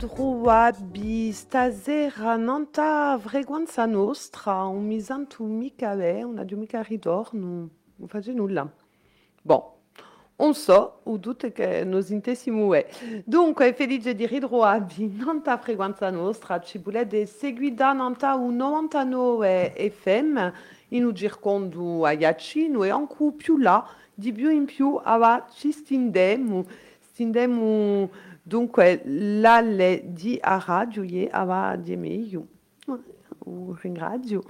di 0.00 0.06
ridroabi 0.06 1.30
stasera 1.30 2.34
nanta 2.36 3.18
frequenza 3.18 3.84
nostra, 3.84 4.64
un 4.64 4.86
misanto 4.86 5.44
mica 5.44 5.92
è, 5.92 6.22
una 6.22 6.42
di 6.42 6.54
mica 6.54 6.80
ritorno, 6.80 7.68
non 7.96 8.08
faccio 8.08 8.32
nulla. 8.32 8.66
Bon, 9.42 9.62
on 10.36 10.54
so, 10.54 11.00
o 11.02 11.18
tutte 11.18 11.52
che 11.52 11.84
nos 11.84 12.08
intessimo 12.08 12.72
è. 12.72 12.88
Dunque, 13.26 13.74
felice 13.74 14.14
di 14.14 14.26
ridroabi 14.26 15.16
nanta 15.18 15.58
frequenza 15.58 16.08
nostra, 16.08 16.60
ci 16.60 16.78
volete 16.78 17.26
seguida 17.26 17.92
nanta 17.92 18.34
un 18.36 18.56
99 18.56 19.74
FM, 19.92 20.50
in 20.88 21.04
un 21.04 21.12
gircondo 21.12 22.06
a 22.06 22.12
Iacino 22.12 22.84
e 22.84 22.88
anche 22.88 23.32
più 23.36 23.58
là, 23.58 23.86
di 24.14 24.32
più 24.32 24.48
in 24.48 24.64
più, 24.64 24.98
ava 25.02 25.46
ci 25.52 25.70
stindemo, 25.70 26.64
stindemo 27.00 28.08
dunque 28.42 29.02
l'alle 29.04 30.02
di 30.04 30.38
a 30.40 30.62
radio 30.64 31.02
e 31.02 31.28
ava 31.30 31.76
di 31.76 31.96
meglio. 31.96 32.46
Ringrazio. 33.82 34.44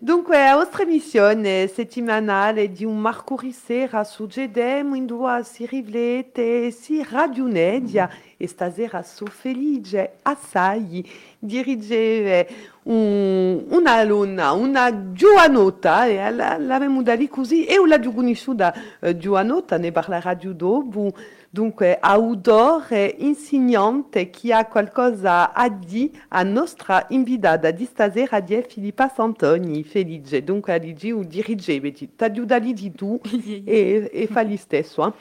Dunque, 0.00 0.48
a 0.48 0.54
vostra 0.54 0.84
missione 0.84 1.66
settimanale 1.66 2.70
di 2.70 2.84
un 2.84 2.98
Marco 2.98 3.38
Sera 3.50 4.04
succedemo 4.04 4.94
in 4.94 5.04
due 5.04 5.42
si 5.44 5.66
rivlete, 5.66 6.70
si 6.70 7.04
radionedia 7.06 8.08
e 8.36 8.46
stasera 8.46 9.02
so 9.02 9.26
felice 9.26 10.18
assai 10.22 11.06
di 11.38 11.62
ricevere 11.62 12.48
un, 12.84 13.64
una 13.68 14.02
luna, 14.04 14.52
una 14.52 15.12
giovanota, 15.12 16.06
e 16.06 16.30
la- 16.30 16.56
l'abbiamo 16.56 17.02
da 17.02 17.16
così, 17.28 17.66
e 17.66 17.78
una 17.78 17.98
conosciuta 17.98 18.72
eh, 19.00 19.16
giovanota, 19.16 19.76
ne 19.76 19.90
parlerà 19.90 20.36
più 20.36 20.52
dopo, 20.54 21.12
dunque 21.56 21.96
autore, 21.98 23.14
insegnante, 23.20 24.28
che 24.28 24.52
ha 24.52 24.66
qualcosa 24.66 25.54
a 25.54 25.70
dire 25.70 26.10
a 26.28 26.42
nostra 26.42 27.06
invitata 27.08 27.70
di 27.70 27.86
stasera 27.86 28.40
di 28.40 28.62
Filippa 28.68 29.08
Santoni, 29.08 29.82
felice, 29.82 30.44
dunque 30.44 30.74
a 30.74 30.78
dire 30.78 31.12
o 31.14 31.22
dirigere, 31.22 31.92
ti 31.92 32.10
aiuta 32.18 32.58
lì 32.58 32.74
di 32.74 32.92
tu 32.92 33.18
e, 33.24 34.10
e 34.12 34.26
fa 34.26 34.42
lo 34.42 34.54
stesso. 34.58 35.06
eh. 35.06 35.12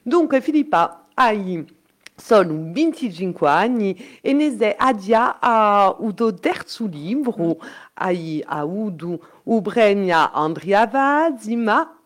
Dunque 0.00 0.40
Filippa, 0.40 1.06
hai 1.14 1.66
solo 2.14 2.54
25 2.70 3.48
anni 3.48 4.20
e 4.20 4.32
ne 4.32 4.56
sei 4.56 4.74
adia 4.76 5.40
a 5.40 5.92
udo 5.98 6.32
terzo 6.34 6.86
libro, 6.86 7.58
hai 7.94 8.40
avuto 8.46 9.18
premio 9.60 10.30
Andrea 10.32 10.86
Vazzi, 10.86 11.56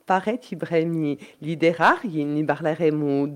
ma 0.07 0.21
parecchi 0.21 0.57
premi 0.57 1.19
literari, 1.39 2.25
ne 2.25 2.45
parleremo 2.45 3.27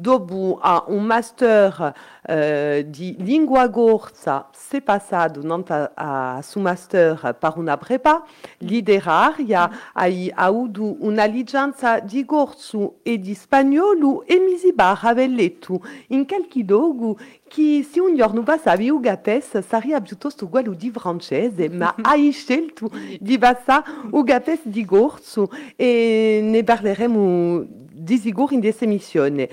Dopo 0.00 0.60
ha 0.62 0.84
un 0.86 1.02
master 1.02 1.92
eh, 2.22 2.86
di 2.88 3.16
lingua 3.18 3.68
corsa, 3.68 4.48
c'est 4.52 4.80
passato 4.80 5.42
nanta 5.42 5.90
a 5.96 6.40
su 6.40 6.60
master 6.60 7.34
per 7.36 7.54
una 7.56 7.76
prepa 7.76 8.24
literaria, 8.58 9.68
hai 9.94 10.30
avuto 10.32 11.04
una 11.04 11.24
licenza 11.24 11.98
di 11.98 12.24
corso 12.24 13.00
e 13.02 13.18
di 13.18 13.34
spagnolo 13.34 14.24
e 14.24 14.38
mi 14.38 14.56
si 14.56 14.72
barra 14.72 15.10
letto 15.14 15.80
in 16.10 16.28
qualche 16.28 16.62
luogo 16.64 17.18
che 17.48 17.84
se 17.90 17.98
un 17.98 18.14
giorno 18.14 18.44
passavi 18.44 18.88
a 18.90 18.94
Gates 19.00 19.58
sarebbe 19.66 20.02
piuttosto 20.02 20.46
quello 20.46 20.74
di 20.74 20.92
francese, 20.92 21.68
ma 21.68 21.96
hai 22.02 22.30
scelto 22.30 22.88
di 23.18 23.36
passare 23.36 23.82
a 24.12 24.22
Gates 24.22 24.60
di 24.62 24.84
corso 24.84 25.50
e 25.74 26.38
ne 26.40 26.62
parleremo 26.62 27.86
di 27.98 28.16
sicuro 28.16 28.54
in 28.54 28.60
questa 28.60 28.84
emissione. 28.84 29.48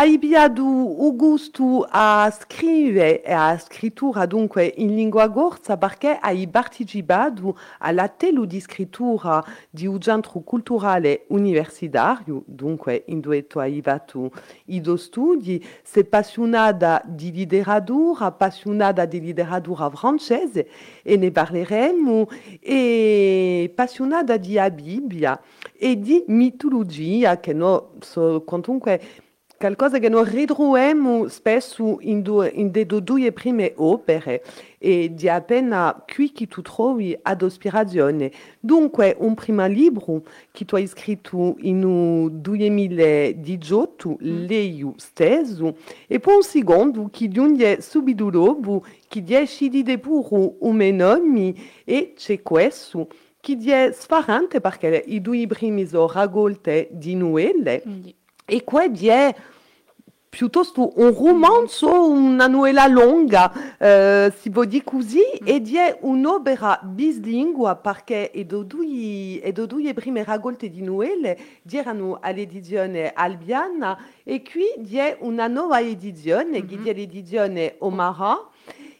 Hai 0.00 0.14
abbiato 0.14 0.62
il 0.62 1.14
gusto 1.14 1.86
a 1.86 2.34
scrivere 2.34 3.22
e 3.22 3.32
a 3.32 3.58
scrittura 3.58 4.24
dunque 4.24 4.72
in 4.78 4.94
lingua 4.94 5.28
corsa 5.28 5.76
perché 5.76 6.16
hai 6.18 6.48
partecipato 6.48 7.58
alla 7.80 8.08
telo 8.08 8.46
di 8.46 8.60
scrittura 8.60 9.44
di 9.68 9.86
un 9.86 10.00
centro 10.00 10.40
culturale 10.40 11.26
universitario, 11.28 12.44
dunque 12.46 13.04
in 13.08 13.20
dove 13.20 13.46
tu 13.46 13.58
hai 13.58 13.82
fatto 13.82 14.30
i 14.68 14.80
tuoi 14.80 14.96
studi, 14.96 15.62
sei 15.82 16.04
appassionata 16.04 17.02
di 17.04 17.34
letteratura, 17.34 18.24
appassionata 18.24 19.04
di 19.04 19.20
letteratura 19.20 19.90
francese 19.90 20.66
e 21.02 21.18
ne 21.18 21.30
parleremo, 21.30 22.26
e 22.58 23.68
appassionata 23.70 24.38
di 24.38 24.58
Bibbia 24.72 25.38
e 25.76 26.00
di 26.00 26.24
mitologia 26.28 27.38
che 27.38 27.52
noi 27.52 27.82
so, 28.00 28.42
comunque 28.46 29.28
qualcosa 29.60 29.98
che 29.98 30.08
noi 30.08 30.26
ritroviamo 30.26 31.28
spesso 31.28 31.98
in, 32.00 32.22
due, 32.22 32.48
in 32.48 32.70
de 32.70 32.86
due 32.86 33.30
prime 33.30 33.74
opere 33.76 34.42
e 34.78 35.12
di 35.12 35.28
appena 35.28 36.02
qui 36.10 36.32
che 36.32 36.46
tu 36.46 36.62
trovi 36.62 37.14
ad 37.20 37.42
ispirazione. 37.42 38.32
Dunque, 38.58 39.14
un 39.18 39.34
primo 39.34 39.66
libro 39.66 40.22
che 40.50 40.64
tu 40.64 40.76
hai 40.76 40.86
scritto 40.86 41.56
in 41.58 42.40
2018, 42.40 44.16
Leio 44.20 44.94
stesso, 44.96 45.76
e 46.06 46.18
poi 46.20 46.36
un 46.36 46.42
secondo 46.42 47.10
che 47.12 47.28
giunge 47.28 47.82
subito 47.82 48.30
dopo, 48.30 48.82
che 49.08 49.22
dice 49.22 49.68
di 49.68 49.82
depuro 49.82 50.54
un 50.60 50.78
nome 50.78 51.52
e 51.84 52.14
c'è 52.16 52.40
questo 52.40 53.08
che 53.38 53.58
è 53.58 53.92
sfarante 53.92 54.62
perché 54.62 55.02
i 55.06 55.20
due 55.20 55.46
primi 55.46 55.86
sono 55.86 56.10
raccolte 56.10 56.88
di 56.92 57.14
novelle 57.14 57.82
e 58.50 58.64
quelli 58.64 59.06
è 59.06 59.34
piuttosto 60.28 60.92
un 60.96 61.14
romanzo, 61.14 62.08
una 62.08 62.48
novella 62.48 62.86
lunga, 62.86 63.76
eh, 63.78 64.32
si 64.36 64.50
può 64.50 64.64
dire 64.64 64.82
così, 64.84 65.22
ed 65.44 65.72
è 65.74 65.98
un'opera 66.00 66.80
bislingua 66.82 67.76
perché 67.76 68.30
due, 68.46 68.86
i 68.86 69.52
due 69.52 69.94
prime 69.94 70.24
raccolte 70.24 70.68
di 70.68 70.82
novelle 70.82 71.38
erano 71.70 72.18
all'edizione 72.20 73.12
Albiana 73.12 73.98
e 74.24 74.42
qui 74.42 74.96
è 74.96 75.16
una 75.20 75.46
nuova 75.46 75.80
edizione, 75.80 76.64
che 76.64 76.78
è 76.82 76.94
l'edizione 76.94 77.76
Omara, 77.78 78.48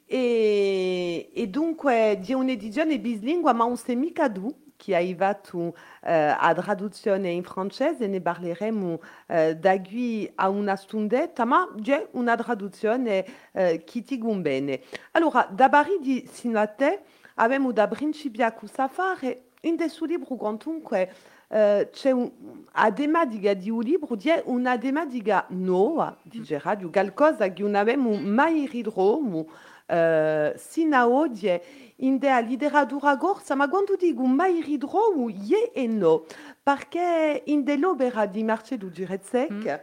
e, 0.06 1.30
e 1.32 1.46
dunque 1.48 2.20
è 2.20 2.32
un'edizione 2.32 2.98
bislingua, 2.98 3.52
ma 3.52 3.64
non 3.66 3.76
si 3.76 3.92
è 3.92 3.94
mica 3.94 4.30
tu 4.30 4.52
che 4.80 4.92
è 4.92 4.96
arrivato 4.96 5.76
eh, 6.02 6.34
a 6.38 6.54
traduzione 6.54 7.28
in 7.28 7.42
francese, 7.42 8.06
ne 8.06 8.20
parleremo 8.22 9.00
eh, 9.26 9.56
da 9.56 9.78
qui 9.78 10.30
a 10.36 10.48
una 10.48 10.74
stundetta, 10.74 11.44
ma 11.44 11.68
è 11.90 12.08
una 12.12 12.34
traduzione 12.36 13.24
eh, 13.52 13.84
che 13.84 14.02
ti 14.02 14.16
bene. 14.40 14.80
Allora, 15.12 15.46
da 15.50 15.68
Bari 15.68 15.98
di 16.00 16.26
Sinate 16.32 17.02
abbiamo 17.34 17.72
da 17.72 17.86
principiare 17.88 18.56
a 18.76 18.88
fare 18.88 19.42
in 19.62 19.76
questo 19.76 20.06
libro 20.06 20.36
quantunque 20.36 21.12
eh, 21.48 21.88
c'è 21.92 22.12
un, 22.12 22.30
a 22.72 22.90
tematica 22.90 23.52
di 23.52 23.68
un 23.68 23.82
libro, 23.82 24.16
è 24.30 24.42
una 24.46 24.78
tematica 24.78 25.44
nuova, 25.48 26.16
dice 26.22 26.58
radio, 26.58 26.88
qualcosa 26.88 27.52
che 27.52 27.62
non 27.62 27.74
abbiamo 27.74 28.14
mai 28.14 28.66
ritrovato 28.66 29.68
uh, 29.90 30.56
sino 30.56 30.96
a 30.96 31.08
oggi 31.08 31.60
in 31.96 32.18
della 32.18 32.40
letteratura 32.40 33.16
corsa, 33.16 33.54
ma 33.54 33.68
quando 33.68 33.96
dico 33.96 34.24
mai 34.24 34.62
ritrovo, 34.62 35.28
ie 35.28 35.72
e 35.72 35.86
no, 35.86 36.24
perché 36.62 37.42
in 37.46 37.64
dell'opera 37.64 38.26
di 38.26 38.42
Marcello 38.42 38.90
Girezek 38.90 39.62
c'è 39.62 39.82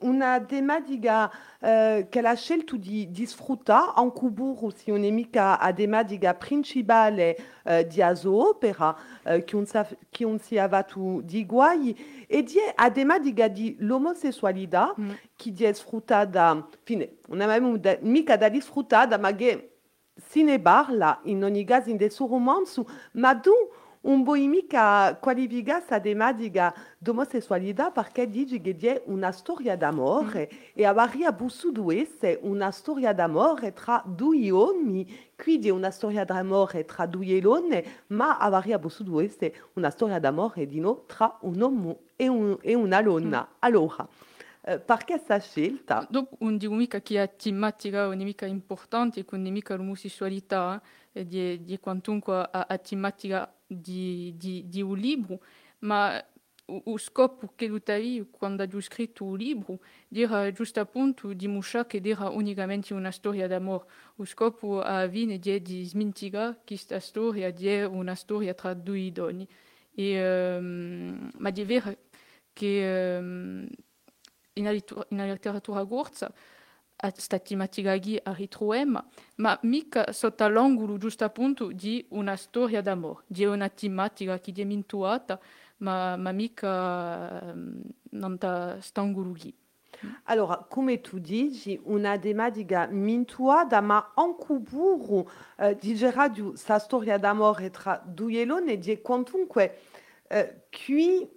una 0.00 0.40
tematica 0.40 1.24
uh, 1.24 2.08
che 2.08 2.18
ha 2.18 2.34
scelto 2.34 2.76
di, 2.76 3.10
di 3.10 3.24
sfruttare, 3.24 3.92
anche 3.94 4.26
burro 4.26 4.70
si 4.70 4.90
non 4.90 5.02
è 5.02 5.10
mica 5.10 5.58
a 5.58 5.72
tematica 5.72 6.34
principale 6.34 7.36
uh, 7.64 7.86
di 7.86 8.02
sua 8.14 8.48
opera, 8.48 8.94
uh, 9.24 9.42
che 9.44 9.56
non 9.56 9.64
sa- 9.64 9.88
che 10.10 10.24
non 10.24 10.38
si 10.38 10.56
è 10.56 10.58
avuto 10.58 11.22
di 11.22 11.46
guai, 11.46 12.26
e 12.26 12.44
è 12.58 12.72
a 12.74 12.90
tematica 12.90 13.48
di 13.48 13.76
l'omosessualità, 13.78 14.94
che 15.36 15.54
è 15.56 15.72
sfruttata, 15.72 16.68
fine, 16.82 17.16
non 17.28 17.40
abbiamo 17.40 17.78
da- 17.78 17.96
mica 18.02 18.36
da 18.36 18.50
sfruttata, 18.60 19.16
ma 19.16 19.34
che 19.34 19.68
si 20.14 20.42
ne 20.42 20.60
parla 20.60 21.20
in 21.24 21.42
ogni 21.42 21.64
caso 21.64 21.88
in 21.88 21.96
questo 21.96 22.26
romanzo, 22.26 22.86
ma 23.12 23.34
tu 23.36 23.52
non 24.02 24.24
puoi 24.24 24.48
mica 24.48 25.16
qualificare 25.20 25.78
questa 25.78 26.00
tematica 26.00 26.74
d'omosessualità 26.98 27.90
perché 27.90 28.28
dici 28.28 28.60
che 28.60 28.76
è 28.78 29.02
una 29.06 29.30
storia 29.32 29.76
d'amore 29.76 30.48
e 30.74 30.84
avrebbe 30.84 31.32
potuto 31.34 31.90
essere 31.90 32.38
una 32.42 32.70
storia 32.70 33.12
d'amore 33.12 33.72
tra 33.72 34.02
due 34.04 34.50
uomini, 34.50 35.06
quindi 35.36 35.70
una 35.70 35.90
storia 35.90 36.24
d'amore 36.24 36.84
tra 36.84 37.06
due 37.06 37.40
donne, 37.40 37.84
ma 38.08 38.38
avrebbe 38.38 38.78
potuto 38.78 39.20
essere 39.20 39.54
una 39.74 39.90
storia 39.90 40.18
d'amore 40.18 40.66
di 40.66 40.80
no 40.80 41.04
tra 41.06 41.38
un 41.42 41.60
uomo 41.60 42.00
e, 42.16 42.28
un- 42.28 42.58
e 42.60 42.74
una 42.74 43.00
donna. 43.02 43.56
Allora, 43.60 44.06
eh, 44.64 44.78
perché 44.78 45.14
questa 45.14 45.38
scelta? 45.38 46.06
Dopo 46.08 46.36
non 46.40 46.56
dico 46.56 46.74
mica 46.74 47.00
che 47.00 47.22
è 47.22 47.36
tematica 47.36 48.04
non 48.06 48.20
è 48.20 48.24
mica 48.24 48.46
importante, 48.46 49.24
quindi 49.24 49.50
mica 49.50 49.74
l'omosessualità, 49.74 50.80
eh, 51.12 51.26
di, 51.26 51.62
di 51.64 51.78
quantunque 51.78 52.34
a, 52.34 52.66
a 52.68 52.78
tematica 52.78 53.52
di, 53.80 54.34
di, 54.36 54.68
di 54.68 54.82
un 54.82 54.96
libro, 54.96 55.40
ma 55.80 56.24
o 56.66 56.96
scopo 56.96 57.52
che 57.54 57.66
lui 57.66 58.26
quando 58.30 58.62
ha 58.62 58.80
scritto 58.80 59.34
il 59.34 59.42
libro 59.42 59.80
era 60.08 60.50
giusto 60.52 60.80
appunto 60.80 61.32
dimostrare 61.32 61.86
che 61.86 62.00
era 62.02 62.28
unicamente 62.28 62.94
una 62.94 63.10
storia 63.10 63.46
d'amore. 63.46 63.84
O 64.16 64.24
scopo 64.24 64.80
a 64.80 65.08
fine 65.08 65.38
è 65.42 65.60
di 65.60 65.84
smentigare 65.84 66.60
questa 66.64 67.00
storia 67.00 67.50
di 67.50 67.82
una 67.82 68.14
storia 68.14 68.54
tra 68.54 68.74
due 68.74 69.10
donne. 69.12 69.46
E, 69.94 70.56
um, 70.56 71.30
ma 71.38 71.50
di 71.50 71.64
vero 71.64 71.96
che 72.52 73.18
um, 73.18 73.68
in, 74.54 74.82
in 75.08 75.16
letteratura 75.16 75.84
corsa 75.84 76.32
sta 77.14 77.38
tematica 77.38 77.98
qui 77.98 78.18
a 78.22 78.32
ritroviamo, 78.32 79.04
ma 79.36 79.58
mica 79.62 80.12
sotto 80.12 80.46
l'angolo 80.48 80.98
giusto 80.98 81.24
appunto 81.24 81.72
di 81.72 82.04
una 82.10 82.36
storia 82.36 82.80
d'amore, 82.80 83.24
di 83.26 83.44
una 83.44 83.68
tematica 83.68 84.38
che 84.38 84.52
è 84.54 84.64
mintuata, 84.64 85.40
ma, 85.78 86.16
ma 86.16 86.32
mica 86.32 87.52
non 88.10 88.36
sta 88.36 88.80
stangolo 88.80 89.32
qui. 89.32 89.54
Allora, 90.24 90.64
come 90.68 91.00
tu 91.00 91.18
dici, 91.18 91.78
una 91.84 92.18
tematica 92.18 92.86
mintuata, 92.86 93.80
ma 93.80 94.12
anche 94.14 94.54
burro 94.54 95.30
eh, 95.58 95.76
di 95.76 95.96
questa 95.96 96.78
storia 96.78 97.18
d'amore 97.18 97.70
tra 97.70 98.02
due 98.04 98.44
donne, 98.44 98.78
di 98.78 99.00
comunque 99.00 99.78
eh, 100.28 100.62
qui 100.70 101.28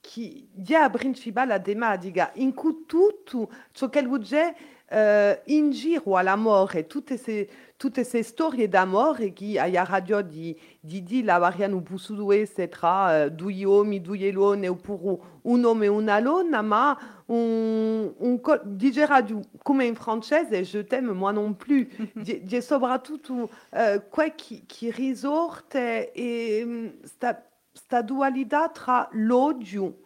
che 0.00 0.46
dia 0.50 0.88
principale 0.90 1.48
la 1.48 1.60
tematica 1.60 2.30
in 2.34 2.54
cui 2.54 2.84
tutto 2.86 3.50
ciò 3.72 3.88
che 3.88 4.06
dire 4.18 4.56
uh, 4.90 5.38
in 5.46 5.70
giro 5.70 6.16
all'amore, 6.16 6.86
tutte 6.86 7.14
queste, 7.14 7.48
tutte 7.76 8.00
queste 8.00 8.22
storie 8.22 8.68
d'amore 8.68 9.32
che 9.32 9.58
alla 9.58 9.84
radio 9.84 10.20
di, 10.22 10.58
di, 10.80 11.02
di 11.02 11.22
la 11.22 11.38
variano 11.38 11.80
possono 11.82 12.26
tra 12.68 13.24
uh, 13.24 13.30
due 13.30 13.64
uomini, 13.64 14.00
due 14.00 14.32
donne 14.32 14.68
oppure 14.68 15.18
un 15.42 15.62
uomo 15.62 15.82
e 15.82 15.88
una 15.88 16.20
donna, 16.20 16.62
ma 16.62 16.98
un, 17.26 18.12
un, 18.16 18.40
dice 18.64 19.06
radio 19.06 19.40
come 19.62 19.84
in 19.84 19.94
francese, 19.94 20.62
je 20.64 20.84
t'aime 20.84 21.12
moi 21.12 21.32
non 21.32 21.56
plus, 21.56 21.86
di 22.14 22.60
soprattutto 22.60 23.32
uh, 23.34 24.02
quel 24.08 24.34
che, 24.34 24.62
che 24.66 24.90
risorte 24.90 26.12
e 26.12 26.98
sta, 27.04 27.42
sta 27.72 28.02
dualità 28.02 28.68
tra 28.68 29.08
l'odio 29.12 30.00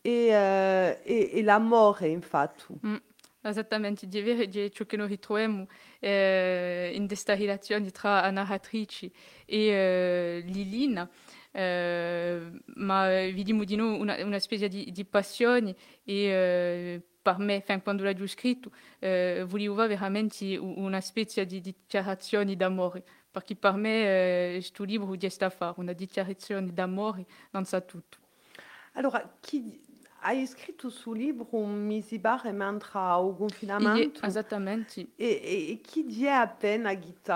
e, 0.00 0.28
uh, 0.28 1.08
e, 1.08 1.30
e 1.32 1.42
l'amore, 1.42 2.08
infatti. 2.08 2.64
Mm. 2.86 2.96
Esattamente, 3.46 4.06
di 4.06 4.48
di 4.48 4.72
ciò 4.72 4.86
che 4.86 4.96
noi 4.96 5.06
ritroviamo 5.08 5.66
eh, 6.00 6.92
in 6.94 7.06
questa 7.06 7.34
relazione 7.34 7.90
tra 7.90 8.22
la 8.22 8.30
narratrice 8.30 9.10
e 9.44 9.66
eh, 9.66 10.42
Lilina, 10.46 11.06
eh, 11.52 12.40
ma 12.76 13.06
vediamo 13.06 13.64
di 13.64 13.76
noi 13.76 14.00
una, 14.00 14.24
una 14.24 14.38
specie 14.38 14.68
di, 14.68 14.90
di 14.90 15.04
passione 15.04 15.74
e 16.04 16.14
eh, 16.14 17.02
per 17.20 17.36
me, 17.38 17.60
fin 17.60 17.82
quando 17.82 18.10
l'ho 18.10 18.26
scritto, 18.26 18.70
eh, 18.98 19.44
volevo 19.46 19.74
veramente 19.86 20.56
una 20.56 21.02
specie 21.02 21.44
di 21.44 21.60
dichiarazione 21.60 22.56
d'amore, 22.56 23.04
perché 23.30 23.56
per 23.56 23.74
me 23.74 24.52
questo 24.52 24.84
libro 24.84 25.14
di 25.16 25.28
sta 25.28 25.50
fare 25.50 25.74
una 25.76 25.92
dichiarazione 25.92 26.72
d'amore 26.72 27.26
non 27.50 27.66
sa 27.66 27.82
tutto. 27.82 28.18
Allora, 28.94 29.36
chi, 29.40 29.80
hai 30.24 30.46
scritto 30.46 30.88
sul 30.88 31.18
libro 31.18 31.46
un 31.58 31.84
mesi 31.84 32.18
barra 32.18 32.50
mentre 32.50 32.98
o 32.98 33.34
confinamento. 33.36 34.20
E, 35.16 35.26
e, 35.42 35.70
e 35.72 35.80
dice 36.02 36.30
appena 36.30 36.94
che 36.94 37.14
ti 37.22 37.30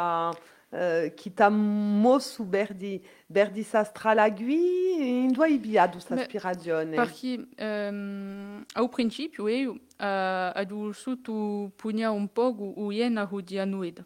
uh, 0.71 1.13
che 1.15 1.33
t'ha 1.35 1.49
mosso 1.49 2.45
per 2.47 2.75
di, 2.75 3.01
per 3.31 3.51
di 3.51 3.63
sastralagui, 3.63 5.23
in 5.25 5.33
due 5.33 5.51
hai 5.51 5.93
questa 5.93 6.15
ispirazione? 6.21 6.95
Perché 6.97 7.47
um, 7.59 8.65
al 8.73 8.89
principio 8.89 9.49
io 9.49 9.73
uh, 9.99 10.73
ho 10.73 10.93
sotto 10.93 11.71
pugna 11.77 12.11
un 12.11 12.29
po' 12.33 12.55
o 12.59 12.91
iena 12.91 13.29
di 13.45 13.59
anuida, 13.59 14.05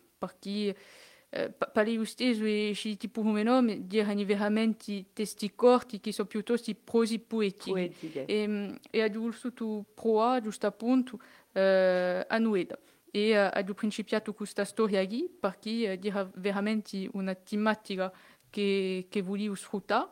perché 1.32 1.48
pari 1.72 1.96
o 1.96 2.04
stesso 2.04 2.44
e 2.44 2.72
ci 2.74 2.98
tipo 2.98 3.22
come 3.22 3.42
nome 3.42 3.86
dirani 3.86 4.22
veramente 4.26 5.06
testi 5.14 5.54
corti 5.54 5.98
che 5.98 6.12
sono 6.12 6.28
piuttosto 6.28 6.70
prosi 6.84 7.18
poetici. 7.18 7.70
Poetiche. 7.70 8.26
E, 8.26 8.78
e 8.90 9.00
adulto 9.00 9.86
proa 9.94 10.40
giusto 10.42 10.66
appunto 10.66 11.16
uh, 11.16 12.24
a 12.28 12.38
Nueda. 12.38 12.78
E 13.10 13.46
uh, 13.46 13.50
ho 13.66 13.74
principiato 13.74 14.34
questa 14.34 14.66
storia 14.66 15.06
qui 15.06 15.26
perché 15.40 15.98
era 16.02 16.30
veramente 16.34 17.08
una 17.12 17.34
tematica 17.34 18.12
che, 18.50 19.06
che 19.08 19.22
volevo 19.22 19.54
sfruttare. 19.54 20.10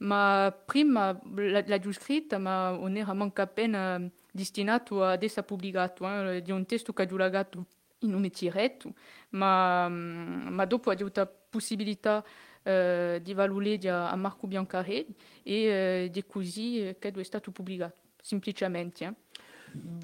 Ma 0.00 0.54
prima 0.66 1.18
l'ho 1.24 1.92
scritta, 1.92 2.36
ma 2.36 2.70
non 2.70 2.94
era 2.94 3.14
manca 3.14 3.42
appena 3.42 3.98
destinato 4.30 5.02
ad 5.02 5.22
essere 5.22 5.46
pubblicato. 5.46 6.06
Eh, 6.30 6.42
di 6.42 6.50
un 6.50 6.66
testo 6.66 6.92
che 6.92 7.08
ho 7.10 7.16
lavorato 7.16 7.66
in 8.00 8.14
un 8.14 8.28
tiretto, 8.30 8.92
ma, 9.30 9.88
ma 9.88 10.64
dopo 10.64 10.90
ha 10.90 10.92
avuto 10.92 11.20
la 11.20 11.26
possibilità 11.26 12.24
eh, 12.62 13.20
di 13.22 13.34
valutare 13.34 13.88
a 13.88 14.16
Marco 14.16 14.46
Biancarelli 14.46 15.14
e 15.42 15.54
eh, 15.54 16.08
di 16.10 16.24
così 16.26 16.96
che 16.98 17.10
è 17.10 17.22
stato 17.22 17.50
pubblicato, 17.50 18.00
semplicemente. 18.20 19.04
Eh. 19.04 19.14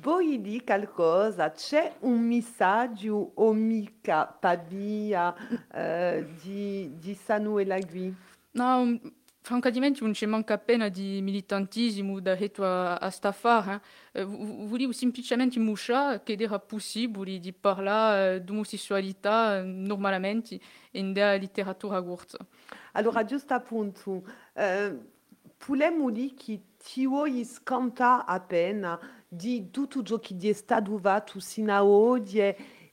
Vuoi 0.02 0.40
dire 0.40 0.62
qualcosa? 0.62 1.50
C'è 1.50 1.96
un 2.00 2.20
messaggio 2.20 3.32
o 3.34 3.52
mica 3.52 4.26
Pavia 4.26 5.34
eh, 5.72 6.26
di, 6.42 6.98
di 6.98 7.14
Samuel 7.14 7.70
Agui? 7.70 8.14
No, 8.52 9.00
francamente 9.44 10.02
non 10.02 10.14
ci 10.14 10.24
manca 10.24 10.54
appena 10.54 10.88
di 10.88 11.20
militantismo 11.20 12.18
da 12.18 12.32
a, 12.32 12.94
a 12.96 13.10
staffare. 13.10 13.82
Eh. 14.12 14.22
eh 14.22 14.24
volevo 14.24 14.92
semplicemente 14.92 15.58
mostrare 15.58 16.22
che 16.22 16.34
era 16.38 16.58
possibile 16.58 17.38
di 17.38 17.52
parlare 17.52 18.42
di 18.42 18.50
omosessualità 18.50 19.62
normalmente 19.62 20.58
in 20.92 21.12
della 21.12 21.36
letteratura 21.36 22.02
corsa. 22.02 22.38
Allora, 22.92 23.22
giusto 23.24 23.52
appunto, 23.52 24.24
possiamo 25.58 26.10
dire 26.10 26.34
che 26.34 26.60
scantare 27.44 28.24
appena 28.26 28.98
di 29.28 29.70
tutto 29.70 30.02
ciò 30.02 30.18
che 30.20 30.36
è 30.40 30.52
stato 30.54 30.96
fatto 30.96 31.38
sino 31.38 31.74
ad 31.74 31.82
oggi 31.82 32.40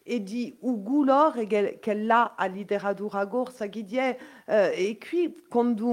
e 0.03 0.23
di 0.23 0.55
ugulor 0.61 1.45
che 1.45 1.93
là 1.93 2.35
a 2.35 2.47
letteratura 2.47 3.27
corsa 3.27 3.67
che 3.67 3.85
è 3.89 4.17
eh, 4.45 4.89
e 4.89 4.97
qui 4.97 5.43
quando, 5.47 5.87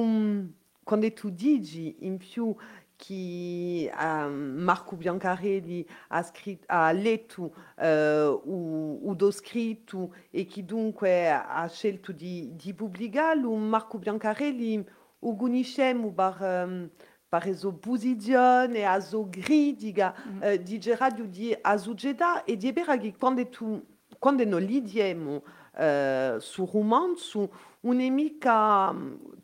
quando 0.83 1.13
tu 1.13 1.31
dici 1.31 1.97
in 2.01 2.17
più 2.17 2.55
che 2.99 3.93
um, 3.97 4.55
Marco 4.57 4.97
Biancarelli 4.97 5.87
ha, 6.09 6.23
scritto, 6.25 6.65
ha 6.67 6.91
letto 6.91 7.55
uh, 7.77 7.85
o, 7.85 8.99
o 9.09 9.31
scritto 9.31 10.13
e 10.31 10.47
che 10.47 10.65
dunque 10.65 11.31
ha 11.31 11.69
scelto 11.69 12.11
di, 12.11 12.57
di 12.57 12.75
pubblicarlo, 12.75 13.55
Marco 13.55 13.99
Biancarelli 13.99 14.85
o 15.21 15.37
conosciamo 15.37 16.13
per, 16.13 16.37
um, 16.41 16.91
per 17.29 17.57
la 17.63 17.73
posizione, 17.73 18.81
la 18.81 19.01
sua 19.01 19.29
critica 19.29 20.13
mm. 20.29 20.43
uh, 20.43 20.57
di 20.57 20.81
Gerardo 20.81 21.23
di 21.23 21.57
Azugeda 21.61 22.43
e 22.43 22.57
di 22.57 22.73
vera 22.73 22.97
che 22.97 23.15
quando 23.17 23.49
tu 23.49 23.81
quando 24.19 24.45
noi 24.45 24.67
lidiamo 24.67 25.43
eh, 25.77 26.37
su 26.41 26.69
romanzo, 26.71 27.51
un'emica 27.81 28.95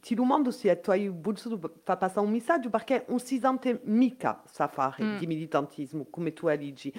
ti 0.00 0.14
domando 0.14 0.50
se 0.50 0.80
tu 0.80 0.90
hai 0.90 1.08
voluto 1.08 1.58
far 1.82 1.96
passare 1.96 2.26
un 2.26 2.32
messaggio 2.32 2.68
perché 2.68 3.04
non 3.08 3.20
si 3.20 3.38
sente 3.38 3.80
mica 3.84 4.42
sa 4.50 4.66
fare 4.66 5.02
mm. 5.02 5.16
di 5.18 5.26
militantismo, 5.26 6.06
come 6.10 6.32
tu 6.32 6.54
dici. 6.56 6.92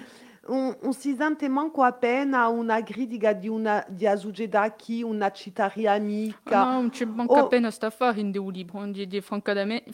Non, 0.48 0.76
non 0.80 0.92
si 0.92 1.14
sente 1.14 1.48
manco 1.48 1.82
appena 1.82 2.48
una 2.48 2.82
critica 2.82 3.32
di 3.32 3.48
una 3.48 3.84
di 3.88 4.06
Azugedaki, 4.06 5.02
una 5.02 5.30
città 5.32 5.72
amica? 5.74 6.64
No, 6.64 6.72
non 6.72 6.90
c'è 6.90 7.04
manco 7.04 7.34
oh. 7.34 7.44
appena 7.44 7.70
sta 7.70 7.90
fare 7.90 8.20
in 8.20 8.32
un 8.36 8.52
libro, 8.52 8.84
di, 8.86 9.06
di 9.06 9.20
francamente 9.20 9.84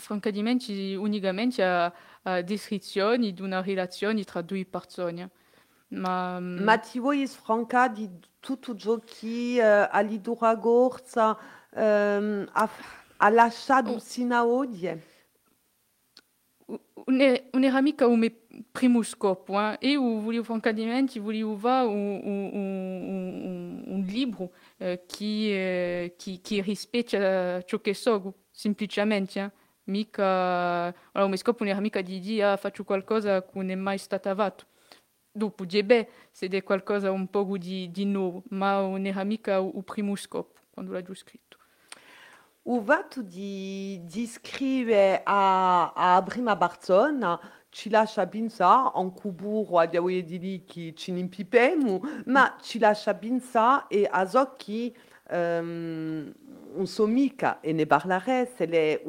unicamente 0.97 1.65
a, 1.65 1.93
a 2.23 2.43
descrizioni 2.43 3.33
di 3.33 3.43
una 3.43 3.61
relazione 3.61 4.23
tra 4.25 4.41
due 4.43 4.65
persone. 4.67 5.31
Ma, 5.93 6.39
Ma 6.41 6.79
ti 6.79 6.99
vuoi 6.99 7.27
franca 7.27 7.89
di 7.89 8.09
tutto 8.41 8.75
ciò 8.75 8.99
che 8.99 9.61
a 9.63 10.01
Lidura 10.01 10.55
Gorza 10.55 11.39
ha, 11.71 12.71
ha 13.17 13.29
lasciato 13.29 13.93
oh. 13.93 13.99
sino 13.99 14.35
a 14.35 14.47
oggi? 14.47 15.11
Non 17.05 17.65
era 17.65 17.81
mica 17.81 18.07
un 18.07 18.21
primo 18.71 19.03
scopo. 19.03 19.61
Eh? 19.61 19.79
Io 19.91 20.21
volevo 20.21 20.45
francamente 20.45 21.21
volevo 21.21 21.57
fare 21.57 21.87
un, 21.87 22.21
un, 22.23 22.51
un, 22.53 23.85
un 23.87 24.05
libro 24.07 24.53
eh, 24.79 25.03
che, 25.07 26.05
eh, 26.05 26.15
che, 26.17 26.41
che 26.43 26.63
rispecchia 26.63 27.63
ciò 27.65 27.81
che 27.81 27.95
so, 27.95 28.35
semplicemente. 28.51 29.41
Eh? 29.41 29.51
Mica, 29.85 30.25
allora, 30.25 31.23
il 31.23 31.29
mio 31.29 31.37
scopo 31.37 31.65
non 31.65 31.73
era 31.73 31.81
mica 31.81 32.01
di 32.01 32.21
dire 32.21 32.45
ah, 32.45 32.57
faccio 32.57 32.85
qualcosa 32.85 33.43
che 33.43 33.51
non 33.55 33.69
è 33.69 33.75
mai 33.75 33.99
stato 33.99 34.33
fatto 34.33 34.67
dopo 35.33 35.65
Diebe 35.65 36.09
c'est 36.33 36.49
qualcosa 36.63 37.11
un 37.11 37.27
di, 37.59 37.91
di 37.91 38.05
nuovo, 38.05 38.43
ma 38.51 38.81
non 38.81 39.05
era 39.07 39.25
primo 39.83 40.15
scopo 40.17 40.61
quando 40.71 40.95
scritto. 41.15 41.59
O 42.65 42.81
fatto 42.81 43.23
di, 43.23 44.01
di 44.05 44.27
scrivere 44.27 45.23
a, 45.25 45.93
a 45.93 46.23
prima 46.23 46.57
persona 46.57 47.39
ci 47.71 47.91
lascia 47.91 48.27
pensare, 48.27 48.93
anche 48.95 49.33
burro 49.33 49.79
a 49.79 49.87
dire 49.87 50.23
di 50.23 50.39
lì 50.39 50.65
che 50.65 50.93
ci 50.95 51.11
impipemo, 51.11 52.01
ma 52.27 52.57
e 53.89 54.07
e 57.61 57.73
ne 57.73 57.87
se 58.55 58.69
è 58.69 59.01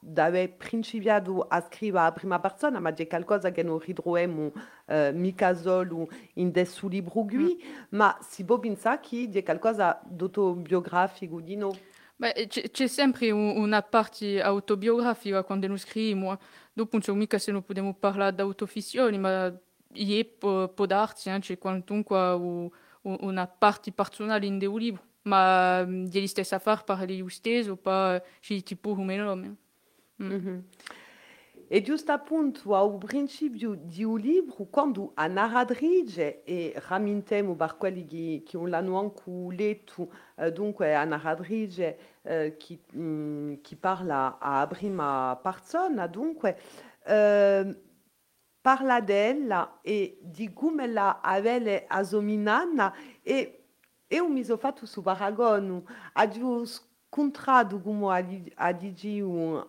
di 0.00 0.20
aver 0.20 0.52
principiato 0.56 1.42
a 1.42 1.60
scrivere 1.60 2.06
a 2.06 2.12
prima 2.12 2.38
persona, 2.38 2.78
ma 2.78 2.92
è 2.94 3.06
qualcosa 3.06 3.50
che 3.50 3.62
non 3.62 3.78
ritroviamo 3.78 4.52
uh, 4.86 4.94
mica 5.12 5.54
solo 5.54 6.08
in 6.34 6.52
questo 6.52 6.88
libro 6.88 7.24
qui, 7.24 7.62
mm. 7.62 7.84
ma 7.90 8.16
si 8.20 8.44
può 8.44 8.58
pensare 8.58 9.00
che 9.00 9.28
è 9.32 9.42
qualcosa 9.42 10.00
d'autobiografico 10.04 11.40
di. 11.40 11.76
Beh, 12.16 12.48
c'è 12.48 12.86
sempre 12.88 13.30
una 13.30 13.80
parte 13.82 14.42
autobiografica 14.42 15.44
quando 15.44 15.68
noi 15.68 15.78
scriviamo, 15.78 16.36
dopo 16.72 16.98
non 17.04 17.16
mica 17.16 17.38
se 17.38 17.52
non 17.52 17.62
possiamo 17.64 17.94
parlare 17.94 18.34
d'autofissione, 18.34 19.16
ma 19.18 19.56
è, 19.92 20.24
può, 20.24 20.68
può 20.68 20.86
darsi, 20.86 21.30
eh, 21.30 21.38
c'è 21.38 21.58
quantunque 21.58 22.70
una 23.02 23.46
parte 23.46 23.92
personale 23.92 24.46
in 24.46 24.58
un 24.60 24.78
libro, 24.78 25.02
ma 25.22 25.80
è 25.80 26.20
la 26.20 26.26
stessa 26.26 26.58
fare 26.58 26.82
parli 26.84 27.18
lo 27.18 27.28
stesso, 27.28 27.76
pas 27.76 28.20
c'è 28.40 28.62
tipo 28.62 28.94
come 28.94 29.16
nome. 29.16 29.56
Mm. 30.22 30.30
Mm-hmm. 30.30 30.58
E 31.70 31.82
giusto 31.82 32.12
appunto 32.12 32.74
ao 32.74 32.96
principio 32.96 33.74
di 33.74 34.02
un 34.02 34.18
libro, 34.18 34.64
quando 34.70 35.12
a 35.14 35.26
narratrice, 35.26 36.42
e 36.42 36.72
ramintemo 36.74 37.54
per 37.56 37.76
quelli 37.76 38.06
che, 38.06 38.42
che 38.46 38.56
non 38.56 38.70
l'hanno 38.70 38.98
anche 38.98 39.30
letto, 39.54 40.10
eh, 40.36 40.50
dunque 40.50 40.94
a 40.94 41.04
narratrice 41.04 41.98
eh, 42.22 42.56
che, 42.56 42.80
mm, 42.96 43.56
che 43.60 43.76
parla 43.76 44.38
a 44.40 44.66
prima 44.66 45.38
persona, 45.42 46.06
dunque 46.06 46.58
eh, 47.04 47.76
parla 48.62 49.00
della 49.02 49.80
e 49.82 50.18
di 50.22 50.52
come 50.54 50.86
la 50.86 51.20
aveva 51.20 51.84
asominana 51.86 52.94
e 53.22 53.64
eu 54.08 54.26
mi 54.28 54.42
sono 54.42 54.58
fatto 54.58 54.86
su 54.86 55.02
paragone 55.02 55.82
a 56.14 56.26
giusto 56.28 56.87
contrado 57.10 57.80
como 57.80 58.10
a, 58.10 58.18
a 58.56 58.72
DG 58.72 59.22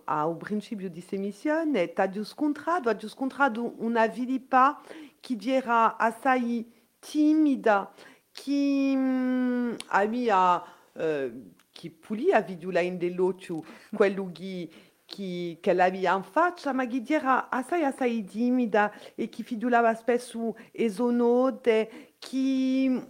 ao 0.05 0.35
princípio 0.35 0.89
de 0.89 1.03
emissão, 1.13 1.73
está 1.75 2.05
descontrado, 2.05 2.89
a 2.89 2.93
descontrado 2.93 3.73
uma 3.77 4.07
vilipa 4.07 4.81
que 5.21 5.35
dirá 5.35 5.95
a 5.97 6.11
sair 6.11 6.67
tímida, 7.01 7.89
que 8.33 8.95
hum, 8.97 9.77
havia 9.89 10.63
uh, 10.95 11.53
que 11.73 11.89
polia 11.89 12.41
vidula 12.41 12.83
in 12.83 12.97
dell'occhio 12.97 13.63
quello 13.95 14.29
che 14.33 14.69
che, 15.09 15.57
che 15.59 15.73
l'aveva 15.73 16.15
in 16.15 16.23
faccia, 16.23 16.71
ma 16.71 16.85
che 16.85 17.01
era 17.07 17.49
assai 17.49 17.83
assai 17.83 18.23
timida 18.23 18.93
e 19.15 19.27
che 19.27 19.41
fidulava 19.41 19.95
spesso 19.95 20.55
esonote, 20.71 22.13
che 22.19 23.07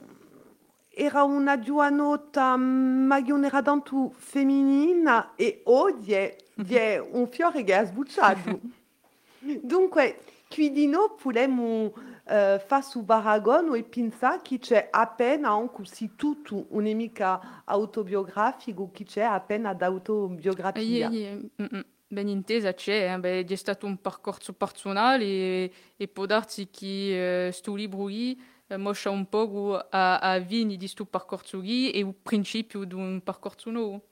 era 0.99 1.23
una 1.23 1.59
giovanota 1.59 2.57
ma 2.57 3.21
che 3.21 3.29
non 3.29 3.45
era 3.45 3.61
tanto 3.61 4.11
femminina 4.17 5.33
e 5.35 5.61
oggi 5.65 6.11
è, 6.11 6.35
un 7.11 7.25
fiore 7.29 7.63
che 7.63 7.73
ha 7.73 7.85
sbucciato. 7.85 8.59
Dunque, 9.61 10.19
qui 10.49 10.71
di 10.71 10.87
noi 10.87 11.07
possiamo 11.17 11.85
uh, 11.85 11.93
fare 12.25 12.83
su 12.83 13.05
paragone 13.05 13.77
e 13.77 13.83
pensare 13.83 14.41
che 14.41 14.59
c'è 14.59 14.89
appena 14.91 15.51
anche 15.51 15.85
se 15.85 16.09
tutto 16.17 16.65
un 16.71 16.83
mica 16.83 17.63
autobiografico, 17.63 18.89
che 18.91 19.05
c'è 19.05 19.21
appena 19.21 19.73
d'autobiografia. 19.73 21.09
Mm 21.09 21.45
-mm. 21.55 21.83
Ben 22.11 22.27
intesa 22.27 22.73
c'è, 22.73 23.13
eh? 23.13 23.19
Beh, 23.19 23.45
è 23.45 23.55
stato 23.55 23.85
un 23.85 24.01
percorso 24.01 24.51
personale 24.51 25.23
e, 25.23 25.71
e 25.95 26.07
può 26.07 26.25
darsi 26.25 26.67
che 26.69 27.47
uh, 27.47 27.53
sto 27.53 27.75
libro 27.75 28.09
mostra 28.77 29.09
un 29.09 29.27
pouco 29.27 29.77
a, 29.77 30.19
a 30.19 30.37
vini 30.39 30.77
di 30.77 30.87
sto 30.87 31.05
percorso 31.05 31.59
lì 31.59 31.91
e 31.91 31.99
il 31.99 32.13
principio 32.13 32.83
di 32.83 32.93
un 32.93 33.21
percorso 33.23 33.69
nuovo. 33.69 34.03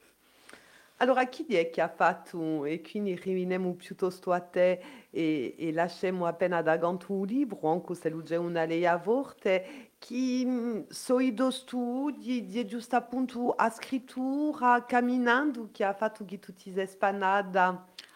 Allora, 0.99 1.25
chi 1.27 1.45
è 1.45 1.69
che 1.69 1.79
ha 1.79 1.89
fatto, 1.89 2.65
e 2.65 2.81
quindi 2.81 3.15
rimaniamo 3.15 3.75
piuttosto 3.75 4.31
a 4.31 4.39
te 4.39 4.81
e, 5.11 5.53
e 5.55 5.71
lasciamo 5.71 6.25
appena 6.25 6.63
davanti 6.63 7.05
un 7.09 7.23
libro, 7.23 7.69
anche 7.69 7.93
se 7.93 8.09
lui 8.09 8.23
è 8.25 8.35
una 8.35 8.65
lei 8.65 8.83
a 8.87 8.97
volte, 8.97 9.91
che 9.99 10.85
sono 10.89 11.19
i 11.19 11.35
due 11.35 11.51
studi 11.51 12.47
di 12.47 12.65
giusto 12.65 12.95
appunto 12.95 13.51
a 13.51 13.69
scrittura, 13.69 14.85
camminando, 14.85 15.69
che 15.71 15.83
ha 15.83 15.93
fatto 15.93 16.25
che 16.25 16.39
tu 16.39 16.51
ti 16.53 16.73
sei? 16.73 16.87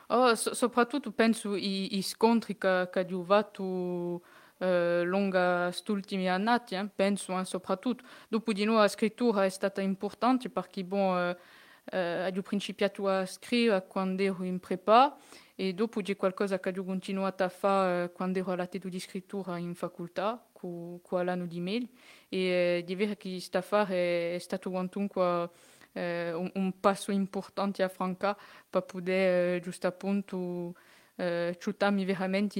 Oh, 0.08 0.34
so, 0.34 0.56
soprattutto 0.56 1.12
penso 1.12 1.52
ai 1.52 2.02
scontri 2.02 2.58
che, 2.58 2.90
che 2.92 3.08
ho 3.14 3.24
fatto 3.24 4.22
eh, 4.62 5.02
lunga 5.04 5.66
questi 5.66 5.92
ultimi 5.92 6.30
anni, 6.30 6.56
eh, 6.70 6.88
penso 6.94 7.34
eh. 7.34 8.04
Dopo 8.28 8.52
la 8.76 8.88
scrittura 8.88 9.44
è 9.44 9.50
stata 9.50 9.82
importante 9.82 10.50
perché 10.50 10.84
bon, 10.84 11.18
eh, 11.18 11.38
eh, 11.98 12.34
ho 12.38 12.42
principiato 12.42 13.08
a 13.08 13.26
scrivere 13.26 13.88
quando 13.88 14.22
ero 14.22 14.44
in 14.44 14.60
prepa 14.60 15.18
e 15.56 15.74
dopo 15.74 16.02
c'è 16.02 16.16
qualcosa 16.16 16.60
che 16.60 16.78
ho 16.78 16.84
continuato 16.84 17.44
a 17.44 17.50
fare 17.50 18.04
eh, 18.04 18.12
quando 18.12 18.38
ero 18.38 18.52
di 18.88 19.00
scrittura 19.00 19.58
in 19.58 19.74
facoltà, 19.74 20.44
con, 20.52 21.00
l'anno 21.26 21.48
di 21.48 21.60
mail. 21.60 21.90
E 22.30 22.84
un, 26.34 26.52
un, 26.54 26.80
passo 26.80 27.12
importante 27.12 27.84
Franca 27.90 28.38
per 28.70 28.84
poter 28.84 29.56
eh, 29.56 29.60
giusto 29.60 29.88
appunto 29.88 30.76
ciutarmi 31.16 32.06
veramente. 32.06 32.60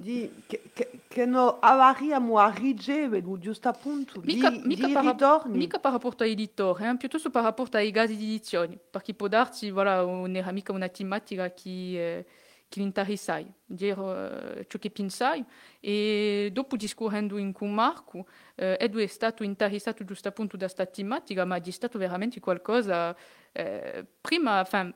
di, 0.00 0.30
che, 0.46 0.62
che, 0.72 1.00
che 1.06 1.26
non 1.26 1.56
avremmo 1.60 2.38
a 2.38 2.50
ricevere 2.50 3.22
giusto 3.38 3.68
appunto 3.68 4.20
mica, 4.24 4.48
di, 4.48 4.62
mica 4.64 4.86
di 4.86 4.92
par, 4.92 5.04
ritorni. 5.04 5.58
Mica 5.58 5.78
per 5.78 5.92
rapporto 5.92 6.22
ai 6.22 6.32
editori, 6.32 6.84
eh? 6.84 6.96
piuttosto 6.96 7.30
per 7.30 7.42
rapporto 7.42 7.76
ai 7.76 7.90
casi 7.90 8.16
di 8.16 8.24
edizione, 8.24 8.78
perché 8.90 9.12
può 9.12 9.28
darsi, 9.28 9.70
voilà, 9.70 10.00
non 10.00 10.34
era 10.34 10.50
mica 10.52 10.72
una 10.72 10.88
tematica 10.88 11.52
che, 11.52 11.70
eh, 11.70 12.26
che 12.66 12.80
interessai, 12.80 13.52
dire 13.66 14.00
uh, 14.00 14.64
ciò 14.66 14.78
che 14.78 14.90
pensai, 14.90 15.44
e 15.80 16.48
dopo 16.50 16.76
discorrendo 16.76 17.36
in 17.36 17.52
con 17.52 17.72
Marco, 17.74 18.26
eh, 18.54 18.78
Edu 18.80 18.98
è 18.98 19.06
stato 19.06 19.42
interessato 19.42 20.02
giusto 20.04 20.28
appunto 20.28 20.56
da 20.56 20.64
questa 20.64 20.86
tematica, 20.86 21.44
ma 21.44 21.60
è 21.60 21.70
stato 21.70 21.98
veramente 21.98 22.40
qualcosa, 22.40 23.14
eh, 23.52 24.06
prima, 24.20 24.60
enfin, 24.60 24.94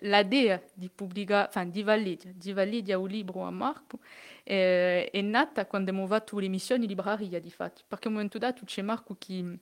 l'idea 0.00 0.62
di 0.74 0.90
pubblicare, 0.90 1.48
enfin, 1.48 1.70
di 1.70 1.82
validare, 1.82 2.34
di 2.36 2.52
validare 2.52 2.98
un 2.98 3.08
libro 3.08 3.42
a 3.42 3.50
Marco 3.50 4.00
eh, 4.44 5.10
è 5.10 5.20
nata 5.20 5.66
quando 5.66 5.90
abbiamo 5.90 6.08
fatto 6.08 6.38
l'emissione 6.38 6.82
in 6.82 6.88
libreria, 6.88 7.40
di 7.40 7.50
fatto, 7.50 7.82
perché 7.86 8.06
a 8.06 8.08
un 8.08 8.14
momento 8.14 8.38
dato 8.38 8.64
c'è 8.64 8.82
Marco 8.82 9.16
che, 9.18 9.58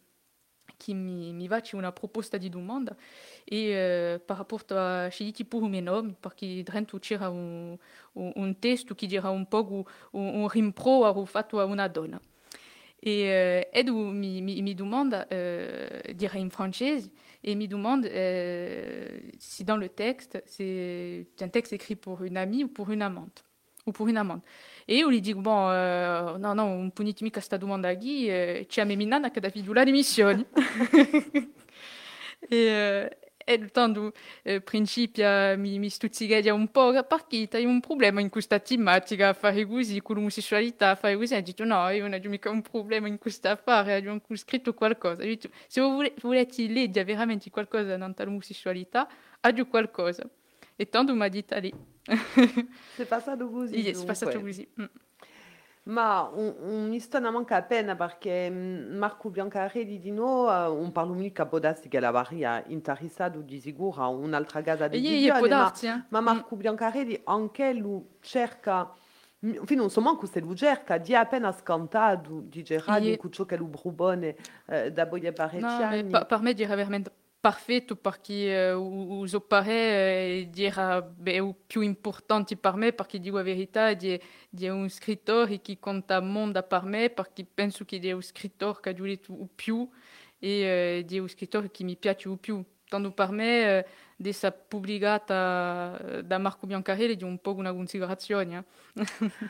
che 0.76 0.94
mi, 0.94 1.32
mi 1.32 1.46
face 1.46 1.76
una 1.76 1.92
proposta 1.92 2.36
di 2.38 2.48
domanda 2.48 2.96
e 3.44 3.56
eh, 3.56 4.20
per 4.24 4.36
rapporto 4.36 4.76
a 4.76 5.08
scegliere 5.08 5.44
pure 5.44 5.68
miei 5.68 5.82
nomi, 5.82 6.16
perché 6.18 6.62
dentro 6.62 6.98
c'era 6.98 7.28
un, 7.28 7.76
un, 8.12 8.32
un 8.34 8.58
testo 8.58 8.94
che 8.94 9.06
era 9.10 9.30
un 9.30 9.46
po' 9.46 9.84
un, 10.12 10.40
un 10.42 10.48
rimprovero 10.48 11.24
fatto 11.24 11.60
a 11.60 11.64
una 11.64 11.88
donna. 11.88 12.20
E 13.02 13.10
eh, 13.10 13.68
Edu 13.72 13.96
mi, 14.10 14.42
mi, 14.42 14.60
mi 14.62 14.74
domanda, 14.74 15.26
eh, 15.30 16.12
dire 16.14 16.38
in 16.38 16.50
francese, 16.50 17.10
et 17.42 17.54
me 17.54 17.66
demande 17.66 18.06
euh, 18.06 19.20
si 19.38 19.64
dans 19.64 19.76
le 19.78 19.88
texte, 19.88 20.42
c'est 20.46 21.26
un 21.40 21.48
texte 21.48 21.72
écrit 21.72 21.96
pour 21.96 22.22
une 22.22 22.36
amie 22.36 22.64
ou 22.64 22.68
pour 22.68 22.90
une 22.90 23.02
amante. 23.02 23.44
Ou 23.86 23.92
pour 23.92 24.08
une 24.08 24.18
amante. 24.18 24.42
Et 24.86 25.02
on 25.04 25.08
lui 25.08 25.22
dit, 25.22 25.32
bon, 25.32 25.68
euh, 25.70 26.36
non, 26.36 26.54
non, 26.54 26.84
un 26.84 26.90
punitimi 26.90 27.30
questa 27.30 27.56
domanda 27.56 27.94
qui, 27.96 28.28
euh, 28.28 28.64
ci 28.68 28.80
ameninana 28.80 29.30
che 29.30 29.40
da 29.40 29.48
fidula 29.48 29.84
dimissioni. 29.84 30.44
e, 32.50 32.56
euh, 32.56 33.08
tanto 33.70 34.12
eh, 34.42 34.60
principia 34.60 35.56
mi, 35.56 35.78
mi 35.78 35.90
un 36.52 36.68
po' 36.68 36.92
hai 37.56 37.64
un 37.64 37.80
problema 37.80 38.20
in 38.20 38.28
questa 38.28 38.58
tematica 38.58 39.30
fare 39.32 39.66
così 39.66 40.00
con 40.02 40.16
l'omosessualità 40.16 40.90
a 40.90 40.94
fare 40.94 41.16
così 41.16 41.34
ho 41.34 41.42
detto 41.42 41.64
no 41.64 41.88
io 41.88 42.06
non 42.06 42.20
ho 42.22 42.28
mica 42.28 42.50
un 42.50 42.62
problema 42.62 43.08
in 43.08 43.18
questo 43.18 43.48
affare 43.48 43.94
anche 43.94 44.36
scritto 44.36 44.74
qualcosa. 44.74 45.22
Detto, 45.22 45.50
se 45.66 45.80
voi 45.80 46.12
volete 46.20 46.66
leggere 46.68 47.04
veramente 47.04 47.50
qualcosa 47.50 47.96
dall'omosessualità 47.96 49.08
aggiungo 49.40 49.70
qualcosa. 49.70 50.28
E 50.76 50.88
tanto 50.88 51.14
mi 51.14 51.22
ha 51.22 51.28
detto 51.28 51.58
lì. 51.58 51.72
Passato 53.08 53.50
così 53.50 53.82
sì, 53.82 53.88
è 53.88 54.04
passato 54.04 54.40
così 54.40 54.66
mm. 54.80 54.84
Ma 55.84 56.30
un, 56.32 56.54
un 56.60 56.88
mi 56.88 57.00
stona 57.00 57.30
manca 57.30 57.56
appena 57.56 57.96
perché 57.96 58.50
mm, 58.50 58.96
Marco 58.96 59.30
Biancarelli 59.30 59.98
di 59.98 60.10
no, 60.10 60.50
eh, 60.52 60.68
un 60.68 60.92
parlo 60.92 61.14
mica 61.14 61.46
può 61.46 61.58
darsi 61.58 61.88
che 61.88 61.98
la 62.00 62.10
varia 62.10 62.62
interessato 62.66 63.40
di 63.40 63.58
sicuro 63.58 64.02
a 64.02 64.08
un'altra 64.08 64.60
casa 64.60 64.88
di 64.88 64.98
può 64.98 65.08
visione, 65.08 65.40
ma, 65.40 65.46
darsi, 65.48 65.86
eh. 65.86 66.02
ma 66.08 66.20
Marco 66.20 66.56
Biancarelli 66.56 67.22
anche 67.24 67.72
lui 67.72 68.04
cerca 68.20 68.92
non 69.74 69.88
so 69.88 70.02
manco 70.02 70.26
se 70.26 70.38
lui 70.40 70.54
cerca 70.54 70.98
di 70.98 71.14
appena 71.14 71.50
scantato 71.52 72.42
di 72.44 72.62
in 73.24 73.30
ciò 73.30 73.46
che 73.46 73.56
lui 73.56 73.70
eh, 74.66 74.92
da 74.92 75.06
Boia 75.06 75.32
No, 76.02 76.24
pa, 76.26 76.38
me 76.38 76.52
veramente 76.76 77.10
perfetto 77.40 77.96
perché 77.96 78.70
uh, 78.70 78.78
uso 78.80 79.40
pare 79.40 80.42
uh, 80.46 80.50
dire 80.50 81.02
be, 81.16 81.40
o 81.40 81.56
più 81.66 81.80
importante 81.80 82.56
per 82.56 82.74
me 82.74 82.92
perché 82.92 83.18
dico 83.18 83.36
la 83.36 83.42
verità 83.42 83.94
di, 83.94 84.20
di 84.50 84.68
un 84.68 84.88
scrittore 84.90 85.60
che 85.62 85.78
conta 85.80 86.20
mondo 86.20 86.62
per 86.62 86.82
me 86.84 87.08
perché 87.08 87.46
penso 87.52 87.84
che 87.86 87.98
è 87.98 88.12
un 88.12 88.20
scrittore 88.22 88.78
che 88.80 88.90
ha 88.90 88.94
letto 88.98 89.32
o 89.32 89.48
più 89.54 89.88
e 90.38 91.00
uh, 91.00 91.06
di 91.06 91.18
un 91.18 91.28
scrittore 91.28 91.70
che 91.70 91.82
mi 91.84 91.96
piace 91.96 92.28
o 92.28 92.36
più 92.36 92.62
tanto 92.86 93.12
per 93.12 93.30
me 93.30 93.78
uh, 93.78 93.84
di 94.16 94.28
essere 94.28 94.54
pubblicata 94.68 95.98
uh, 95.98 96.20
da 96.20 96.36
Marco 96.38 96.66
Biancarelli 96.66 97.16
di 97.16 97.24
un 97.24 97.38
po' 97.40 97.54
una 97.54 97.72
considerazione 97.72 98.64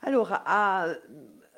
a, 0.00 1.00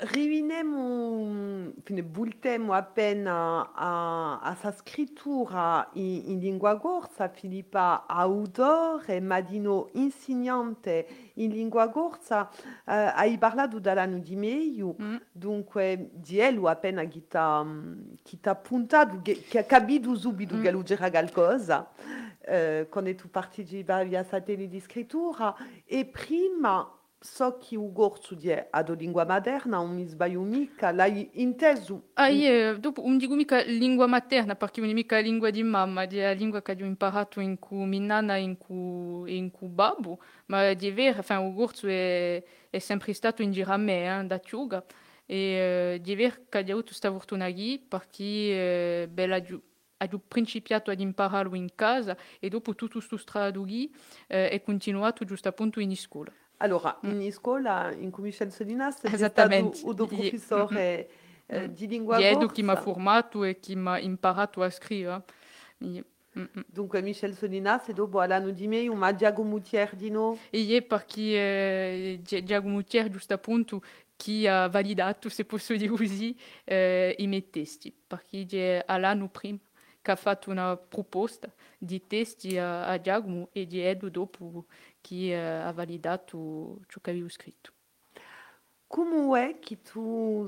riuniamo, 0.00 1.72
fine, 1.82 2.02
bultiamo 2.02 2.72
appena 2.72 3.72
a, 3.74 4.40
a 4.40 4.54
sa 4.54 4.72
scrittura 4.72 5.88
in, 5.94 6.22
in 6.26 6.38
lingua 6.38 6.78
corsa, 6.78 7.28
Filippa 7.28 8.06
autore, 8.06 9.20
Madino 9.20 9.88
insegnante 9.92 11.06
in 11.34 11.50
lingua 11.50 11.88
corsa, 11.90 12.48
eh, 12.86 12.92
hai 13.14 13.36
parlato 13.38 13.78
dall'anno 13.78 14.18
di 14.18 14.36
meglio, 14.36 14.94
Mm. 15.00 15.16
dunque 15.32 16.10
di 16.12 16.40
lui 16.52 16.68
appena 16.68 17.04
che 17.04 17.26
ti 17.26 17.36
ha 17.36 18.54
puntato, 18.54 19.20
che 19.22 19.58
ha 19.58 19.64
capito 19.64 20.14
subito 20.14 20.56
Mm. 20.56 20.62
che 20.62 20.70
lui 20.70 20.82
c'era 20.82 21.10
qualcosa, 21.10 21.88
eh, 22.40 22.86
quando 22.90 23.14
tu 23.14 23.30
partecipavi 23.30 24.16
a 24.16 24.24
satellite 24.24 24.68
di 24.70 24.80
scrittura, 24.80 25.54
e 25.84 26.04
prima 26.06 26.90
so 27.22 27.58
che 27.58 27.74
il 27.74 27.92
corso 27.94 28.34
di 28.34 28.50
ad 28.50 28.98
lingua 28.98 29.26
materna, 29.26 29.76
non 29.76 29.94
mi 29.94 30.06
sbaglio 30.06 30.40
mica, 30.40 30.90
l'hai 30.90 31.28
inteso. 31.34 32.08
Ah, 32.14 32.28
io 32.28 32.78
dopo 32.78 33.02
non 33.02 33.18
dico 33.18 33.34
mica 33.34 33.62
lingua 33.62 34.06
materna 34.06 34.56
perché 34.56 34.80
non 34.80 34.88
è 34.88 34.92
mica 34.94 35.18
lingua 35.18 35.50
di 35.50 35.62
mamma, 35.62 36.04
è 36.04 36.22
la 36.22 36.32
lingua 36.32 36.62
che 36.62 36.72
ho 36.72 36.86
imparato 36.86 37.40
in 37.40 37.58
cui 37.58 37.84
mia 37.84 38.00
nonna 38.00 38.36
e 38.36 38.40
in 38.40 38.56
cui, 38.56 39.36
in 39.36 39.50
cui 39.50 39.68
babbo, 39.68 40.22
ma 40.46 40.72
di 40.72 40.90
vero, 40.92 41.18
enfin, 41.18 41.46
il 41.46 41.54
corso 41.54 41.88
è, 41.88 42.42
è 42.70 42.78
sempre 42.78 43.12
stato 43.12 43.42
in 43.42 43.52
giro 43.52 43.70
a 43.70 43.76
me, 43.76 44.20
eh, 44.20 44.24
da 44.24 44.40
Ciuga, 44.40 44.82
e 45.26 45.96
uh, 45.96 46.02
di 46.02 46.14
vero 46.14 46.36
che 46.48 46.58
ho 46.58 46.60
avuto 46.62 46.86
questa 46.86 47.10
fortuna 47.12 47.46
lì 47.48 47.78
perché 47.78 49.04
uh, 49.06 49.12
beh, 49.12 49.34
ho, 49.34 49.62
ho 49.98 50.22
principiato 50.26 50.90
ad 50.90 50.98
impararlo 50.98 51.54
in 51.54 51.68
casa 51.74 52.16
e 52.38 52.48
dopo 52.48 52.74
tutto 52.74 52.94
questo 52.94 53.18
strado 53.18 53.62
lì 53.62 53.88
uh, 53.92 53.96
è 54.26 54.62
continuato 54.64 55.26
giusto 55.26 55.48
appunto 55.48 55.80
in 55.80 55.94
scuola. 55.94 56.32
Allora, 56.62 56.98
Mm. 57.06 57.20
in 57.22 57.32
scuola, 57.32 57.90
in 57.92 58.10
cui 58.10 58.24
Michel 58.24 58.52
Solinas, 58.52 58.96
è 58.96 58.98
stato 58.98 59.14
Esattamente. 59.14 59.80
un 59.84 59.94
professore 59.94 61.08
eh, 61.46 61.60
Mm. 61.68 61.72
di 61.72 61.86
lingua 61.88 62.16
Di 62.18 62.24
Edo 62.24 62.46
che 62.46 62.62
mi 62.62 62.68
ha 62.70 62.74
corsa. 62.74 62.90
formato 62.92 63.44
e 63.44 63.58
che 63.58 63.74
mi 63.74 63.88
ha 63.88 63.98
imparato 63.98 64.62
a 64.62 64.70
scrivere. 64.70 65.22
E- 65.78 66.04
mm, 66.38 66.42
mm. 66.42 66.60
Dunque, 66.66 67.00
Michel 67.02 67.34
Solinas, 67.34 67.88
e 67.88 67.92
dopo 67.92 68.20
all'anno 68.20 68.50
di 68.50 68.68
me, 68.68 68.86
un 68.88 69.14
Diago 69.16 69.42
Mutier 69.42 69.94
di 69.96 70.10
no. 70.10 70.36
E 70.50 70.76
è 70.76 70.82
perché 70.82 71.20
eh, 71.22 72.20
Gi- 72.22 72.44
Giacomo 72.44 72.74
Mutier, 72.74 73.08
giusto 73.08 73.32
appunto, 73.34 73.82
che 74.16 74.46
ha 74.48 74.68
validato, 74.68 75.28
se 75.30 75.44
posso 75.46 75.74
dire 75.74 75.88
così, 75.90 76.36
eh, 76.64 77.14
i 77.18 77.26
miei 77.26 77.48
testi. 77.50 77.92
Perché 78.06 78.44
è 78.78 78.84
all'anno 78.86 79.28
prima 79.28 79.58
che 80.02 80.10
ha 80.12 80.16
fatto 80.16 80.50
una 80.50 80.76
proposta 80.76 81.52
di 81.76 82.06
testi 82.06 82.56
a, 82.58 82.86
a 82.86 83.00
Giacomo 83.00 83.48
e 83.52 83.66
Edo 83.70 84.08
dopo 84.08 84.66
eh, 85.30 85.36
ha 85.36 85.72
validato 85.72 86.80
ciò 86.86 87.00
che 87.00 87.10
avevo 87.10 87.28
scritto. 87.28 87.72
Come 88.86 89.48
è 89.48 89.58
che 89.60 89.82
tu 89.82 90.46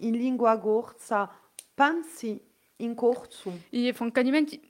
in 0.00 0.16
lingua 0.16 0.58
corsa, 0.58 1.30
pensi 1.74 2.40
in 2.76 2.94
corso? 2.94 3.60
E 3.70 3.92
francamente 3.92 4.60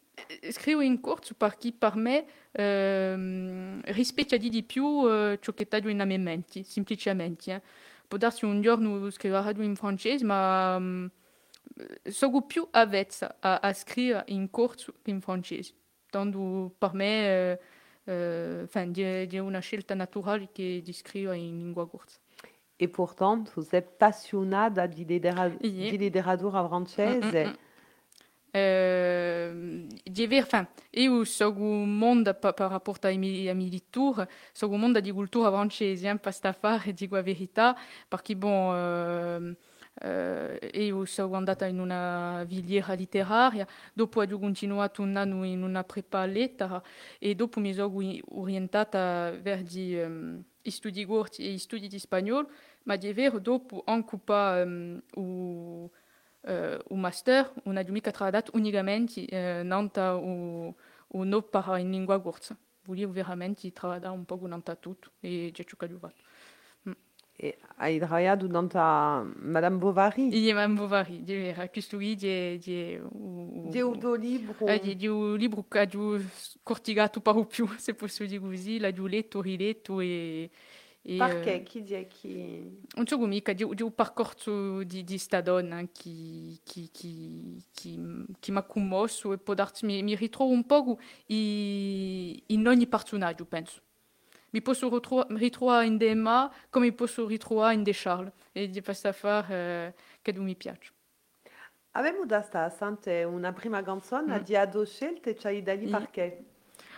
scrivo 0.50 0.80
in 0.80 1.00
corso 1.00 1.34
perché 1.34 1.72
per 1.72 1.96
me 1.96 2.26
rispecchia 3.84 4.36
di 4.36 4.62
più 4.62 5.08
eh, 5.08 5.38
ciò 5.40 5.52
che 5.52 5.68
ho 5.70 5.88
in 5.88 6.02
mia 6.04 6.18
mente, 6.18 6.62
semplicemente. 6.64 7.54
Eh. 7.54 7.62
Può 8.06 8.18
darsi 8.18 8.44
un 8.44 8.60
giorno 8.60 9.10
scriverò 9.10 9.42
in 9.62 9.74
francese, 9.74 10.24
ma 10.24 10.78
sono 12.04 12.42
più 12.42 12.66
avvezza 12.70 13.36
a, 13.40 13.58
a 13.60 13.72
scrivere 13.72 14.24
in 14.26 14.50
che 14.50 14.92
in 15.04 15.20
francese. 15.20 15.72
Tanto 16.10 16.74
per 16.76 16.92
me 16.92 17.26
eh, 17.52 17.60
enfin, 18.04 18.92
è 18.92 19.26
è 19.36 19.38
una 19.38 19.60
scelta 19.60 19.94
naturale 19.94 20.48
che 20.52 20.80
di 20.82 20.92
scrivere 20.92 21.36
in 21.36 21.58
lingua 21.58 21.88
corsa. 21.88 22.18
E 22.76 22.88
pourtant, 22.88 23.50
tu 23.52 23.60
sei 23.60 23.80
appassionata 23.80 24.86
di, 24.86 25.04
di 25.04 25.98
letteratura 25.98 26.66
francese. 26.66 27.44
Mm, 27.44 27.46
mm, 27.46 27.50
mm. 27.50 27.70
Euh, 28.54 29.86
di 30.04 30.26
ver, 30.26 30.46
ai 33.08 33.54
miei 33.54 33.70
lettori, 33.70 34.26
sono 34.52 34.74
un 34.74 34.80
mondo 34.80 35.00
di 35.00 35.10
cultura 35.10 35.50
francese, 35.50 36.06
fare, 36.52 36.92
dico 36.92 37.14
la 37.14 37.22
verità, 37.22 37.74
eh, 40.02 40.70
io 40.74 41.04
sono 41.04 41.36
andata 41.36 41.66
in 41.66 41.78
una 41.78 42.44
filiera 42.46 42.94
letteraria, 42.94 43.66
dopo 43.92 44.20
ho 44.20 44.38
continuato 44.38 45.02
un 45.02 45.16
anno 45.16 45.44
in 45.44 45.62
una 45.62 45.84
prepa 45.84 46.24
lettera 46.26 46.82
e 47.18 47.34
dopo 47.34 47.60
mi 47.60 47.72
sono 47.72 47.94
orientata 48.30 49.30
verso 49.30 49.78
um, 49.78 50.42
gli 50.60 50.70
studi 50.70 51.04
corti 51.04 51.46
e 51.46 51.52
gli 51.52 51.58
studi 51.58 51.86
di 51.88 51.98
spagnolo, 51.98 52.50
ma 52.84 52.96
di 52.96 53.12
vero 53.12 53.38
dopo 53.38 53.82
anche 53.86 54.18
pas 54.18 54.64
um, 54.64 55.00
o 55.14 55.90
uh, 56.42 56.78
o 56.88 56.94
master, 56.96 57.52
un 57.64 57.76
ha 57.76 57.84
mica 57.88 58.10
lavorato 58.10 58.52
unicamente 58.54 59.26
uh, 59.30 59.64
nanta 59.64 60.16
o, 60.16 60.74
o 61.08 61.24
no 61.24 61.42
para 61.42 61.78
in 61.78 61.90
lingua 61.90 62.20
corsa. 62.20 62.56
Volevo 62.84 63.12
veramente 63.12 63.72
lavorare 63.80 64.08
un 64.08 64.24
po' 64.24 64.40
nanta 64.46 64.74
tutto 64.74 65.12
e 65.20 65.50
già 65.52 65.62
ciò 65.62 65.76
che 65.76 65.88
ho 67.38 67.44
fatto. 67.44 67.46
E 67.46 67.58
hai 67.78 67.98
lavorato 67.98 68.46
da 68.46 69.22
Madame 69.36 69.78
Bovary. 69.78 70.30
E 70.30 70.52
Madame 70.54 70.74
Bovary, 70.76 71.22
di 71.24 71.52
lì 71.98 72.14
di, 72.14 72.58
di, 72.58 72.98
o, 73.02 73.70
Di 73.70 73.80
tuo 73.98 74.14
libro. 74.14 74.54
eh, 74.64 74.78
di, 74.80 74.96
di 74.96 75.06
un 75.06 75.36
libro 75.36 75.66
che 75.68 75.88
ho 75.94 76.20
cortigato 76.62 77.20
per 77.20 77.46
più, 77.46 77.66
se 77.78 77.94
posso 77.94 78.24
dire 78.24 78.40
così, 78.40 78.78
l'ho 78.78 79.06
letto, 79.06 79.40
riletto 79.42 80.00
e... 80.00 80.50
e 81.02 81.12
Perché? 81.16 81.62
eh, 81.62 81.62
Chi 81.62 81.82
dice 81.82 82.06
chi... 82.08 82.80
non 82.96 83.06
so 83.06 83.18
mica 83.26 83.52
di, 83.52 83.66
di 83.74 83.82
un 83.82 83.94
percorso 83.94 84.82
di, 84.84 85.04
di 85.04 85.18
sta 85.18 85.40
donna 85.40 85.82
che, 85.92 86.60
che, 86.64 86.88
che, 86.92 87.56
che, 87.72 87.98
che 88.40 88.50
mi 88.52 88.58
ha 88.58 88.62
commosso 88.62 89.32
e 89.32 89.38
può 89.38 89.54
darsi, 89.54 89.84
mi, 89.86 90.02
mi 90.02 90.14
ritrovo 90.14 90.52
un 90.52 90.64
po' 90.66 90.98
in, 91.26 92.40
in 92.46 92.66
ogni 92.66 92.86
personaggio, 92.86 93.44
penso. 93.46 93.80
Mi 94.52 94.60
posso 94.62 94.88
ritro- 94.88 95.26
ritrovare 95.30 95.86
in 95.86 95.98
Emma 96.00 96.50
come 96.70 96.86
mi 96.86 96.92
posso 96.92 97.26
ritrovare 97.26 97.74
in 97.74 97.82
De 97.82 97.92
Charles 97.94 98.32
e 98.52 98.68
di 98.68 98.82
questa 98.82 99.12
fare 99.12 99.54
eh, 99.54 99.94
che 100.22 100.32
mi 100.38 100.54
piace. 100.54 100.92
Avevamo 101.92 102.24
da 102.24 102.40
sta 102.42 102.68
sente 102.70 103.22
una 103.24 103.52
prima 103.52 103.82
canzone 103.82 104.38
Mm. 104.40 104.42
di 104.42 104.56
Ado 104.56 104.84
Scelte, 104.84 105.34
c'hai 105.34 105.62
da 105.62 105.74
lì 105.74 105.86
perché? 105.86 106.44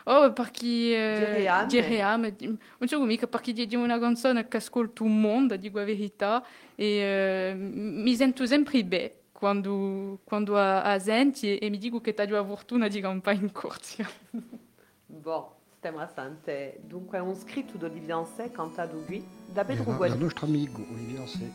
Oh, 0.06 0.32
perché 0.32 0.66
eh, 0.66 1.66
di- 1.66 2.46
non 2.46 2.88
so 2.88 3.00
mica 3.04 3.26
perché 3.26 3.52
di 3.52 3.74
una 3.74 3.98
canzone 3.98 4.46
che 4.48 4.58
ascolto 4.58 5.02
un 5.02 5.20
mondo, 5.20 5.56
dico 5.56 5.78
la 5.78 5.84
verità, 5.84 6.44
e 6.74 6.84
eh, 6.84 7.54
mi 7.54 8.14
sento 8.14 8.46
sempre 8.46 8.84
bene 8.84 9.12
quando, 9.32 10.20
quando 10.24 10.58
a, 10.58 10.82
a 10.82 10.98
senti 10.98 11.56
e 11.56 11.70
mi 11.70 11.78
dico 11.78 12.00
che 12.00 12.14
ho 12.16 12.24
la 12.28 12.44
fortuna 12.44 12.86
di 12.88 13.00
campare 13.00 13.36
in 13.36 13.50
corsia. 13.50 14.08
Bon, 15.06 15.53
stiamo 15.84 16.02
a 16.02 16.08
sente. 16.14 16.80
Dunque, 16.86 17.18
un 17.18 17.34
scritto 17.36 17.76
di 17.76 17.84
Olivier 17.84 18.16
Ansè 18.16 18.50
cantato 18.50 19.02
qui 19.04 19.22
da 19.44 19.66
Pedro 19.66 19.84
Del 19.84 19.96
Guelli. 19.96 20.18
nostro 20.18 20.46
amico 20.46 20.80
Olivier 20.90 21.20
Ansè. 21.20 21.50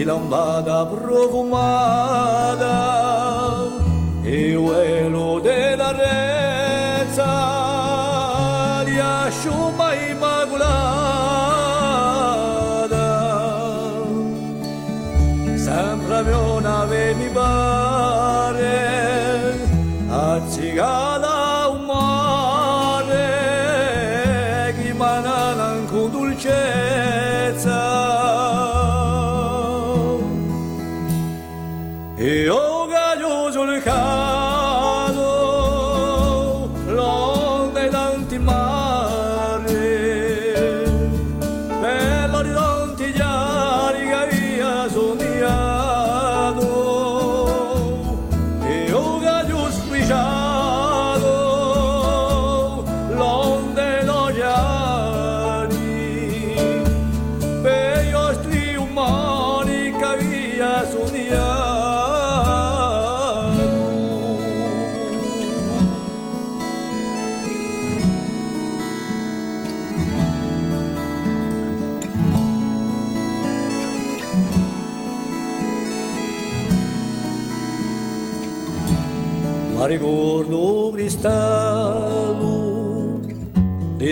e 0.00 0.04
lambada 0.04 0.86
provumada. 0.86 2.60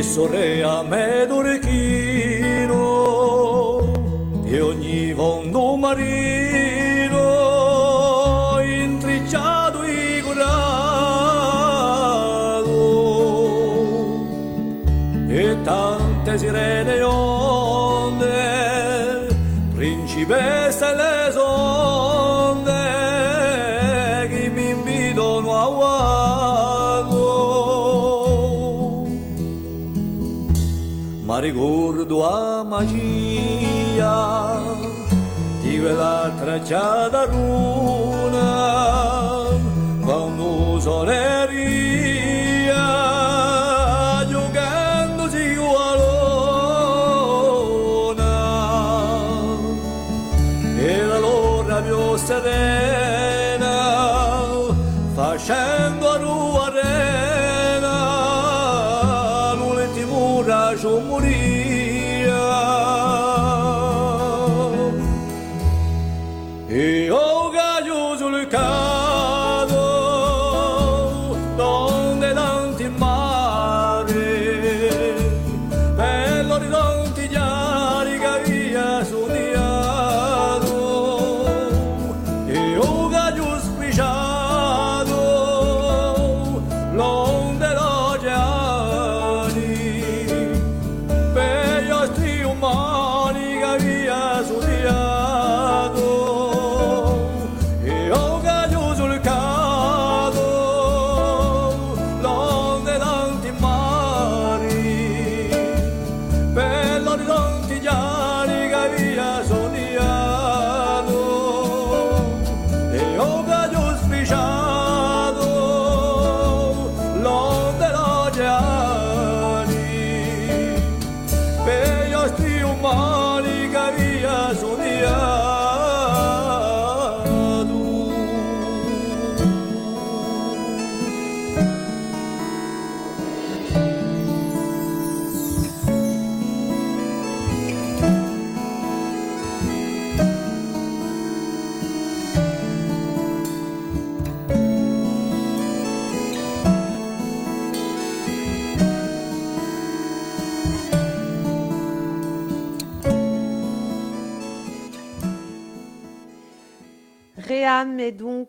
Di 0.01 0.05
me 0.89 1.27
d'orecchino 1.27 2.77
e 4.45 4.61
ogni 4.61 5.13
vondo 5.13 5.75
marino 5.75 7.17
intricciato 8.61 9.83
e 9.83 10.23
corato 10.23 10.69
e 15.29 15.57
tante 15.65 16.39
sirene 16.39 17.03
onde 17.03 18.27
principesse 19.75 20.68
ma 31.49 31.55
ricordo 31.55 32.29
a 32.29 32.63
magia 32.63 34.07
di 35.63 35.79
quella 35.79 36.31
tracciata 36.39 37.25
luna 37.27 38.47
quando 40.03 40.79
soleria 40.81 42.08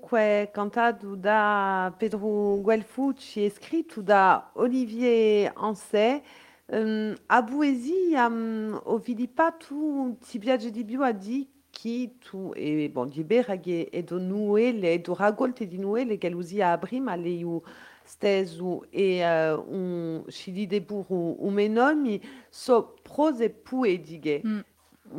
dunque 0.10 0.50
cantato 0.52 1.15
da 1.15 1.93
Pedro 1.95 2.60
Guelfucci 2.62 3.45
e 3.45 3.50
da 4.02 4.50
Olivier 4.56 5.52
Anse. 5.56 6.24
Um, 6.72 7.15
a 7.28 7.41
um, 8.28 8.80
o 8.86 8.98
Vilipato 8.98 10.17
ti 10.19 10.39
piace 10.39 10.72
di 10.72 10.84
a 10.84 11.12
di 11.12 11.48
chi 11.69 12.17
tu, 12.19 12.52
e 12.56 12.89
bon, 12.89 13.08
di 13.10 13.24
beraghe 13.24 13.89
e 13.89 14.04
do 14.04 14.19
nuele, 14.19 15.00
do 15.02 15.15
ragolte 15.15 15.67
di 15.67 15.78
nuele 15.78 16.17
che 16.17 16.30
l'usia 16.30 16.72
a 16.72 16.78
iu 17.30 17.62
stesu 18.04 18.84
e 18.89 19.22
uh, 19.24 19.63
un 21.39 21.54
menomi, 21.54 22.22
so 22.50 22.95
prose 23.04 23.50
poedige. 23.50 24.41
Mm. 24.43 24.60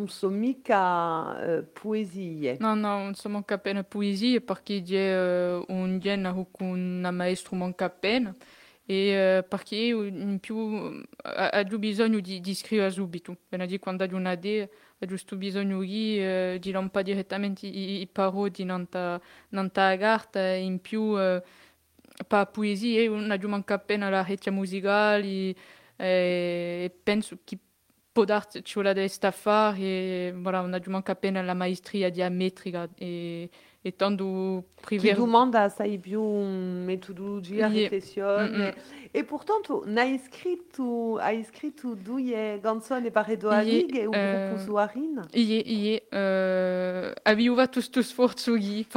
So 0.07 0.29
mica 0.31 1.59
uh, 1.59 1.67
poesie. 1.73 2.57
No, 2.61 2.75
no, 2.75 2.99
non 2.99 3.15
so 3.15 3.29
manca 3.29 3.55
appena 3.55 3.83
poesie 3.83 4.41
perché 4.41 4.83
c'è 4.83 5.57
uh, 5.57 5.65
un 5.69 5.99
genere 5.99 6.47
con 6.53 6.69
un 6.69 7.09
maestro 7.13 7.57
manca 7.57 7.87
appena 7.87 8.35
e 8.87 9.39
uh, 9.39 9.49
perché 9.49 9.77
in 9.77 10.39
più 10.41 11.05
ha 11.23 11.65
giù 11.65 11.79
bisogno 11.79 12.21
di, 12.21 12.41
di 12.41 12.55
scrivere 12.55 12.91
subito. 12.91 13.37
Di 13.49 13.79
quando 13.81 14.05
hai 14.05 14.13
una 14.13 14.33
idea, 14.33 14.69
ha 14.99 15.07
giusto 15.07 15.37
bisogno 15.37 15.81
di, 15.81 16.21
uh, 16.21 16.59
di 16.59 16.71
non 16.71 16.91
pas 16.91 17.03
direttamente 17.03 17.67
i, 17.67 18.01
i 18.01 18.07
parodi 18.07 18.65
non 18.65 18.89
ta, 18.89 19.21
non 19.51 19.73
ta 19.73 19.93
in 20.55 20.81
più 20.81 21.03
uh, 21.03 21.43
pa 22.29 22.47
poesia, 22.47 23.11
non 23.11 23.37
giù 23.41 23.49
manca 23.49 23.75
appena 23.75 24.09
la 24.09 24.23
rete 24.23 24.51
musicale 24.51 25.55
e 25.97 26.91
penso 27.03 27.39
che 27.45 27.59
può 28.13 28.25
darci 28.25 28.63
la 28.83 28.93
deve 28.93 29.09
fare 29.31 29.79
e 29.79 30.33
voilà, 30.37 30.61
non 30.61 30.81
giù 30.81 30.91
manca 30.91 31.13
appena 31.13 31.43
la 31.43 31.55
maestria 31.55 32.11
diametrica 32.11 32.89
e 32.97 33.49
e 33.85 33.93
tanto 33.93 34.65
privé. 34.83 35.11
Qui 35.11 35.15
demande 35.15 35.57
à 35.57 35.71
Saïbiu 35.71 36.19
une 36.19 36.85
méthodologie, 36.85 37.63
réflexion. 37.63 38.27
Mm 38.41 38.73
Ganson 42.63 43.03
et 43.05 43.11
Paredo 43.11 43.49
Alig 43.49 44.09
euh, 44.15 44.57
Suarin. 44.65 45.23
Il 45.35 45.53
est 45.53 45.65
il 45.67 45.87
est 45.89 46.03
euh 46.15 47.13
aviuva 47.25 47.67
forzugi 48.15 48.87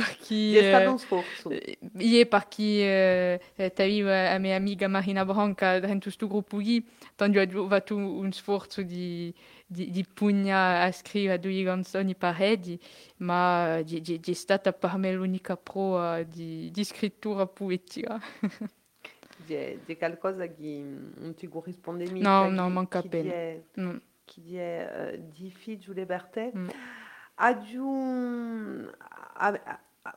euh, 2.84 3.38
euh 3.60 3.70
a 4.08 4.56
amiga 4.56 4.88
Marina 4.88 5.26
Branca 5.26 5.80
dans 5.82 6.00
tout 6.00 6.28
groupe 6.28 6.62
qui 6.62 6.86
tant 7.18 7.32
tu 7.32 7.46
va 7.46 7.82
tu 7.82 7.94
un 7.96 8.32
sforzo 8.32 8.84
di 8.84 9.34
di, 9.66 9.90
di 9.90 10.06
pugna 10.06 10.82
a 10.84 10.92
scrivere 10.92 11.40
due 11.40 11.64
canzoni 11.64 12.16
paredi, 12.16 12.80
ma 13.18 13.82
di, 13.82 14.02
di, 14.02 14.20
di 14.20 14.34
stata 14.34 14.74
per 14.74 14.98
me 14.98 15.12
l'unica 15.12 15.58
prova 15.58 16.24
di, 16.24 16.70
di 16.72 16.84
scrittura 16.84 17.48
poetica. 17.48 18.20
C'è 19.46 19.98
qualcosa 19.98 20.48
che 20.48 20.84
non 21.16 21.34
ti 21.36 21.48
corrisponde 21.48 22.10
mica? 22.10 22.30
No, 22.30 22.50
no, 22.50 22.70
manca 22.70 23.00
appena. 23.00 23.34
Mm. 23.80 23.98
Chi 24.24 24.42
di 24.42 24.58
uh, 24.58 25.30
difficile. 25.34 26.06
Mm. 26.56 26.70
Adieu, 27.36 28.92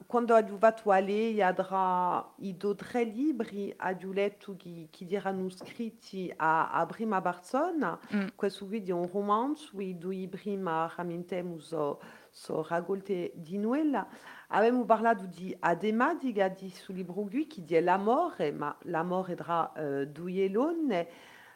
quando 0.07 0.35
adiuvato 0.35 0.91
a 0.91 0.99
lei 0.99 1.41
adra 1.41 2.35
i 2.39 2.57
dodre 2.57 3.05
libri 3.05 3.73
adiuletto 3.77 4.57
chi, 4.57 4.89
chi 4.91 5.07
dirano 5.07 5.49
scritti 5.49 6.33
a, 6.37 6.73
a 6.73 6.85
prima 6.87 7.21
persona 7.21 7.97
mm. 8.13 8.27
questo 8.35 8.67
video 8.67 8.97
è 8.97 9.01
un 9.01 9.11
romanzo 9.13 9.81
i 9.81 9.97
due 9.97 10.27
prima 10.27 10.93
ramintemo 10.93 11.61
so, 11.61 12.01
so 12.31 12.67
raccolte 12.69 13.31
di 13.37 13.59
nuella 13.59 14.09
abbiamo 14.49 14.85
parlato 14.85 15.27
di 15.27 15.57
Adema 15.61 16.15
di 16.17 16.33
Gadi 16.33 16.69
sul 16.69 16.97
libro 16.97 17.23
qui 17.23 17.47
chi 17.47 17.63
dice 17.63 17.81
l'amore 17.81 18.51
ma 18.51 18.77
l'amore 18.83 19.37
tra 19.37 19.73
uh, 19.73 20.05
due 20.05 20.51
donne 20.51 21.09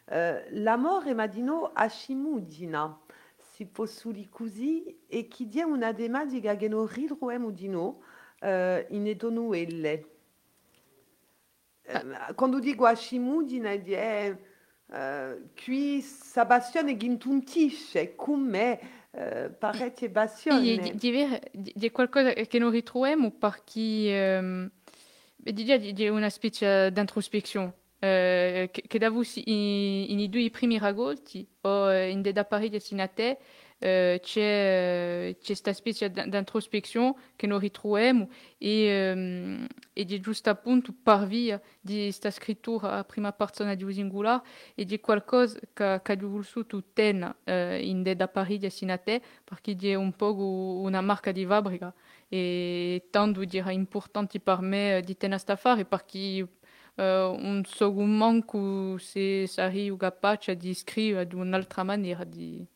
uh, 0.04 0.14
l'amore 0.50 1.14
ma 1.14 1.26
di 1.26 1.42
no 1.42 1.72
a 1.74 1.88
Shimudina 1.88 2.96
si 3.38 3.66
possibile 3.66 4.28
così 4.30 5.00
e 5.08 5.26
chi 5.26 5.48
dice 5.48 5.64
una 5.64 5.92
dema 5.92 6.24
di 6.24 6.38
Gageno 6.38 6.86
ridro 6.86 7.30
e 7.30 7.38
di 8.40 8.46
no 8.46 8.48
uh, 8.48 8.84
in 8.88 9.06
Etonuelle. 9.06 10.04
Uh, 11.86 12.34
quando 12.34 12.58
dico 12.58 12.86
a 12.86 12.94
Shimudina, 12.94 13.70
è 13.70 14.36
uh, 14.86 15.50
qui 15.54 16.00
sa 16.00 16.46
passione 16.46 16.96
gintuntisce, 16.96 18.14
come 18.14 18.80
uh, 19.10 19.56
parecchie 19.58 20.10
passioni. 20.10 20.78
Di, 20.94 21.72
di, 21.74 21.90
qualcosa 21.90 22.32
che 22.32 22.58
non 22.58 22.70
ritroviamo 22.70 23.32
perché 23.32 24.38
um, 24.40 24.70
di, 25.36 25.92
di 25.92 26.08
una 26.08 26.30
specie 26.30 26.90
d'introspezione. 26.92 27.74
Uh, 28.00 28.70
che, 28.70 28.84
che 28.86 28.98
da 28.98 29.10
voi 29.10 29.28
in, 29.44 30.18
in 30.18 30.30
due 30.30 30.48
primi 30.48 30.78
ragolti 30.78 31.46
o 31.60 31.92
in 31.92 32.22
dei 32.22 32.32
pari 32.32 32.70
destinate 32.70 33.36
euh, 33.36 33.36
c'è, 33.80 34.18
c'è 34.20 35.36
questa 35.42 35.72
specie 35.72 36.10
d'introspezione 36.10 37.14
che 37.34 37.46
noi 37.46 37.60
ritroviamo 37.60 38.28
e, 38.58 39.12
um, 39.12 39.66
e 39.94 40.04
di 40.04 40.20
giusto 40.20 40.50
appunto 40.50 40.92
par 41.02 41.26
via 41.26 41.58
di 41.80 42.02
questa 42.02 42.30
scrittura 42.30 42.98
a 42.98 43.04
prima 43.04 43.32
persona 43.32 43.74
di 43.74 43.90
singolare 43.90 44.42
e 44.74 44.84
di 44.84 45.00
qualcosa 45.00 45.58
che, 45.72 46.00
che 46.02 46.12
ho 46.12 46.28
voluto 46.28 46.84
tenere 46.92 47.36
uh, 47.44 47.82
in 47.82 48.02
da 48.02 48.28
Parigi 48.28 48.58
destinate 48.58 49.22
perché 49.42 49.74
è 49.80 49.94
un 49.94 50.12
po' 50.12 50.34
una 50.34 51.00
marca 51.00 51.32
di 51.32 51.46
fabbrica 51.46 51.92
e 52.28 53.06
tanto 53.10 53.42
dirà 53.44 53.70
importante 53.70 54.40
per 54.40 54.60
me 54.60 55.00
di 55.02 55.16
tenere 55.16 55.42
questa 55.42 55.54
affare 55.54 55.86
perché 55.86 56.46
uh, 56.96 57.02
un 57.02 57.62
secondo 57.66 58.02
manco 58.02 58.98
se 58.98 59.46
sarei 59.46 59.96
capace 59.96 60.54
di 60.54 60.74
scrivere 60.74 61.26
di 61.26 61.34
un'altra 61.34 61.82
maniera 61.82 62.24
di 62.24 62.66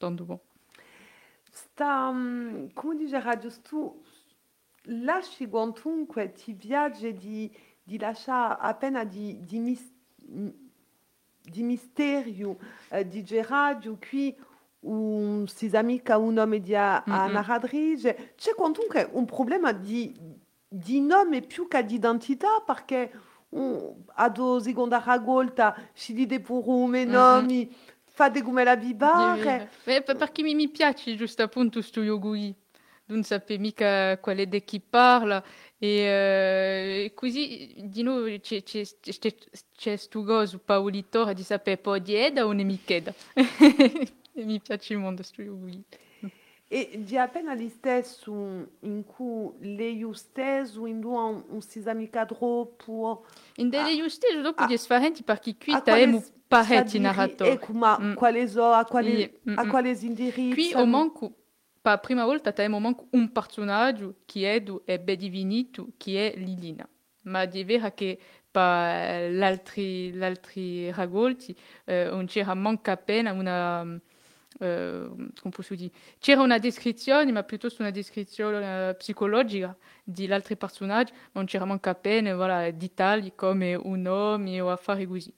tanto 0.00 0.24
bom. 0.24 0.38
Sta, 1.50 2.10
come 2.72 2.96
dice 2.96 3.20
Radio, 3.20 3.50
tu 3.62 4.02
lasci 4.84 5.46
quantunque 5.46 6.32
ti 6.32 6.54
viaggi 6.54 7.12
di, 7.12 7.54
di 7.82 7.98
lasciare 7.98 8.56
appena 8.60 9.04
di, 9.04 9.44
di, 9.44 9.58
mis, 9.58 9.92
di 10.16 11.62
misterio 11.62 12.56
eh, 12.88 13.06
di 13.06 13.22
Geradio 13.22 13.98
qui 13.98 14.34
un 14.82 15.46
si 15.46 15.68
amica 15.74 16.16
un 16.16 16.32
nome 16.32 16.60
di 16.60 16.74
a, 16.74 17.04
mm 17.06 17.12
-hmm. 17.12 17.14
a 17.14 17.26
narratrice 17.26 18.32
c'è 18.36 18.54
comunque 18.54 19.06
un 19.12 19.26
problema 19.26 19.72
di, 19.72 20.16
di 20.66 21.00
nome 21.02 21.42
più 21.42 21.68
che 21.68 21.84
di 21.84 21.96
identità 21.96 22.62
perché 22.64 23.12
um, 23.50 24.02
a 24.14 24.30
due 24.30 24.62
seconda 24.62 25.02
raccolta 25.04 25.76
si 25.92 26.14
dite 26.14 26.40
pure 26.40 26.70
un 26.70 26.90
nomi 27.06 27.66
mm 27.66 27.68
-hmm. 27.68 27.89
Fate 28.20 28.42
come 28.42 28.64
la 28.64 28.76
bibare. 28.76 29.70
Eh, 29.84 30.02
perché 30.02 30.42
mi, 30.42 30.54
mi 30.54 30.68
piace 30.68 31.14
giusto 31.14 31.42
appunto 31.42 31.80
sto 31.80 32.02
yogui, 32.02 32.54
non 33.06 33.22
sape 33.22 33.56
mica 33.56 34.18
quale 34.18 34.46
di 34.46 34.62
chi 34.62 34.78
parla 34.78 35.42
e, 35.78 37.12
così 37.14 37.74
di 37.78 38.02
nuovo 38.02 38.26
c'è, 38.40 38.62
c'è, 38.62 38.84
c'è, 39.00 39.34
c'è 39.74 39.96
sto 39.96 40.22
Paolitore 40.62 41.32
di 41.32 41.42
sapere 41.42 41.78
poi 41.78 42.02
di 42.02 42.14
Eda 42.14 42.44
o 42.44 42.52
nemicheda. 42.52 43.14
e 43.32 44.44
mi 44.44 44.60
piace 44.60 44.94
molto 44.96 45.22
sto 45.22 45.40
yogui. 45.40 45.82
E 46.72 47.00
di 47.02 47.16
appena 47.16 47.54
lì 47.54 47.68
stesso 47.68 48.32
in 48.80 49.02
cui 49.04 49.50
stesso 50.12 50.86
in 50.86 51.00
due 51.00 51.18
un, 51.18 51.42
un 51.48 51.60
si 51.62 51.82
amica 51.86 52.26
troppo. 52.26 53.24
In 53.56 53.70
delle 53.70 53.94
dopo 54.42 54.66
sfarenti 54.76 55.22
perché 55.24 55.56
qui 55.56 55.72
parecchi 55.82 56.38
Ecco, 57.44 57.72
ma 57.72 57.96
mm. 57.96 58.46
sono, 58.46 58.72
a 58.72 58.84
quali, 58.84 59.22
e, 59.22 59.40
mm, 59.48 59.56
a 59.56 59.66
quali 59.68 59.96
indirizzi? 60.04 60.72
Qui 60.72 60.72
o 60.74 60.84
manco, 60.84 61.28
per 61.80 61.92
la 61.92 61.98
prima 61.98 62.24
volta 62.24 62.50
abbiamo 62.50 62.80
manco 62.80 63.06
un 63.10 63.30
personaggio 63.30 64.16
che 64.24 64.56
è, 64.56 64.62
è 64.84 64.98
ben 64.98 65.16
divinito, 65.16 65.90
che 65.96 66.32
è 66.32 66.36
Lilina. 66.36 66.88
Ma 67.22 67.44
di 67.44 67.62
vero 67.62 67.92
che 67.94 68.18
per 68.50 69.30
gli 69.30 69.42
altri, 69.42 70.10
gli 70.10 70.24
altri 70.24 70.90
raccolti 70.90 71.56
eh, 71.84 72.08
non 72.10 72.26
c'era 72.26 72.54
manco 72.54 72.90
appena 72.90 73.32
una 73.32 74.00
Uh, 74.58 75.30
come 75.40 75.54
posso 75.54 75.74
dire, 75.74 75.90
c'era 76.18 76.42
una 76.42 76.58
descrizione, 76.58 77.32
ma 77.32 77.42
piuttosto 77.44 77.80
una 77.80 77.90
descrizione 77.90 78.90
uh, 78.90 78.96
psicologica 78.96 79.74
di 80.04 80.30
altri 80.30 80.54
personaggi, 80.56 81.12
ma 81.12 81.28
non 81.32 81.46
c'era 81.46 81.64
manco 81.64 81.88
appena 81.88 82.34
voilà, 82.34 82.70
dettagli 82.70 83.32
come 83.34 83.74
un 83.74 84.02
nome 84.02 84.60
o 84.60 84.70
affari 84.70 85.06
così. 85.06 85.32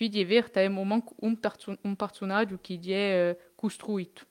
È 0.00 0.26
vero, 0.26 0.46
è 0.52 0.66
un, 0.66 1.02
un, 1.16 1.38
un 1.82 1.96
personaggio 1.96 2.58
che 2.60 2.78
è 2.82 3.30
uh, 3.30 3.36
costruito. 3.56 4.22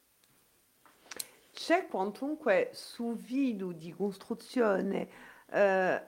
C'è 1.51 1.87
quantunque 1.87 2.69
su 2.71 3.15
video 3.15 3.73
di 3.73 3.91
costruzione 3.91 5.09
uh, 5.47 5.99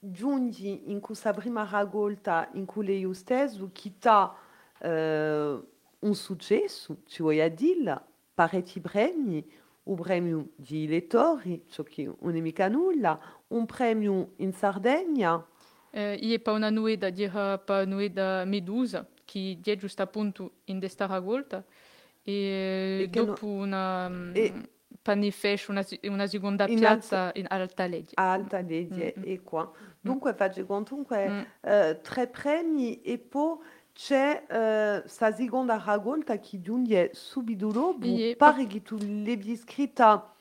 giungi 0.00 0.90
in 0.90 0.98
questa 0.98 1.32
prima 1.32 1.68
raccolta 1.70 2.48
in 2.54 2.64
cui 2.64 2.84
lei 2.84 3.14
stesso 3.14 3.70
che 3.72 3.92
ha 4.02 4.34
uh, 4.80 5.68
un 6.00 6.14
successo, 6.14 7.02
ci 7.06 7.22
vuoi 7.22 7.54
dire, 7.54 8.02
parecchi 8.34 8.80
premi, 8.80 9.48
un 9.84 9.94
premio 9.94 10.48
di 10.56 10.88
lettori, 10.88 11.64
ciò 11.68 11.84
che 11.84 12.12
non 12.18 12.34
è 12.34 12.40
mica 12.40 12.66
nulla, 12.66 13.20
un 13.48 13.66
premio 13.66 14.32
in 14.36 14.52
Sardegna. 14.52 15.46
Eh, 15.90 16.14
io 16.14 16.38
pa 16.40 16.52
una 16.52 16.70
nuova 16.70 16.94
da 16.96 17.10
dire 17.10 17.60
pa 17.64 17.84
nuova 17.84 18.08
da 18.08 18.44
Medusa, 18.44 19.06
giusto 19.76 20.02
appunto 20.02 20.52
in 20.64 20.78
questa 20.78 21.06
raccolta, 21.06 21.64
e, 22.22 23.02
e 23.02 23.08
dopo 23.08 23.46
no... 23.46 23.62
una... 23.62 24.10
E... 24.32 24.52
Una, 25.68 25.84
una 26.02 26.26
seconda 26.26 26.66
in 26.66 26.80
piazza 26.80 27.30
in 27.34 27.46
Alta 27.48 27.86
Legge. 27.86 28.10
Alta 28.14 28.60
Legge, 28.60 29.14
mm 29.16 29.22
-hmm. 29.22 29.28
e 29.28 29.40
qua. 29.40 29.70
Dunque, 30.00 30.32
mm. 30.32 30.34
faccio 30.34 30.66
mm. 30.68 31.38
uh, 31.60 32.00
tre 32.02 32.26
premi 32.26 33.00
e 33.02 33.18
poi 33.18 33.58
c'è 33.92 35.02
sta 35.06 35.32
seconda 35.32 35.80
raccolta 35.82 36.38
che 36.38 36.60
giunge 36.60 37.10
subito 37.14 37.70
dopo, 37.70 38.04
yeah, 38.04 38.34
pare 38.36 38.66
che 38.66 38.82
tu 38.82 38.98
l'abbia 38.98 39.54
scritta 39.56 40.35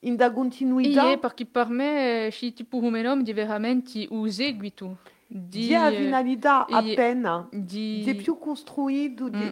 in 0.00 0.16
da 0.16 0.30
continuità? 0.32 1.10
Sì, 1.10 1.18
perché 1.18 1.46
per 1.46 1.68
me 1.68 2.28
c'è 2.30 2.52
tipo 2.52 2.78
un 2.78 2.92
nome 3.00 3.22
di 3.22 3.32
veramente 3.32 4.06
un 4.10 4.30
seguito. 4.30 4.98
di, 5.26 5.66
Di 5.66 5.74
a 5.74 5.90
vinalità 5.90 6.66
e- 6.66 6.74
appena, 6.74 7.48
di, 7.50 8.02
di 8.02 8.14
più 8.14 8.38
costruito, 8.38 9.28
di... 9.28 9.38
Mm. 9.38 9.50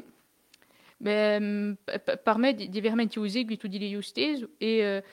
Beh, 0.96 1.40
mm, 1.40 1.72
per 2.22 2.36
me 2.38 2.54
di, 2.54 2.68
di 2.68 2.80
veramente 2.80 3.18
di 3.66 3.78
stesso 4.00 4.50
e 4.58 5.04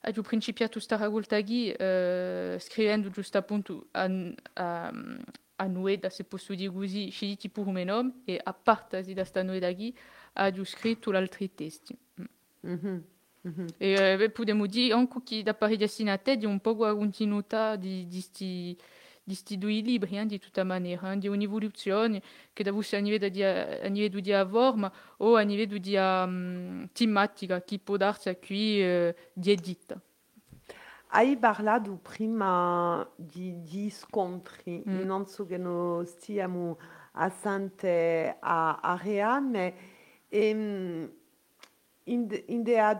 ho 0.00 0.22
principiato 0.22 0.78
sta 0.78 0.96
eh, 1.72 2.56
scrivendo 2.60 3.10
giusto 3.10 3.36
appunto 3.38 3.88
a, 3.90 4.08
a, 4.54 4.92
a 5.56 5.66
se 6.10 6.24
posso 6.24 6.54
dire 6.54 6.72
così, 6.72 7.10
scegliiti 7.10 7.48
pure 7.50 7.66
come 7.66 7.84
nome 7.84 8.20
e 8.24 8.40
a 8.42 8.52
parte 8.54 8.96
da 9.14 9.24
sta 9.24 9.42
Nueda 9.42 9.70
ghi 9.72 9.94
ho 10.32 10.64
scritto 10.64 11.10
altri 11.10 11.52
testi. 11.54 11.98
Mm. 12.20 12.98
E 13.78 13.92
eh, 13.92 14.16
beh, 14.16 14.30
potremmo 14.30 14.66
dire 14.66 14.94
anche 14.94 15.20
che 15.24 15.42
da 15.42 15.54
pari 15.54 15.76
di 16.36 16.46
un 16.46 16.60
continuità 16.94 17.76
di, 17.76 18.06
di 18.06 18.20
sti 18.20 18.78
di 19.26 19.34
sti 19.34 19.58
due 19.58 19.80
libri, 19.80 20.18
eh, 20.18 20.24
di 20.24 20.38
tutta 20.38 20.62
maniera, 20.62 21.12
di 21.16 21.26
un'evoluzione 21.26 22.22
che 22.52 22.62
da 22.62 22.70
a 22.94 23.00
livello 23.00 23.28
di, 23.28 23.42
a 23.42 23.88
livello 23.88 24.20
di 24.20 24.32
forma 24.48 24.92
o 25.16 25.34
a 25.34 25.40
livello 25.42 25.78
di 25.78 25.96
um, 25.96 26.88
tematica 26.92 27.60
che 27.62 27.80
può 27.80 27.96
darsi 27.96 28.36
qui 28.38 28.80
eh, 28.80 29.16
di 29.32 29.50
edita. 29.50 30.00
Hai 31.08 31.36
parlato 31.36 31.98
prima 32.00 33.04
di, 33.16 33.62
di 33.62 33.90
scontri, 33.90 34.84
Mm. 34.86 35.02
non 35.02 35.26
so 35.26 35.44
che 35.44 35.56
noi 35.56 36.06
stiamo 36.06 36.78
a 37.12 37.28
ma 39.00 39.72
ehm, 39.72 39.72
in, 40.28 41.08
de- 41.08 41.15
in 42.08 42.26
de 42.28 42.44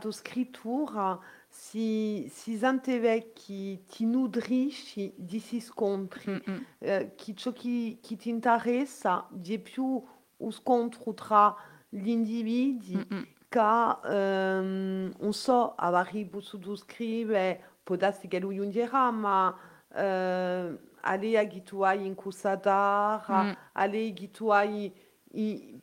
tua 0.00 0.12
scrittura 0.12 1.18
si, 1.48 2.26
si 2.30 2.56
sente 2.56 2.98
che 3.34 3.84
ti 3.86 4.04
nutrisci 4.04 5.12
di 5.16 5.38
questi 5.38 5.60
scontri, 5.60 6.32
Mm, 6.32 6.52
mm. 6.52 6.62
eh, 6.78 7.12
che 7.14 7.34
ciò 7.34 7.52
che, 7.52 7.98
che 8.02 8.16
ti 8.16 8.28
interessa 8.28 9.26
di 9.30 9.58
più 9.58 10.02
scontro 10.50 11.14
tra 11.14 11.54
gli 11.88 12.08
individui 12.08 12.96
Mm, 12.96 13.14
mm. 13.16 13.22
che 13.48 14.00
ehm, 14.04 15.12
non 15.20 15.32
so, 15.32 15.74
avrei 15.76 16.26
potuto 16.26 16.74
scrivere, 16.76 17.78
può 17.82 17.96
darsi 17.96 18.28
che 18.28 18.38
lui 18.40 18.56
non 18.56 18.70
dirà, 18.70 19.10
ma 19.10 19.56
eh, 19.94 20.78
alle 21.00 21.38
hai 21.82 22.04
in 22.06 22.14
Cusadara, 22.14 23.42
Mm. 23.44 23.52
alle 23.72 24.12
che 24.12 24.30
tu 24.30 24.48
hai 24.48 24.92
in, 25.32 25.80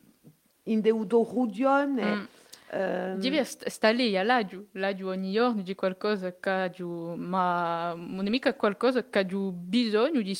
in. 0.64 0.82
Mm. 2.04 2.26
Ehm, 2.74 3.18
Devi 3.18 3.44
st- 3.44 3.68
sta 3.68 3.90
lì, 3.90 4.16
all'aggiù, 4.16 4.66
l'aggiù 4.72 5.08
ogni 5.08 5.32
giorno 5.32 5.62
di 5.62 5.74
qualcosa 5.74 6.34
che 6.38 6.70
giù, 6.74 7.14
ma 7.14 7.94
non 7.94 8.26
è 8.26 8.30
mica 8.30 8.54
qualcosa 8.54 9.08
che 9.08 9.24
giù 9.26 9.50
bisogno 9.50 10.20
di 10.20 10.34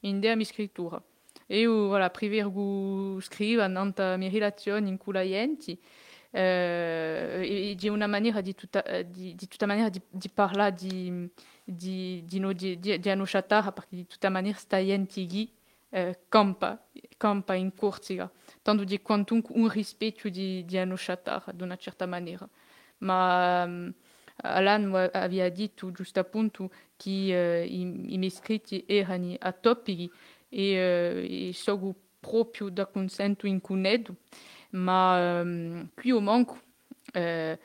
in 0.00 0.20
della 0.20 0.36
mia 0.36 0.44
scrittura. 0.44 1.02
E 1.46 1.60
io, 1.60 1.88
voilà, 1.88 2.10
prefergo 2.10 3.20
scrivere 3.20 3.68
nella 3.68 4.16
mia 4.16 4.30
relazione 4.30 4.88
in 4.88 4.96
cui 4.96 5.12
la 5.12 5.24
gente, 5.24 5.78
eh, 6.30 7.70
e 7.70 7.74
di 7.76 7.88
una 7.88 8.06
maniera 8.06 8.40
di 8.40 8.54
tutta, 8.54 8.82
eh, 8.84 9.08
di, 9.10 9.34
di 9.34 9.48
tutta 9.48 9.66
maniera 9.66 9.88
di, 9.88 10.00
di 10.08 10.30
di, 10.30 11.20
di, 11.64 12.24
di, 12.24 12.38
no, 12.38 12.52
di, 12.52 12.78
eh, 15.90 16.20
campa, 16.28 16.86
campa 17.16 17.54
in 17.54 17.74
Corsica 17.74 18.30
tanto 18.62 18.84
di 18.84 19.00
quantunque 19.00 19.54
un 19.56 19.68
rispetto 19.68 20.28
di, 20.28 20.64
di 20.64 20.78
Anoshatara, 20.78 21.52
di 21.52 21.62
una 21.62 21.76
certa 21.76 22.06
maniera. 22.06 22.48
Ma 22.98 23.64
um, 23.64 23.92
Alan 24.36 25.10
aveva 25.12 25.48
detto 25.48 25.90
giusto 25.90 26.20
appunto 26.20 26.70
che 26.96 27.64
uh, 27.66 27.72
i, 27.72 28.14
i 28.14 28.18
miei 28.18 28.30
scritti 28.30 28.84
erano 28.86 29.34
atopici 29.38 30.10
e, 30.48 31.48
uh, 31.48 31.48
e 31.48 31.50
sono 31.54 31.94
proprio 32.20 32.68
da 32.68 32.86
consento 32.86 33.46
in 33.46 33.60
cunedo, 33.60 34.14
ma 34.70 35.40
um, 35.40 35.88
qui 35.94 36.10
o 36.12 36.20
manco, 36.20 36.60
uh, 37.14 37.58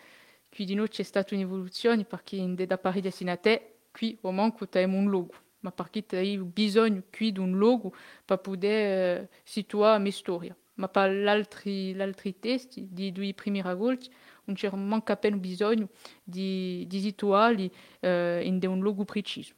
qui 0.49 0.65
di 0.65 0.75
noi 0.75 0.87
c'è 0.87 1.03
stata 1.03 1.35
un'evoluzione 1.35 2.05
perché 2.05 2.37
in 2.37 2.55
da 2.55 2.77
pari 2.77 3.01
destinate, 3.01 3.79
qui 3.91 4.17
o 4.21 4.31
manco 4.31 4.63
abbiamo 4.63 4.97
un 4.97 5.09
logo. 5.09 5.44
Ma 5.65 5.71
perché 5.71 6.05
hai 6.15 6.37
bisogno 6.37 7.01
qui 7.11 7.31
di 7.31 7.39
un 7.39 7.57
logo 7.57 7.91
per 8.23 8.37
poter 8.37 9.23
uh, 9.23 9.27
situare 9.43 9.93
la 9.93 9.99
mia 9.99 10.11
storia 10.11 10.55
ma 10.75 10.89
per 10.89 11.09
l'altri, 11.11 11.93
l'altri 11.93 12.37
testi 12.37 12.87
di 12.91 13.11
due 13.11 13.33
primi 13.33 13.61
raccolti 13.61 14.09
non 14.43 14.55
c'era 14.55 14.75
manca 14.75 15.13
appena 15.13 15.37
bisogno 15.37 15.87
di, 16.21 16.85
di 16.87 16.99
situarli 16.99 17.71
eh, 18.01 18.41
in 18.43 18.59
un 18.67 18.79
luogo 18.81 19.05
preciso. 19.05 19.53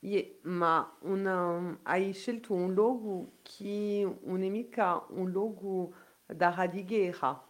Ie, 0.00 0.38
ma 0.42 0.96
una, 1.00 1.78
hai 1.84 2.12
scelto 2.12 2.52
un 2.52 2.74
logo 2.74 3.32
che 3.42 4.06
non 4.24 4.42
è 4.42 4.48
mica 4.48 5.04
un 5.08 5.30
logo 5.32 5.92
da 6.26 6.54
radighera, 6.54 7.48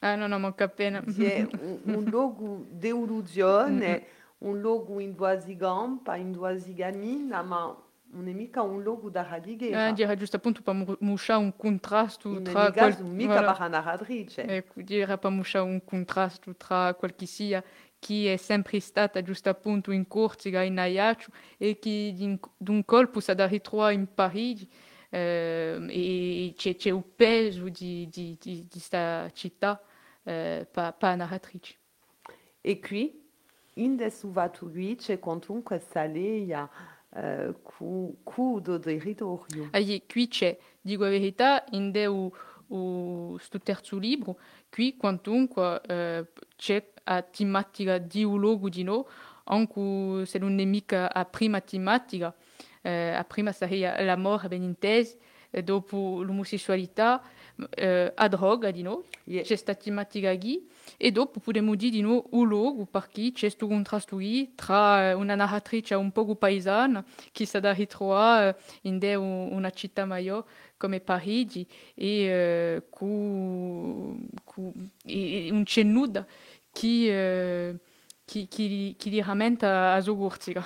Ah 0.00 0.16
no, 0.16 0.26
no, 0.26 0.38
manca 0.38 0.64
appena. 0.64 1.02
è 1.02 1.46
un, 1.60 1.80
un 1.84 2.04
logo 2.10 2.66
di 2.68 2.88
illusione, 2.88 4.04
un 4.44 4.60
logo 4.60 5.00
in 5.00 5.14
due 5.14 5.42
gambe, 5.56 6.18
in 6.18 6.32
due 6.32 6.60
gamine, 6.74 7.42
ma 7.42 7.76
un 8.16 8.82
logo 8.82 9.10
da 9.10 9.22
radighera. 9.22 9.88
Eh, 9.88 9.92
direi 9.92 10.16
giusto 10.16 10.36
appunto 10.36 10.62
per 10.62 10.96
musciare 11.00 11.40
un 11.40 11.56
contrasto 11.56 12.40
tra... 12.42 12.70
caso, 12.70 13.04
mica 13.04 13.32
voilà. 13.32 13.52
per 13.52 13.60
una 13.60 13.68
narratrice. 13.68 14.44
Ecco, 14.44 14.82
direi 14.82 15.18
per 15.18 15.30
musciare 15.30 15.64
un 15.64 15.82
contrasto 15.84 16.54
tra 16.56 16.94
quel 16.94 17.14
che 17.14 17.26
sia 17.26 17.62
chi 17.98 18.26
è 18.26 18.36
sempre 18.36 18.80
stata 18.80 19.22
giusto 19.22 19.48
appunto 19.48 19.90
in 19.90 20.06
Corsica, 20.06 20.62
in 20.62 20.78
Ajaccio 20.78 21.30
e 21.56 21.78
che 21.78 22.14
d'un 22.58 22.84
colpo 22.84 23.20
si 23.20 23.34
da 23.34 23.46
ritrovare 23.46 23.94
in 23.94 24.06
Parigi 24.12 24.68
eh, 25.08 25.86
e 25.88 26.54
c'è, 26.54 26.76
c'è 26.76 26.90
un 26.90 27.02
peso 27.16 27.68
di, 27.70 28.06
di, 28.10 28.36
di, 28.38 28.66
di 28.70 28.78
sta 28.78 29.30
città 29.32 29.82
eh, 30.22 30.66
per 30.70 30.94
la 31.00 31.14
narratrice. 31.14 31.76
E 32.60 32.78
qui, 32.78 33.23
in 33.74 33.96
dessu 33.96 34.32
lui 34.60 34.96
c'è 34.96 35.18
quantunque 35.18 35.80
saleia 35.80 36.68
uh, 37.10 37.54
cu, 37.62 38.16
cu 38.22 38.60
do 38.60 38.78
territorio. 38.78 39.68
Aí, 39.72 40.02
qui 40.06 40.28
c'è, 40.28 40.56
dico 40.80 41.04
la 41.04 41.10
verità, 41.10 41.64
in 41.70 41.90
deu 41.90 42.32
o 42.68 43.36
sto 43.38 43.58
terzo 43.60 43.98
libro, 43.98 44.38
qui 44.70 44.96
quantunque 44.96 45.80
eh, 45.86 46.26
c'è 46.56 46.92
a 47.04 47.22
tematica 47.22 47.98
di 47.98 48.24
un 48.24 48.38
luogo 48.38 48.68
di 48.68 48.82
no, 48.82 49.06
anche 49.44 50.24
se 50.24 50.38
non 50.38 50.58
è 50.58 50.94
a 50.94 51.24
prima 51.26 51.60
tematica, 51.60 52.34
eh, 52.80 53.10
a 53.10 53.24
prima 53.24 53.52
sarebbe 53.52 54.02
la 54.02 54.16
morte 54.16 54.48
ben 54.48 54.62
intesa, 54.62 55.16
dopo 55.62 56.22
l'omosessualità, 56.22 57.22
eh, 57.22 57.26
a 58.14 58.28
droga 58.28 58.70
di 58.70 58.82
no, 58.82 59.04
Ie. 59.24 59.40
c'è 59.42 59.46
questa 59.46 59.74
tematica 59.74 60.36
qui, 60.36 60.68
e 60.96 61.10
dopo 61.12 61.40
potremmo 61.40 61.74
dire 61.76 61.90
di 61.92 62.00
no 62.00 62.24
un 62.30 62.46
luogo 62.48 62.84
perché 62.84 63.30
c'è 63.32 63.40
questo 63.40 63.66
contrasto 63.66 64.16
qui 64.16 64.52
tra 64.54 65.16
una 65.16 65.34
narratrice 65.34 65.94
un 65.94 66.10
po' 66.12 66.34
paesana 66.34 67.04
che 67.32 67.46
si 67.46 67.58
da 67.60 67.72
ritrovare 67.72 68.58
in 68.82 68.98
de 68.98 69.14
un- 69.14 69.48
una 69.52 69.70
città 69.70 70.04
maggiore 70.04 70.44
come 70.76 71.00
Parigi 71.00 71.66
e, 71.94 72.06
eh, 72.24 72.82
cu, 72.90 74.18
cu, 74.44 74.72
e- 75.04 75.48
un 75.50 75.64
cennuda 75.64 76.26
che, 76.72 77.68
eh, 77.68 77.78
che, 78.24 78.46
che, 78.48 78.94
che 78.98 79.08
li 79.10 79.22
rammenta 79.22 79.92
a 79.94 80.00
Zogurziga. 80.00 80.64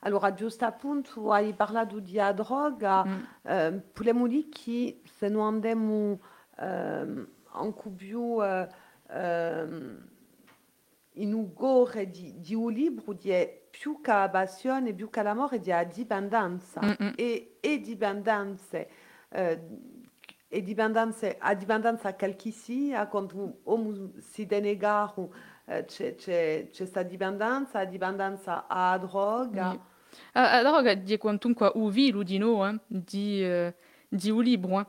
Allora, 0.00 0.32
giusto 0.32 0.64
appunto, 0.64 1.32
hai 1.32 1.52
parlato 1.52 1.98
di 1.98 2.20
a 2.20 2.32
droga, 2.32 3.04
Mm. 3.04 3.22
eh, 3.42 3.72
potremmo 3.92 4.26
dire 4.28 4.48
che 4.48 5.00
se 5.04 5.28
non 5.28 5.42
andiamo 5.46 6.20
ehm, 6.58 7.26
anche 7.52 7.88
più 7.90 8.42
eh, 8.42 8.68
ehm, 9.08 10.08
in 11.14 11.32
un 11.32 11.52
gore 11.52 12.08
di, 12.10 12.38
di 12.38 12.54
un 12.54 12.70
libro 12.70 13.12
di 13.12 13.32
più 13.70 14.00
che 14.00 14.12
la 14.12 14.28
passione, 14.28 14.92
più 14.92 15.10
che 15.10 15.22
l'amore, 15.22 15.58
di 15.58 15.72
dipendenza. 15.92 16.80
Mm-mm. 16.80 17.14
E, 17.16 17.56
e 17.60 17.80
dipendenze, 17.80 18.88
eh, 19.30 19.60
e 20.48 20.62
dipendenze, 20.62 21.36
a 21.38 21.54
dipendenza 21.54 22.14
quel 22.14 22.36
che 22.36 22.50
sia, 22.50 23.06
quando 23.08 23.58
uno 23.64 24.12
si 24.18 24.46
denega, 24.46 25.12
c'è, 25.86 26.14
c'è, 26.14 26.68
questa 26.74 27.02
dipendenza, 27.02 27.84
dipendenza 27.84 28.64
a 28.66 28.96
droga. 28.98 29.70
Sì. 29.70 29.78
A, 30.32 30.58
a 30.58 30.62
droga 30.62 30.94
di 30.94 31.16
quantunque 31.18 31.70
u 31.74 31.90
vilu 31.90 32.22
di 32.22 32.38
no, 32.38 32.66
eh, 32.66 32.78
di, 32.86 33.44
eh, 33.44 33.74
di 34.08 34.30
un 34.30 34.42
libro. 34.42 34.80
Eh. 34.80 34.86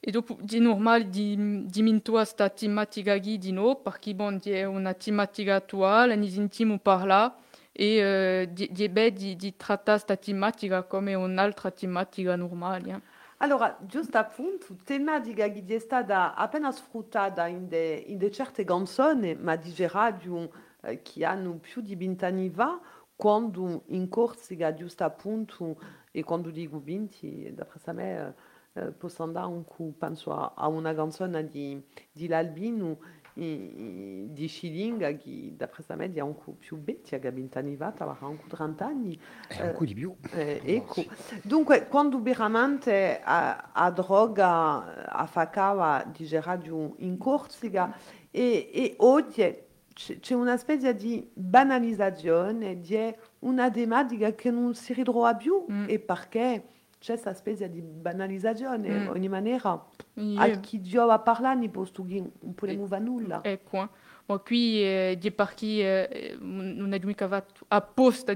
E 0.00 0.10
dopo 0.10 0.36
di 0.40 0.58
normale 0.58 1.08
di, 1.08 1.64
di 1.66 1.82
mintua 1.82 2.24
sta 2.24 2.48
tematica 2.48 3.16
di 3.16 3.52
no, 3.52 3.76
perché 3.76 4.14
bon, 4.14 4.38
di 4.38 4.50
è 4.50 4.64
una 4.64 4.92
tematica 4.92 5.56
attuale, 5.56 6.14
ne 6.14 6.28
sentiamo 6.28 6.78
parlare, 6.78 7.32
e 7.72 7.86
eh, 7.96 8.48
di, 8.52 8.68
di 8.70 8.84
è 8.84 8.88
bello 8.88 9.10
di, 9.10 9.34
di 9.34 9.56
trattare 9.56 9.98
sta 9.98 10.16
tematica 10.16 10.82
come 10.82 11.14
un'altra 11.14 11.70
tematica 11.70 12.36
normale. 12.36 12.90
Eh. 12.90 13.00
Allora, 13.38 13.76
giusto 13.82 14.16
appunto, 14.16 14.76
tematica 14.84 15.48
che 15.48 15.64
è 15.66 15.78
stata 15.78 16.34
appena 16.34 16.70
sfruttata 16.70 17.46
in, 17.46 17.68
de, 17.68 18.04
in 18.06 18.18
de 18.18 18.30
certe 18.30 18.64
canzoni, 18.64 19.34
ma 19.34 19.56
di 19.56 19.74
radio 19.88 20.50
eh, 20.82 21.02
che 21.02 21.24
hanno 21.24 21.54
più 21.58 21.82
di 21.82 21.96
vent'anni 21.96 22.48
fa, 22.50 22.80
quando 23.16 23.82
in 23.88 24.08
Corsica, 24.08 24.72
giusto 24.74 25.04
appunto, 25.04 25.76
e 26.10 26.22
quando 26.22 26.50
dico 26.50 26.78
vinti, 26.78 27.52
d'après 27.52 27.86
me, 27.92 28.34
eh, 28.74 28.92
posso 28.92 29.22
andare 29.22 29.46
anche, 29.46 29.92
penso 29.98 30.32
a, 30.32 30.52
a 30.54 30.68
una 30.68 30.94
canzone 30.94 31.46
di, 31.46 31.82
di 32.12 32.28
L'Albino, 32.28 32.98
di 33.34 34.46
Scilinga, 34.46 35.12
che 35.16 35.54
d'après 35.56 35.88
me 35.96 36.12
è 36.12 36.20
anche 36.20 36.52
più 36.58 36.80
vecchia, 36.80 37.18
che 37.18 37.28
ha 37.28 37.32
20 37.32 37.58
anni 37.58 37.76
fa, 37.76 37.92
aveva 37.98 38.16
anche 38.20 38.44
30 38.46 38.84
anni. 38.86 39.20
È 39.48 39.60
un 39.62 39.74
po' 39.76 39.84
di 39.84 39.94
più. 39.94 40.14
Eh, 40.32 40.60
ecco, 40.64 41.04
dunque 41.42 41.86
quando 41.88 42.20
veramente 42.22 43.20
a, 43.22 43.70
a 43.72 43.90
droga 43.90 45.06
affacava 45.06 46.04
di 46.10 46.28
radio 46.40 46.94
in 46.98 47.18
Corsica 47.18 47.96
e, 48.30 48.70
e 48.72 48.94
oggi 48.98 49.62
c'è 49.94 50.34
una 50.34 50.56
specie 50.56 50.94
di 50.94 51.28
banalizzazione 51.32 52.80
di 52.80 53.14
una 53.40 53.70
tematica 53.70 54.32
che 54.34 54.50
non 54.50 54.74
si 54.74 54.92
ritrova 54.92 55.34
più 55.34 55.64
Mm. 55.70 55.84
e 55.88 55.98
perché 56.00 56.64
questa 57.04 57.34
specie 57.34 57.68
di 57.68 57.80
banalizzazione 57.82 58.88
Mm. 58.88 59.02
in 59.02 59.08
ogni 59.08 59.28
maniera 59.28 59.84
Ie. 60.14 60.38
a 60.38 60.48
chi 60.60 60.80
giova 60.80 61.18
parlare 61.18 61.58
ne 61.58 61.68
posto 61.68 62.04
che 62.04 62.20
non 62.20 62.54
Eh, 62.84 62.86
fare 62.86 63.02
nulla 63.02 63.40
Ecco, 63.42 63.76
eh. 63.82 63.88
ma 64.26 64.38
qui 64.38 64.82
eh, 64.82 65.16
di 65.18 65.30
parchi 65.30 65.80
eh, 65.80 66.36
non 66.40 66.92
è 66.92 66.98
mica 67.04 67.28
fatto 67.28 67.64
apposta 67.68 68.32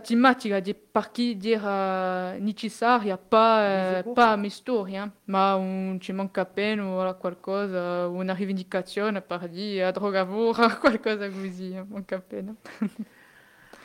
tematica 0.00 0.60
di 0.60 0.74
parchi 0.74 1.36
dire 1.36 2.38
necessaria 2.38 3.18
pa 3.18 3.96
Sicuro. 3.96 4.14
pa 4.14 4.36
me 4.36 4.48
storia 4.48 5.12
ma 5.24 5.56
un 5.56 5.98
ci 6.00 6.12
manca 6.12 6.40
appena 6.42 6.84
voilà, 6.84 7.12
qualcosa 7.14 8.06
una 8.08 8.32
rivendicazione 8.34 9.20
per 9.20 9.46
dire 9.48 9.84
a 9.84 9.90
drogavora 9.90 10.76
qualcosa 10.80 11.28
così 11.28 11.74
eh, 11.74 11.84
manca 11.86 12.16
appena 12.16 12.54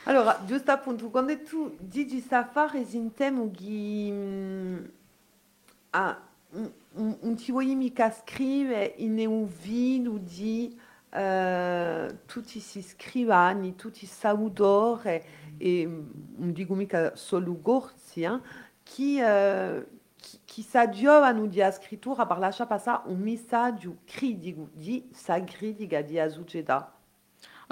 Allora, 0.04 0.40
giusto 0.46 0.70
appunto, 0.70 1.10
quando 1.10 1.38
tu 1.42 1.76
dici 1.78 2.20
safari 2.20 2.84
sentiamo 2.84 3.50
che 3.50 4.08
mm, 4.10 4.84
ah, 5.90 6.20
un, 6.52 7.16
un 7.20 7.36
ti 7.36 7.52
vuoi 7.52 7.74
mica 7.74 8.10
scrivere 8.10 8.94
in 8.96 9.18
un 9.26 9.46
video 9.46 10.16
di 10.16 10.78
eh, 11.10 12.18
tutti 12.24 12.52
questi 12.52 12.82
scrivani, 12.82 13.74
tutti 13.74 14.04
i 14.04 14.06
saudori, 14.06 15.22
e 15.58 15.86
mm, 15.86 16.10
non 16.36 16.52
dico 16.52 16.74
mica 16.74 17.14
solo 17.14 17.60
gorsi, 17.60 18.22
eh, 18.22 18.40
che, 18.82 19.76
eh, 19.76 19.86
che, 20.44 20.62
si 20.62 20.76
aggiovano 20.78 21.46
di 21.46 21.60
scrittura 21.72 22.24
per 22.26 22.38
lasciare 22.38 22.68
passare 22.68 23.02
un 23.06 23.18
messaggio 23.18 23.98
critico 24.06 24.70
di 24.72 25.10
sagridica 25.12 26.00
di 26.00 26.18
succedere. 26.30 26.98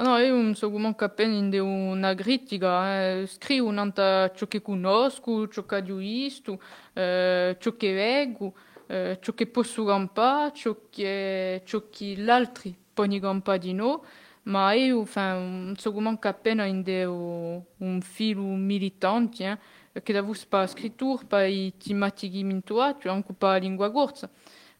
Ah 0.00 0.04
no, 0.04 0.16
io 0.18 0.32
non 0.32 0.54
so 0.54 0.70
manca 0.70 1.06
appena 1.06 1.34
in 1.34 1.50
de 1.50 1.58
una 1.58 2.14
critica, 2.14 3.02
eh, 3.02 3.26
scrivo 3.26 3.72
nanta 3.72 4.30
ciò 4.32 4.46
che 4.46 4.62
conosco, 4.62 5.48
ciò 5.48 5.66
che 5.66 5.74
ho 5.78 5.96
visto, 5.96 6.60
eh, 6.92 7.56
ciò 7.58 7.76
che 7.76 7.92
leggo, 7.92 8.54
eh, 8.86 9.18
ciò 9.20 9.32
che 9.34 9.48
posso 9.48 9.84
campare, 9.84 10.52
ciò 10.54 10.76
che, 10.88 11.62
ciò 11.64 11.88
che 11.90 12.04
gli 12.14 12.30
altri 12.30 12.76
possono 12.94 13.18
campare 13.18 13.58
di 13.58 13.72
noi, 13.72 13.98
ma 14.44 14.70
io 14.72 15.00
enfin, 15.00 15.74
so 15.76 15.90
manca 15.98 16.28
appena 16.28 16.64
in 16.64 16.82
de 16.84 17.04
un, 17.04 17.60
un 17.78 18.00
filo 18.00 18.42
militante, 18.42 19.58
eh, 19.90 20.00
che 20.00 20.12
devo 20.12 20.32
fare 20.32 20.68
scrittura, 20.68 21.24
per 21.26 21.48
i 21.48 21.76
tematiche 21.76 22.40
mintuati, 22.44 23.08
anche 23.08 23.32
per 23.32 23.48
la 23.48 23.56
lingua 23.56 23.90
corsa. 23.90 24.30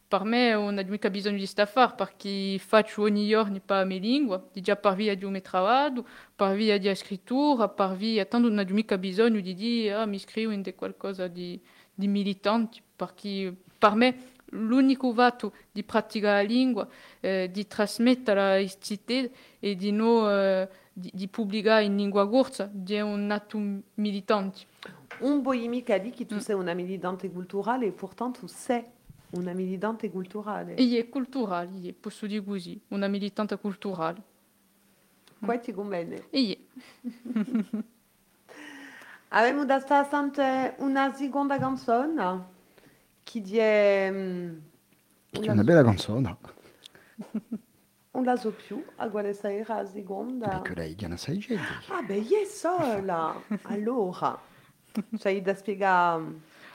Per 0.08 0.24
me 0.24 0.52
non 0.52 0.78
ha 0.78 0.82
mica 0.84 1.10
bisogno 1.10 1.36
di 1.36 1.44
staffare 1.44 1.92
perché 1.94 2.58
faccio 2.58 3.02
ogni 3.02 3.28
giorno 3.28 3.60
per 3.62 3.76
la 3.76 3.84
mia 3.84 3.98
lingua, 3.98 4.42
di 4.50 4.62
già 4.62 4.74
per 4.74 4.94
via 4.94 5.14
di 5.14 5.26
un 5.26 5.38
lavoro, 5.50 6.06
per 6.34 6.54
via 6.56 6.78
di 6.78 6.94
scrittura, 6.94 7.68
per 7.68 7.94
via, 7.94 8.24
tanto 8.24 8.48
non 8.48 8.58
ha 8.58 8.64
mica 8.70 8.96
bisogno 8.96 9.40
di 9.40 9.54
dire 9.54 9.92
ah, 9.92 10.06
mi 10.06 10.16
iscrivo 10.16 10.50
in 10.52 10.62
qualcosa 10.74 11.28
di, 11.28 11.60
di 11.92 12.08
militante, 12.08 12.80
perché 12.96 13.54
per 13.76 13.94
me 13.96 14.16
l'unico 14.52 15.12
fatto 15.12 15.52
di 15.70 15.82
praticare 15.82 16.42
la 16.42 16.48
lingua, 16.48 16.88
eh, 17.20 17.50
di 17.52 17.66
trasmettere 17.66 18.40
la 18.40 18.58
idee 18.58 19.30
e 19.58 19.74
di, 19.76 19.92
no, 19.92 20.30
eh, 20.30 20.68
di, 20.90 21.10
di 21.12 21.28
pubblicare 21.28 21.84
in 21.84 21.96
lingua 21.96 22.26
corsa, 22.26 22.66
di 22.72 22.98
un 22.98 23.30
atto 23.30 23.58
militante. 23.94 24.60
Un 25.18 25.42
vuoi 25.42 25.68
mica 25.68 25.98
dire 25.98 26.14
che 26.16 26.24
tu 26.24 26.36
Mm. 26.36 26.38
sei 26.38 26.54
una 26.54 26.72
militante 26.72 27.30
culturale 27.30 27.86
e 27.86 27.90
pourtant 27.90 28.38
tu 28.38 28.46
sei 28.46 28.84
una 29.30 29.52
militante 29.52 30.10
culturale. 30.10 30.74
E 30.74 30.98
è 30.98 31.08
culturale, 31.08 31.70
è, 31.88 31.92
posso 31.92 32.26
dire 32.26 32.42
così, 32.44 32.80
una 32.88 33.08
militante 33.08 33.58
culturale. 33.58 34.22
Qua 35.40 35.58
ti 35.58 35.72
conviene. 35.72 36.26
E 36.30 36.40
è. 36.40 36.58
Abbiamo 39.30 39.64
da 39.66 39.78
stare 39.78 40.08
sente 40.08 40.74
una 40.78 41.12
seconda 41.12 41.58
canzone 41.58 42.46
che 43.22 44.10
mm, 44.10 44.56
Che 45.30 45.40
è 45.40 45.50
una 45.50 45.64
bella 45.64 45.84
canzone. 45.84 46.36
Non 48.10 48.24
la 48.24 48.36
so 48.36 48.52
più, 48.52 48.82
a 48.96 49.08
quale 49.10 49.34
sarà 49.34 49.82
la 49.82 49.86
seconda? 49.86 50.48
Perché 50.48 50.74
lei 50.74 50.94
sai. 51.16 51.44
Ah, 51.88 52.02
beh, 52.02 52.16
io 52.16 52.44
sola. 52.46 53.40
Allora, 53.64 54.40
da 55.42 55.54
spiegare... 55.54 56.24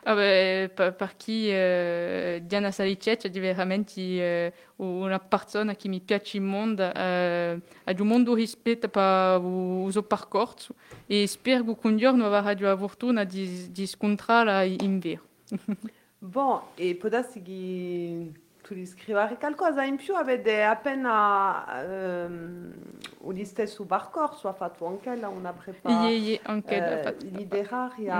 Ah 0.05 0.15
per, 0.15 0.95
per 0.95 1.13
chi 1.15 1.49
eh, 1.49 2.41
Diana 2.45 2.71
Salicet 2.71 3.29
è 3.29 3.39
veramente 3.39 4.01
eh, 4.01 4.53
una 4.77 5.19
persona 5.19 5.75
che 5.75 5.87
mi 5.87 6.01
piace 6.01 6.39
molto, 6.39 6.93
eh, 6.93 7.59
ha 7.83 7.93
un 7.97 8.07
mondo 8.07 8.33
rispetto 8.33 8.89
per 8.89 9.41
il 9.41 9.91
suo 9.91 10.03
percorso 10.03 10.75
e 11.05 11.25
spero 11.27 11.63
che 11.63 11.87
un 11.87 11.97
giorno 11.97 12.25
avrà 12.25 12.53
la 12.57 12.75
fortuna 12.75 13.23
di, 13.23 13.71
di 13.71 13.87
scontrarla 13.87 14.63
in 14.63 14.99
vero. 14.99 15.21
Bon, 16.19 16.61
e 16.75 16.95
darsi 17.09 17.41
che 17.41 18.31
tu 18.61 18.73
gli 18.73 18.85
scrivere 18.85 19.37
qualcosa 19.37 19.83
in 19.83 19.97
più, 19.97 20.15
avete 20.15 20.63
appena 20.63 21.83
ehm, 21.83 22.73
stesso 23.43 23.83
percorso, 23.83 24.47
ha 24.47 24.53
fatto 24.53 24.85
anche 24.85 25.09
una 25.09 25.51
preparazione 25.51 26.15
è 26.33 26.39
anche 26.43 26.75
eh, 26.75 27.15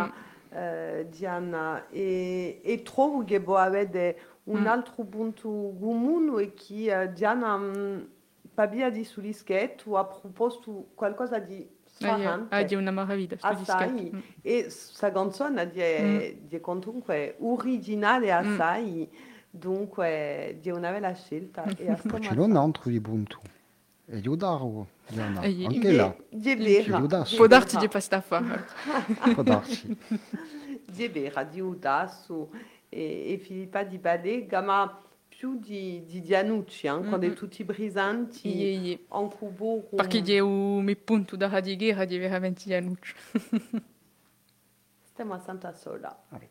Mm. 0.05 0.31
Eh, 0.56 1.08
Diana, 1.10 1.88
e, 1.89 2.62
e 2.64 2.82
trovo 2.84 3.24
che 3.24 3.39
può 3.41 3.58
avere 3.58 4.18
un 4.45 4.62
Mm. 4.62 4.68
altro 4.68 5.04
punto 5.06 5.49
comune 5.80 6.41
e 6.43 6.54
che 6.54 7.01
eh, 7.01 7.12
Diana 7.14 7.56
mh, 7.58 8.08
Pabia 8.54 8.89
di 8.89 9.04
sull'ischetto 9.04 9.97
ha 9.97 10.06
proposto 10.06 10.89
qualcosa 10.95 11.39
di 11.39 11.68
Ah, 12.01 12.18
strarante. 12.18 12.56
è 12.74 12.76
una 12.76 12.91
meraviglia. 12.91 13.36
Assai. 13.39 13.56
dischetto. 13.93 14.16
Mm. 14.16 14.20
E 14.41 14.70
sa 14.70 15.12
canzone 15.12 15.72
è, 15.72 16.36
è 16.49 16.60
comunque 16.60 17.36
originale 17.39 18.32
assai, 18.32 19.08
dunque 19.49 20.60
è 20.60 20.70
una 20.72 20.91
bella 20.91 21.14
scelta. 21.14 21.64
E 21.78 21.89
a 21.89 21.95
sto 21.95 22.18
C'è 22.18 22.30
matto- 22.30 22.43
un 22.43 22.56
altro 22.58 22.89
di 22.89 22.99
punto. 22.99 23.39
E 24.06 24.18
io 24.18 24.36
daro, 24.36 24.88
Diana. 25.08 25.41
E 25.41 25.49
io- 25.49 25.68
Anche 25.68 25.91
là. 25.93 26.16
Di 26.30 26.41
Ci 26.41 26.56
vera, 26.56 26.97
aiuta. 26.97 27.24
di 31.43 31.60
Udasso 31.62 32.51
e, 32.89 33.34
e 33.34 33.38
Filippa 33.38 33.84
di 33.84 33.97
Balega, 33.97 34.62
ma 34.62 34.99
più 35.28 35.58
di, 35.58 36.04
di 36.06 36.22
Dianucci, 36.22 36.88
quando 36.88 37.26
è 37.26 37.30
Mhm. 37.30 37.36
tutti 37.36 37.64
brisanti, 37.64 38.51
E, 38.51 38.91
e, 38.91 39.06
un 39.20 39.30
cubo. 39.30 39.82
perché 39.95 40.22
è 40.36 40.39
un 40.39 40.84
mio 40.84 40.97
punto 41.04 41.36
da 41.36 41.47
radighiera 41.47 42.06
di 42.06 42.18
veramente 42.18 42.64
Janucci. 42.66 43.14
Stiamo 45.04 45.34
a 45.34 45.39
Santa 45.39 45.72
Sola. 45.74 46.16
Sola 46.30 46.47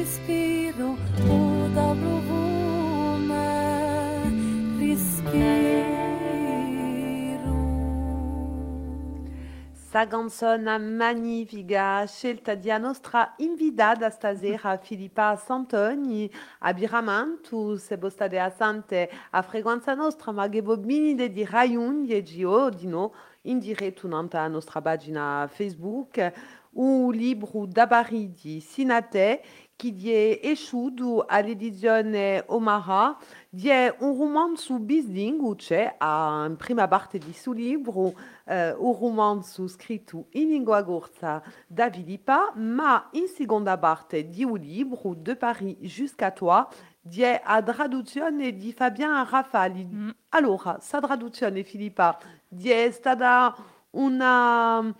respiro, 0.00 0.96
muda 1.26 1.92
volume, 1.92 3.34
respiro. 4.78 5.90
Saganzona 9.74 10.78
magnifica, 10.78 12.06
scelta 12.06 12.54
di 12.54 12.70
nostra 12.78 13.34
invitata 13.38 14.08
stasera 14.08 14.78
Filippa 14.78 15.36
Santoni. 15.36 16.30
Abiramantu, 16.60 17.76
se 17.76 17.96
voi 17.96 18.10
state 18.10 18.38
assente 18.38 19.10
a 19.30 19.42
frequenza 19.42 19.92
nostra, 19.92 20.32
ma 20.32 20.48
che 20.48 20.62
bobini 20.62 21.14
di 21.14 21.44
Rai 21.44 21.76
11 21.76 22.44
oggi, 22.44 22.86
no? 22.86 23.12
in 23.44 23.60
nanta 24.04 24.40
a 24.40 24.48
nostra 24.48 24.82
pagina 24.82 25.48
Facebook 25.50 26.32
ou 26.74 27.10
libre 27.10 27.48
ou 27.54 27.66
d'abari 27.66 28.28
di 28.28 28.60
Sinate 28.60 29.42
che 29.80 30.38
è 30.40 30.46
esciuto 30.48 31.24
all'edizione 31.26 32.44
Omara 32.48 33.16
di 33.48 33.70
un 33.70 34.18
romanzo 34.18 34.78
bislingue 34.78 35.56
c'è 35.56 35.94
a 35.96 36.44
in 36.48 36.56
prima 36.56 36.86
parte 36.86 37.16
di 37.16 37.32
suo 37.32 37.52
libro 37.52 38.14
eh, 38.44 38.72
un 38.72 38.96
romanzo 39.00 39.66
scritto 39.66 40.26
in 40.32 40.48
lingua 40.48 40.84
corsa 40.84 41.42
da 41.66 41.90
Filippa 41.90 42.52
ma 42.56 43.08
in 43.12 43.26
seconda 43.26 43.78
parte 43.78 44.28
di 44.28 44.44
un 44.44 44.58
de 45.16 45.34
Paris 45.34 45.76
jusqu'à 45.80 46.30
toi 46.30 46.66
di 47.00 47.24
a 47.24 47.62
traduzione 47.62 48.54
di 48.54 48.72
Fabien 48.72 49.26
Rafali. 49.28 49.84
Mm. 49.84 50.10
Allora, 50.30 50.78
sa 50.80 51.00
traduzione 51.00 51.64
Filippa 51.64 52.18
di 52.46 52.70
è 52.70 52.90
stata 52.90 53.54
una 53.92 54.94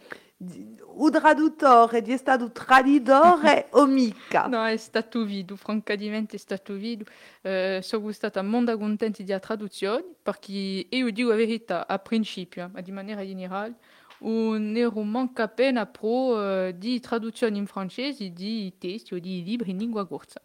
traduttore 1.10 2.00
di 2.00 2.12
è 2.12 2.16
stato 2.16 2.50
traditore 2.50 3.68
o 3.72 3.86
mica? 3.86 4.46
No, 4.46 4.64
è 4.64 4.76
stato 4.76 5.24
vido, 5.24 5.54
francamente 5.56 6.36
è 6.36 6.38
stato 6.38 6.72
vido. 6.74 7.04
Eh, 7.42 7.80
sono 7.82 8.10
stata 8.12 8.42
molto 8.42 8.76
contenta 8.78 9.22
della 9.22 9.38
traduzione 9.38 10.04
perché 10.22 10.86
io 10.88 11.10
dico 11.10 11.28
la 11.28 11.36
verità, 11.36 11.86
a 11.86 11.98
principio, 11.98 12.70
ma 12.72 12.80
di 12.80 12.90
maniera 12.90 13.24
generale, 13.24 13.74
un 14.20 14.74
ero 14.76 15.02
manca 15.02 15.44
appena 15.44 15.86
pro 15.86 16.66
eh, 16.66 16.74
di 16.76 17.00
traduzione 17.00 17.58
in 17.58 17.66
francese 17.66 18.32
di 18.32 18.72
testi 18.78 19.14
o 19.14 19.18
di 19.18 19.42
libri 19.44 19.70
in 19.70 19.78
lingua 19.78 20.06
corsa. 20.06 20.40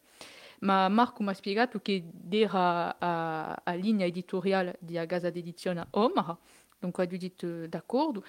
Ma 0.59 0.87
Marco 0.89 1.23
mi 1.23 1.29
ha 1.29 1.33
spiegato 1.33 1.79
che 1.79 2.03
era 2.29 2.97
a, 2.97 3.61
a 3.63 3.73
linea 3.73 4.05
editoriale 4.05 4.77
di 4.79 4.99
casa 5.07 5.29
d'edizione 5.29 5.85
Omar, 5.91 6.37
dunque 6.79 7.03
ho 7.03 7.07
detto 7.07 7.67
d'accordo. 7.67 8.23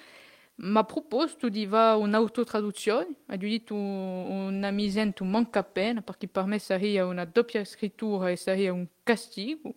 Mi 0.58 0.78
ha 0.78 0.84
proposto 0.84 1.50
di 1.50 1.66
fare 1.66 1.98
un'autotraduzione, 1.98 3.16
detto 3.26 3.74
una 3.74 4.70
misento 4.70 5.22
manca 5.24 5.58
appena 5.58 6.00
perché 6.00 6.28
per 6.28 6.46
me 6.46 6.58
sarebbe 6.58 7.00
una 7.02 7.26
doppia 7.26 7.62
scrittura 7.64 8.30
e 8.30 8.36
sarebbe 8.36 8.70
un 8.70 8.86
castigo. 9.02 9.74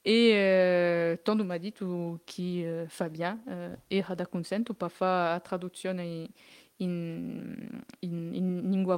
E 0.00 0.12
eh, 0.12 1.20
tanto 1.22 1.44
mi 1.44 1.54
ha 1.54 1.58
detto 1.58 2.20
che 2.24 2.82
eh, 2.82 2.88
Fabien 2.88 3.78
eh, 3.88 3.96
era 3.98 4.14
da 4.14 4.26
consento 4.26 4.74
per 4.74 4.90
fare 4.90 5.34
la 5.34 5.40
traduzione 5.40 6.02
in, 6.02 6.28
in, 6.78 7.80
in, 8.00 8.34
in 8.34 8.70
lingua 8.70 8.96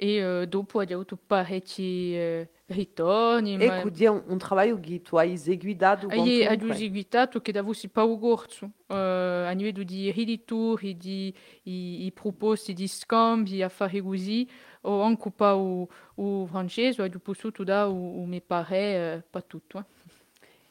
e 0.00 0.14
eh, 0.42 0.46
dopo 0.46 0.78
ha 0.78 0.84
avuto 0.84 1.16
parecchi 1.16 2.14
eh, 2.14 2.48
ritorni. 2.66 3.58
ma- 3.58 3.78
Ecco, 3.78 3.90
di 3.90 4.06
un, 4.06 4.22
un 4.28 4.38
lavoro 4.38 4.78
che 4.78 5.02
tu 5.02 5.16
hai 5.16 5.32
eseguito 5.32 5.84
Aí 6.08 6.44
con 6.44 6.52
ha 6.52 6.56
tu, 6.56 6.72
seguitato 6.72 7.40
che 7.40 7.50
davosi 7.50 7.88
pa 7.88 8.04
o 8.04 8.16
gorzo, 8.16 8.66
uh, 8.86 8.94
a 8.94 9.52
i 12.06 12.12
proposti 12.12 12.72
di 12.74 12.86
scambi, 12.86 13.60
affari 13.62 14.00
così, 14.00 14.48
o 14.82 15.02
anche 15.02 15.30
pa 15.32 15.56
o, 15.56 15.88
o 16.14 16.46
francese, 16.46 17.02
ho 17.02 17.08
potuto 17.18 17.64
dare 17.64 17.88
o, 17.88 18.22
o 18.22 18.24
mi 18.24 18.40
pare 18.40 19.16
uh, 19.16 19.28
pa 19.28 19.40
tutto. 19.42 19.78
Eh. 19.78 19.97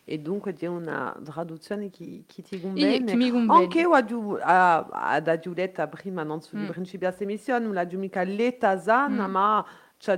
E 0.10 0.20
dunque 0.20 0.54
di 0.54 0.66
una 0.66 1.14
traduzione 1.22 1.90
che, 1.90 2.24
che 2.26 2.42
ti 2.42 2.62
conviene. 2.62 3.12
Anche 3.52 3.80
io 3.82 3.90
ho 3.90 4.38
ad 4.42 5.38
Giulietta 5.40 5.86
prima, 5.90 6.24
non 6.24 6.42
sul 6.42 6.60
Mm. 6.60 6.68
principio 6.70 7.10
della 7.10 7.20
emissione, 7.22 7.66
non 7.66 7.74
l'ho 7.74 7.98
mica 8.00 8.24
letta 8.24 8.80
sana, 8.80 9.28
Mm. 9.28 9.32
ma 9.32 9.66
c'è 9.98 10.18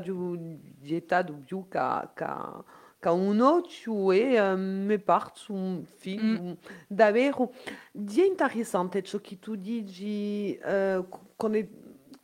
gettato 0.80 1.34
più 1.44 1.68
che, 1.68 1.80
che, 2.14 2.26
che 3.00 3.10
un 3.10 3.40
occhio 3.40 4.12
e 4.12 5.02
pare 5.04 5.32
un 5.48 5.84
film 5.86 6.56
davvero 6.88 7.52
di 7.92 8.28
interessante 8.28 9.02
ciò 9.02 9.18
che 9.20 9.40
tu 9.40 9.56
dici 9.56 10.56
quando, 11.36 11.68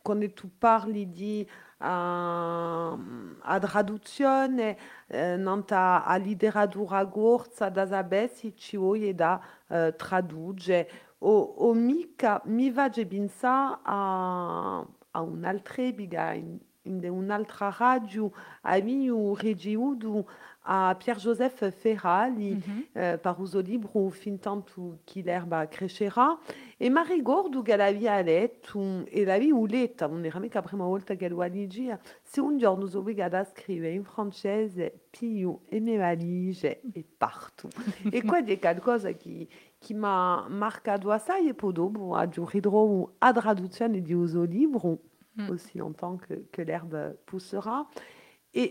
quando 0.02 0.32
tu 0.34 0.50
parli 0.56 1.10
di 1.10 1.44
uh, 1.44 1.65
a 1.78 3.58
traduzione 3.60 4.76
eh, 5.08 5.36
nanta 5.36 6.04
a 6.04 6.16
literatura 6.16 7.06
corsa 7.06 7.68
da 7.68 7.86
sapessi 7.86 8.54
ci 8.56 8.76
vuoi 8.76 9.14
da 9.14 9.40
eh, 9.68 9.94
tradurre 9.96 10.88
o, 11.18 11.38
o 11.38 11.74
mica 11.74 12.40
mi 12.46 12.70
va 12.70 12.84
a 12.84 13.04
pensare 13.06 13.78
a, 13.82 14.86
a 15.10 15.20
un'altra 15.20 15.92
biga 15.92 16.32
in, 16.32 16.58
in 16.82 17.04
un'altra 17.10 17.74
radio 17.78 18.32
a 18.62 18.78
mio 18.78 19.34
regiudo 19.34 20.26
a 20.68 20.94
Pierre-Joseph 20.98 21.70
Ferrali 21.70 22.54
Mhm. 22.54 22.86
eh, 22.92 23.18
per 23.18 23.34
uso 23.38 23.60
libro 23.60 24.08
fin 24.10 24.38
tanto 24.40 24.98
che 25.04 25.22
l'erba 25.22 25.68
crescerà 25.68 26.36
e 26.76 26.90
mi 26.90 27.00
ricordo 27.06 27.62
che 27.62 27.76
l'aveva 27.76 28.20
letto 28.20 29.04
e 29.06 29.24
l'avevo 29.24 29.64
letta 29.66 30.06
non 30.08 30.24
era 30.24 30.38
mica 30.40 30.60
la 30.60 30.66
prima 30.66 30.84
volta 30.84 31.14
che 31.14 31.28
lo 31.28 31.40
leggevo 31.42 31.98
se 32.22 32.40
un 32.40 32.58
giorno 32.58 32.86
sono 32.86 33.02
obbligata 33.02 33.38
a 33.38 33.44
scrivere 33.44 33.92
in 33.94 34.04
francese 34.04 34.92
più 35.08 35.56
e 35.68 35.78
le 35.78 35.96
valigie 35.96 36.80
e 36.92 37.04
parto 37.16 37.68
e 38.10 38.22
questo 38.24 38.50
è 38.50 38.58
qualcosa 38.58 39.12
che, 39.12 39.46
che 39.78 39.94
mi 39.94 40.00
ha 40.04 40.46
marcato 40.48 41.10
assai 41.10 41.48
e 41.48 41.54
poi 41.54 41.72
dopo 41.72 42.14
aggiungerò 42.14 43.08
a 43.18 43.32
traduzione 43.32 44.02
di 44.02 44.12
uso 44.12 44.42
libro 44.42 44.98
Mm. 45.38 45.50
aussi 45.50 45.76
longtemps 45.76 46.24
que, 46.26 46.46
que 46.50 46.64
l'herbe 46.64 47.14
poussera 47.26 47.86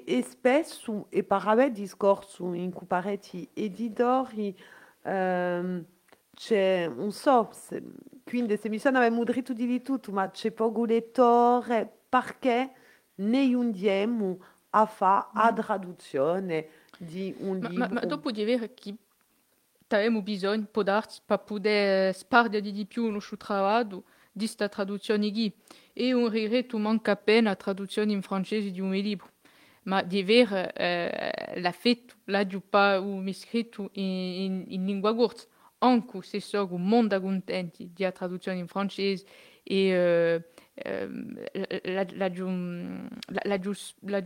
e, 0.05 0.23
spesso 0.23 1.05
e 1.09 1.23
parave 1.23 1.71
discorso 1.71 2.53
in 2.53 2.71
cui 2.71 2.87
parecchi 2.87 3.47
editori 3.53 4.57
ehm, 5.03 5.85
c'è 6.33 6.87
non 6.87 7.11
so 7.11 7.49
se, 7.51 7.83
quindi 8.23 8.57
se 8.57 8.67
mi 8.69 8.79
sono 8.79 8.99
dritto 9.23 9.53
di 9.53 9.81
tutto 9.83 10.11
ma 10.11 10.31
c'è 10.31 10.51
poco 10.51 10.85
lettore 10.85 11.87
perché 12.09 12.71
ne 13.15 13.53
andiamo 13.53 14.39
a 14.71 14.85
fare 14.87 15.27
a 15.33 15.53
traduzione 15.53 16.67
di 16.97 17.35
un 17.39 17.59
Ma, 17.59 17.69
libro 17.69 17.87
ma, 17.87 17.93
ma 17.93 18.05
dopo 18.05 18.31
di 18.31 18.43
che 18.43 18.97
avevamo 19.87 20.23
bisogno, 20.23 20.65
può 20.69 20.81
darsi, 20.81 21.21
per 21.23 21.43
poter 21.43 22.13
spargere 22.15 22.71
di 22.71 22.85
più 22.85 23.05
il 23.05 23.13
nostro 23.13 23.37
lavoro 23.47 24.03
di 24.31 24.47
sta 24.47 24.67
traduzione. 24.67 25.31
E 25.93 26.11
un 26.11 26.29
manca 26.79 27.11
appena 27.11 27.49
la 27.49 27.55
traduzione 27.55 28.11
in 28.11 28.21
francese 28.21 28.71
di 28.71 28.81
un 28.81 28.91
libro. 28.91 29.33
Ma 29.85 30.01
di 30.01 30.19
avere 30.19 30.73
eh, 30.73 31.59
l'ha 31.61 31.71
fatto, 31.71 32.15
l'ha 32.25 32.45
giù 32.45 32.61
pas 32.67 32.99
o 32.99 33.17
mi 33.17 33.33
scritto 33.33 33.89
in, 33.93 34.03
in, 34.03 34.63
in 34.67 34.85
lingua 34.85 35.15
corsa. 35.15 35.47
Anche 35.79 36.21
se 36.23 36.39
sono 36.39 36.77
molto 36.77 37.19
contenti 37.21 37.91
della 37.93 38.11
traduzione 38.11 38.57
in 38.57 38.67
francese 38.67 39.25
e 39.61 40.43
eh, 40.73 41.07
la, 41.83 42.05
la, 42.13 42.27
la, 42.27 42.29
la, 43.43 43.57
la 44.01 44.21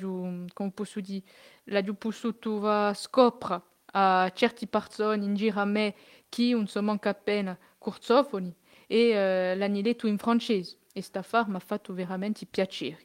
come 0.54 0.72
posso 0.74 1.00
dire, 1.00 1.24
la 1.66 1.82
giù 1.82 1.96
potuto 1.96 2.60
va 2.60 2.94
scoprire 2.94 3.62
a 3.92 4.32
certe 4.34 4.68
persone 4.68 5.24
in 5.24 5.36
giro 5.36 5.60
a 5.60 5.66
me 5.66 5.96
che 6.30 6.52
non 6.52 6.68
so 6.68 6.82
manca 6.82 7.10
appena 7.10 7.58
corsofoni 7.78 8.54
e 8.88 9.10
eh, 9.10 9.56
l'hanno 9.56 9.82
letto 9.82 10.08
in 10.08 10.18
francese 10.18 10.78
e 10.94 11.02
sta 11.02 11.22
far 11.22 11.48
mi 11.48 11.56
ha 11.56 11.60
fatto 11.60 11.94
veramente 11.94 12.46
piacere. 12.46 13.00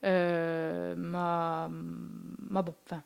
Eh, 0.00 0.94
ma, 0.96 1.68
ma 1.68 2.62
boh, 2.62 2.76
enfin, 2.82 3.02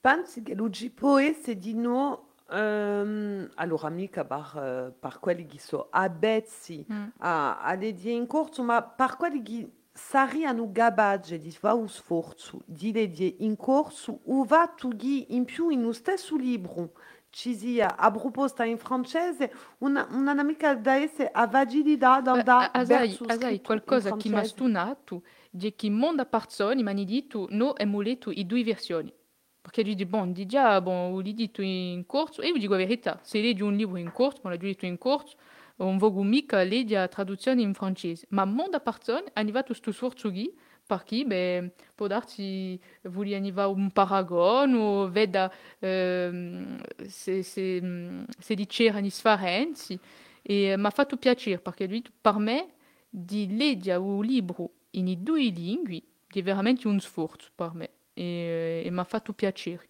Pensi 0.00 0.42
che 0.42 0.54
lo 0.54 0.70
può 0.94 1.18
essere 1.18 1.58
di 1.58 1.74
no 1.74 2.34
ehm, 2.50 3.50
allora 3.54 3.88
mica 3.88 4.24
per, 4.24 4.52
eh, 4.62 4.92
per 4.98 5.18
quelli 5.18 5.46
che 5.46 5.58
sono 5.58 5.88
abbezzi 5.90 6.84
Mm. 6.90 7.06
a, 7.18 7.60
a 7.60 7.74
legge 7.74 8.10
in 8.10 8.26
corso, 8.26 8.62
ma 8.62 8.82
per 8.82 9.16
quelli 9.16 9.42
che 9.42 9.70
saranno 9.92 10.70
gabaggi 10.70 11.38
di 11.38 11.50
fare 11.50 11.80
lo 11.80 11.86
sforzo 11.88 12.60
di 12.66 12.92
legge 12.92 13.24
in 13.38 13.56
corso 13.56 14.20
o 14.26 14.44
va 14.44 14.68
tu 14.68 14.90
in 15.28 15.44
più 15.44 15.70
in 15.70 15.82
lo 15.82 15.92
stesso 15.92 16.36
libro 16.36 16.92
ci 17.36 17.54
sia 17.54 17.98
a 17.98 18.10
proposta 18.10 18.64
in 18.64 18.78
francese 18.78 19.52
una, 19.80 20.08
una 20.10 20.42
mica 20.42 20.74
da 20.74 20.94
essere 20.94 21.28
a 21.30 21.46
vagilità 21.46 22.22
da 22.22 22.72
Eh, 22.72 22.84
verso 22.86 23.24
asai, 23.24 23.36
scritto 23.36 23.48
in 23.48 23.62
qualcosa 23.62 24.16
che 24.16 24.28
mi 24.30 24.36
ha 24.36 24.44
stunato 24.44 25.22
è 25.60 25.74
che 25.74 25.90
molte 25.90 26.24
persone 26.24 26.82
mi 26.82 26.88
hanno 26.88 27.04
detto 27.04 27.46
no, 27.50 27.72
abbiamo 27.72 28.00
letto 28.00 28.30
i 28.30 28.46
due 28.46 28.64
versioni. 28.64 29.12
Perché 29.60 29.82
io 29.82 29.94
dico, 29.94 30.08
bon, 30.08 30.32
di 30.32 30.46
già, 30.46 30.80
bon, 30.80 31.12
ho 31.12 31.20
letto 31.20 31.60
in 31.60 32.06
corso, 32.06 32.40
e 32.40 32.46
io 32.48 32.56
dico 32.56 32.72
la 32.72 32.78
verità, 32.78 33.18
se 33.22 33.38
leggi 33.42 33.62
un 33.62 33.74
libro 33.74 33.98
in 33.98 34.12
corso, 34.12 34.40
ma 34.42 34.54
l'ho 34.54 34.74
in 34.80 34.96
corso, 34.96 35.36
non 35.76 35.98
voglio 35.98 36.22
mica 36.22 36.62
leggere 36.62 37.00
la 37.00 37.08
traduzione 37.08 37.60
in 37.60 37.74
francese. 37.74 38.26
Ma 38.30 38.46
molte 38.46 38.80
persone 38.80 39.24
hanno 39.34 39.50
fatto 39.50 39.66
questo 39.66 39.92
sforzo 39.92 40.30
qui 40.30 40.50
perché 40.86 41.24
beh, 41.24 41.72
può 41.94 42.06
darsi 42.06 42.78
vogliono 43.02 43.50
va 43.52 43.66
un 43.66 43.90
paragone 43.90 44.76
o 44.76 45.10
veda 45.10 45.52
ehm, 45.80 46.80
se, 47.06 47.42
se, 47.42 48.24
se 48.38 48.54
dicevano 48.54 49.02
differenze 49.02 49.98
e 50.42 50.76
mi 50.76 50.86
ha 50.86 50.90
fatto 50.90 51.16
piacere 51.16 51.58
perché 51.58 51.86
lui 51.86 52.04
per 52.20 52.36
me 52.36 52.74
di 53.08 53.56
leggere 53.56 53.98
un 53.98 54.24
libro 54.24 54.70
in 54.90 55.22
due 55.22 55.48
lingue 55.48 56.02
è 56.32 56.42
veramente 56.42 56.86
un 56.86 57.00
sforzo 57.00 57.48
per 57.54 57.72
me 57.74 57.90
e, 58.12 58.82
e 58.84 58.90
mi 58.90 58.98
ha 58.98 59.04
fatto 59.04 59.32
piacere 59.32 59.88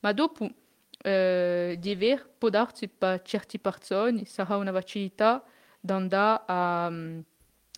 ma 0.00 0.12
dopo 0.12 0.48
eh, 1.02 1.76
di 1.78 1.90
aver 1.90 2.28
può 2.38 2.48
darsi 2.48 2.88
per 2.88 3.22
certe 3.22 3.58
persone 3.58 4.24
sarà 4.24 4.56
una 4.56 4.72
facilità 4.72 5.44
di 5.80 5.92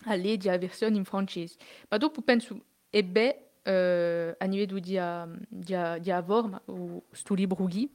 a 0.05 0.15
leggere 0.15 0.55
la 0.55 0.59
versione 0.59 0.97
in 0.97 1.05
francese 1.05 1.55
ma 1.89 1.97
dopo 1.97 2.21
penso 2.21 2.59
e 2.89 3.03
beh 3.03 3.43
eh, 3.61 4.35
a 4.37 4.45
livello 4.45 4.79
di, 4.79 4.99
di, 5.47 5.79
di 5.99 7.35
libro 7.35 7.63
qui 7.65 7.89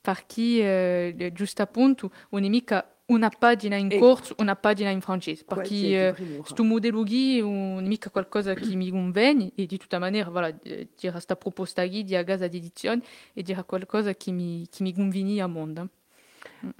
perché 0.00 1.14
eh, 1.16 1.30
giusto 1.32 1.62
appunto 1.62 2.10
non 2.30 2.44
è 2.44 2.48
mica 2.48 2.86
una 3.10 3.28
pagina 3.28 3.76
in 3.76 3.98
corso, 3.98 4.34
una 4.38 4.56
pagina 4.56 4.90
in 4.90 5.00
francese, 5.00 5.44
perché 5.44 6.08
eh, 6.08 6.36
questo 6.38 6.62
modello 6.62 7.02
qui 7.02 7.40
non 7.40 7.84
è 7.84 7.86
mica 7.86 8.08
qualcosa 8.08 8.54
che 8.54 8.74
mi 8.76 8.88
conviene 8.90 9.50
e 9.56 9.66
di 9.66 9.78
tutta 9.78 9.98
maniera, 9.98 10.30
voilà, 10.30 10.50
dire 10.50 10.88
questa 11.10 11.36
proposta 11.36 11.86
qui 11.86 12.04
di 12.04 12.14
Agasa 12.14 12.46
di 12.46 12.58
edizione 12.58 13.02
e 13.32 13.42
dire 13.42 13.64
qualcosa 13.64 14.14
che 14.14 14.30
mi, 14.30 14.66
che 14.70 14.82
mi 14.82 14.94
conviene 14.94 15.40
a 15.40 15.46
mondo. 15.48 15.88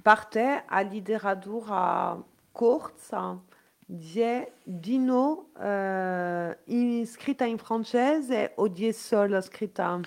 Per 0.00 0.24
te, 0.26 0.62
a 0.66 0.82
letteratura 0.82 2.22
corta, 2.52 3.40
di 3.92 4.46
Dino 4.62 5.48
eh, 5.60 6.58
in, 6.66 7.06
scritta 7.06 7.44
in 7.44 7.58
francese 7.58 8.52
o 8.56 8.68
di 8.68 8.92
solo 8.92 9.40
scritta 9.40 10.00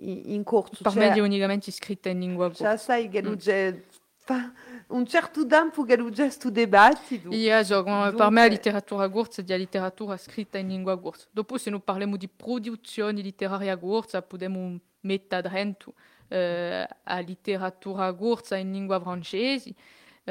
in, 0.00 0.22
in 0.26 0.44
corto? 0.44 0.76
Per 0.82 0.94
me 0.94 1.12
è 1.12 1.20
unicamente 1.20 1.70
scritta 1.70 2.10
in 2.10 2.20
lingua 2.20 2.52
cioè, 2.52 2.68
corta. 2.68 2.76
sai 2.76 3.08
che 3.08 3.22
c'è 3.36 3.82
fa 4.28 4.52
un 4.88 5.06
certo 5.06 5.46
tempo 5.46 5.84
che 5.84 5.96
c'è 5.96 6.12
questo 6.12 6.50
dibattito. 6.50 7.30
Ja, 7.30 7.64
so, 7.64 7.82
per 7.82 8.10
Dunque- 8.10 8.30
me 8.30 8.42
la 8.42 8.48
letteratura 8.48 9.08
corsa 9.08 9.40
è 9.40 9.44
la 9.46 9.56
letteratura 9.56 10.18
scritta 10.18 10.58
in 10.58 10.68
lingua 10.68 10.98
corsa. 11.00 11.26
Dopo 11.30 11.56
se 11.56 11.70
noi 11.70 11.80
parliamo 11.80 12.16
di 12.18 12.28
produzione 12.28 13.22
letteraria 13.22 13.78
corsa, 13.78 14.20
possiamo 14.20 14.78
mettere 15.00 15.48
dentro 15.48 15.94
eh, 16.28 16.86
la 17.04 17.20
letteratura 17.20 18.12
corsa 18.12 18.56
in 18.56 18.70
lingua 18.70 19.00
francese, 19.00 19.70
eh, 19.70 19.74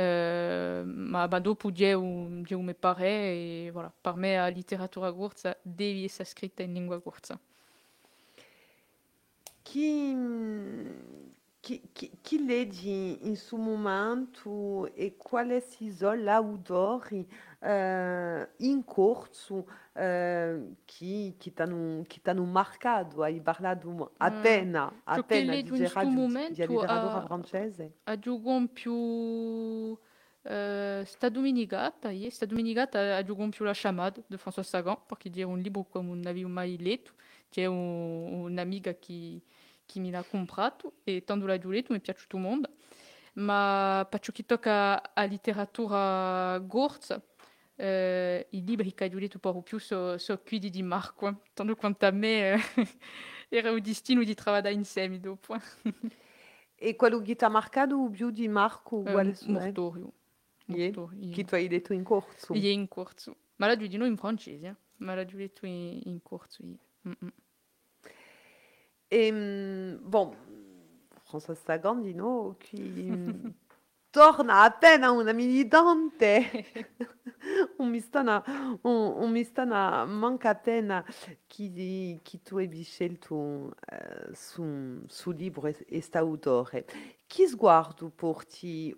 ma, 0.02 1.28
ma 1.28 1.40
dopo 1.40 1.72
c'è 1.72 1.94
un, 1.94 2.44
c'è 2.44 2.54
un 2.54 2.66
me 2.66 2.74
pare 2.74 3.08
e 3.08 3.70
voilà, 3.72 3.92
per 4.00 4.16
me 4.16 4.36
la 4.36 4.50
letteratura 4.50 5.12
corsa 5.12 5.58
deve 5.62 6.04
essere 6.04 6.26
scritta 6.26 6.64
in 6.64 6.74
lingua 6.74 7.02
corsa. 7.02 7.40
Chi, 9.64 10.16
chi, 11.60 11.90
chi, 11.92 12.12
chi 12.22 12.46
leggi 12.46 13.28
in 13.28 13.36
suo 13.36 13.58
momento 13.58 14.94
e 14.94 15.18
quali 15.18 15.60
sono 15.62 16.16
gli 16.16 16.28
autori 16.28 17.28
in 17.60 18.84
corso 18.86 19.68
parlato 23.42 24.14
appena, 24.18 24.92
ciò 25.04 25.14
che 25.14 25.20
appena 25.20 25.52
leggo 25.54 25.76
di, 25.76 25.82
in 25.82 25.88
sto 25.88 26.00
radio- 26.00 26.14
di 26.14 26.16
momento, 26.16 26.62
letteratura 26.62 27.22
eh, 27.22 27.26
francese. 27.26 27.94
più 28.72 29.98
sta 31.04 31.30
sta 32.30 32.46
domenicata 32.46 33.00
aggiungo 33.00 33.50
più 33.50 33.66
la 33.66 33.74
chamade 33.74 34.24
di 34.28 34.36
François 34.36 34.62
Sagan, 34.62 34.98
perché 35.06 35.30
è 35.34 35.44
un 35.44 35.60
libro 35.60 35.86
che 35.92 36.00
non 36.00 36.22
avevo 36.26 36.48
mai 36.48 36.78
letto, 36.80 37.14
c'è 37.50 37.66
un, 37.66 38.46
un'amica 38.46 38.94
che, 38.94 39.42
che 39.86 40.00
me 40.00 40.10
l'ha 40.12 40.24
comprato 40.24 40.94
e 41.04 41.24
quando 41.26 41.48
l'ho 41.48 41.58
letto 41.70 41.92
mi 41.92 42.00
è 42.00 42.02
piaciuto 42.02 42.38
molto, 42.38 42.70
ma 43.34 44.08
per 44.10 44.20
ciò 44.20 44.32
che 44.32 44.46
tocca 44.46 45.14
a 45.14 45.26
letteratura 45.26 46.64
corsa, 46.68 47.22
eh, 47.78 48.48
i 48.50 48.64
libri 48.66 48.94
che 48.94 49.08
letto 49.20 49.40
per 49.40 49.62
più 49.62 49.78
sono 49.78 50.18
so 50.18 50.42
quelli 50.42 50.70
di 50.70 50.82
Marco, 50.82 51.44
tanto 51.54 51.76
quanto 51.76 52.06
a 52.06 52.12
me 52.12 52.54
eh, 52.54 52.60
era 53.50 53.72
un 53.72 53.82
destino 53.82 54.24
di 54.24 54.36
lavorare 54.36 54.74
insieme 54.74 55.20
dopo. 55.20 55.56
E 56.80 56.96
quello 56.96 57.22
che 57.22 57.36
ti 57.36 57.44
ha 57.44 57.50
marcato 57.50 58.10
più 58.10 58.30
di 58.30 58.48
Marco? 58.48 59.04
Eh? 59.04 59.12
Mortorio. 59.48 60.14
Che 61.32 61.44
tu 61.44 61.56
hai 61.56 61.68
detto 61.68 61.94
in 61.94 62.04
corso? 62.04 62.54
Ie 62.54 62.70
in 62.70 62.88
corso. 62.88 63.36
Ma 63.56 63.68
in 64.06 64.18
francese, 64.18 64.76
giù 65.26 65.38
detto 65.38 65.66
in, 65.66 66.02
in 66.04 66.22
corso. 66.22 66.64
ie. 66.64 66.78
Mm, 67.08 67.12
mm. 67.24 67.28
E, 69.08 69.32
mm, 69.32 69.98
bon, 70.02 70.36
François 71.24 71.56
Sagan 71.56 72.02
qui 72.70 72.80
mm, 72.80 73.48
torna 74.18 74.64
appena 74.64 75.12
una 75.12 75.32
militante. 75.32 76.66
un 77.78 77.90
mistana, 77.90 78.44
un, 78.82 79.14
un 79.16 79.32
mistana 79.32 80.06
manca 80.06 80.50
appena 80.50 81.06
chi, 81.46 82.20
chi 82.24 82.42
tu 82.42 82.58
hai 82.58 82.68
scelto 82.84 83.76
eh, 83.92 84.34
su, 84.34 85.04
su 85.06 85.30
libro 85.30 85.68
e, 85.68 85.86
e. 86.72 86.86
Chi 87.28 87.48
sguardo 87.48 88.10
porti? 88.10 88.96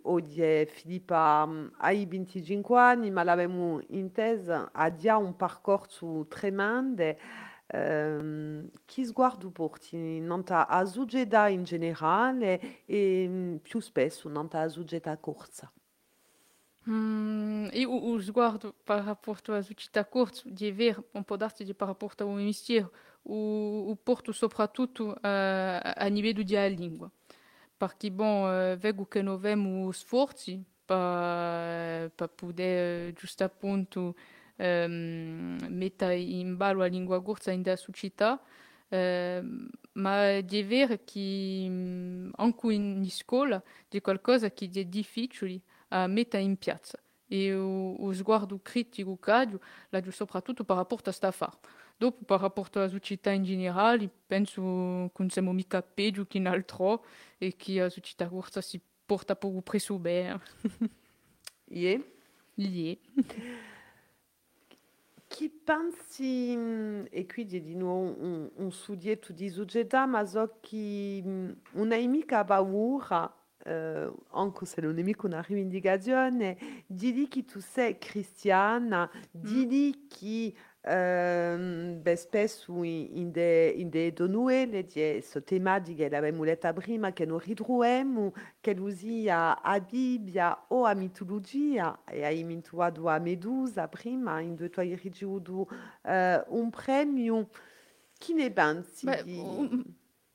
Filippa 0.68 1.46
mm, 1.46 1.68
hai 1.80 2.06
25 2.06 2.80
anni 2.80 3.12
ma 3.12 3.24
intesa 3.90 4.70
ha 4.72 4.94
già 4.96 5.18
un 5.18 5.36
percorso 5.36 6.26
chi 8.86 9.06
sguardo 9.06 9.52
porti 9.52 10.20
nanta 10.20 10.68
a 10.68 10.84
in 11.50 11.64
generale 11.64 12.86
e 12.86 13.60
più 13.62 13.80
spesso 13.80 14.28
nanta 14.30 14.62
a 15.12 15.18
corsa? 15.18 15.72
Mm, 16.90 17.68
io 17.74 17.90
o 17.92 18.20
sguardo 18.20 18.74
po' 21.24 21.38
d'arte 21.38 21.64
di 21.64 21.74
per 21.74 21.88
rapporto 21.88 22.24
al 22.24 22.34
mestiere 22.42 22.90
o, 23.24 23.96
porto 24.02 24.32
soprattutto 24.32 25.16
a 25.22 26.06
livello 26.08 26.42
di 26.42 26.56
lingua 26.76 27.12
perché 27.78 28.12
bon 28.12 28.78
vedo 28.80 29.06
che 29.06 29.22
noi 29.22 29.36
abbiamo 29.36 29.92
sforzi 29.92 30.62
per, 30.84 32.12
per 32.12 32.30
poter 32.30 33.08
eh, 33.08 33.14
giusto 33.14 33.50
appunto 34.60 34.64
ehm, 34.64 35.68
mettere 35.70 36.20
in 36.20 36.58
ballo 36.58 36.80
la 36.80 36.88
lingua 36.88 37.22
corsa 37.22 37.52
in 37.52 37.62
da 37.62 37.76
società 37.76 38.40
ehm, 38.90 39.70
ma 39.94 40.40
che 40.44 41.66
mm, 41.70 42.32
anche 42.36 42.74
in 42.74 43.10
scuola 43.10 43.62
di 43.88 44.02
qualcosa 44.02 44.52
che 44.52 44.70
è 44.74 44.84
difficile 44.86 45.62
a 45.90 46.08
mettere 46.08 46.44
in 46.44 46.58
piazza 46.58 47.00
e 47.28 47.54
o, 47.54 47.94
o 47.94 48.14
sguardo 48.14 48.60
critico 48.62 49.18
che 49.18 49.32
ho 49.32 49.60
l'ho 49.90 50.12
soprattutto 50.12 50.64
per 50.64 50.78
rapporto 50.78 51.10
a 51.10 51.14
sta 51.14 51.32
fare. 51.32 51.58
Dopo 51.98 52.24
per 52.24 52.40
rapporto 52.40 52.80
alla 52.80 52.88
società 52.88 53.32
in 53.32 53.44
generale 53.44 54.10
penso 54.26 54.62
che 55.14 55.22
non 55.22 55.30
siamo 55.30 55.52
mica 55.52 55.82
peggio 55.82 56.26
che 56.26 56.38
in 56.38 56.48
altro 56.48 57.04
e 57.38 57.56
che 57.58 57.80
la 57.80 57.90
società 57.90 58.28
corsa 58.30 58.62
si 58.62 58.80
porta 59.06 59.36
poco 59.36 59.62
preso 59.62 60.00
bene. 60.00 60.40
Yeah. 61.72 62.02
Lì. 62.56 63.00
Pensi, 65.48 66.54
e 67.10 67.26
qui 67.26 67.46
di 67.46 67.74
nuovo 67.76 68.14
un, 68.20 68.50
un 68.56 68.72
studietto 68.72 69.32
di 69.32 69.48
società, 69.48 70.06
ma 70.06 70.26
so 70.26 70.58
che 70.60 71.24
una 71.74 71.96
mica 71.96 72.44
paura, 72.44 73.34
eh, 73.64 74.12
anche 74.32 74.66
se 74.66 74.82
non 74.82 75.00
è 75.00 75.02
mica 75.02 75.28
una 75.28 75.40
rivendicazione, 75.42 76.84
di 76.86 77.14
lì 77.14 77.30
che 77.30 77.46
tu 77.46 77.62
sei 77.62 77.98
cristiana, 77.98 79.10
di 79.32 79.66
lì 79.66 80.08
che 80.08 80.54
ehm, 80.82 82.02
beh, 82.02 82.16
spesso 82.16 82.84
in, 82.84 83.08
in 83.18 83.32
de, 83.32 83.74
in 83.76 83.90
de 83.90 84.12
donne 84.14 84.68
di 84.70 84.86
questo 84.92 85.44
tema 85.44 85.80
di 85.80 85.96
che 85.96 86.10
l'abbiamo 86.10 86.44
letta 86.44 86.74
prima, 86.74 87.12
che 87.14 87.26
non 87.26 87.40
ritroviamo, 87.40 88.34
che 88.60 88.76
usia 88.80 89.62
a 89.62 89.80
Bibbia 89.80 90.66
o 90.70 90.84
a 90.86 90.94
mitologia, 90.94 92.04
e 92.06 92.24
hai 92.24 92.44
mintuato 92.44 93.08
a 93.08 93.20
Medusa 93.20 93.88
prima, 93.88 94.40
in 94.40 94.56
due 94.56 94.70
tuoi 94.70 94.96
ricevuto 94.96 95.68
eh, 96.04 96.44
un 96.48 96.70
premio. 96.70 97.50
Chi 98.18 98.34
ne 98.34 98.52
pensi? 98.52 99.06
Beh, 99.06 99.24
di- 99.24 99.40
un- 99.40 99.84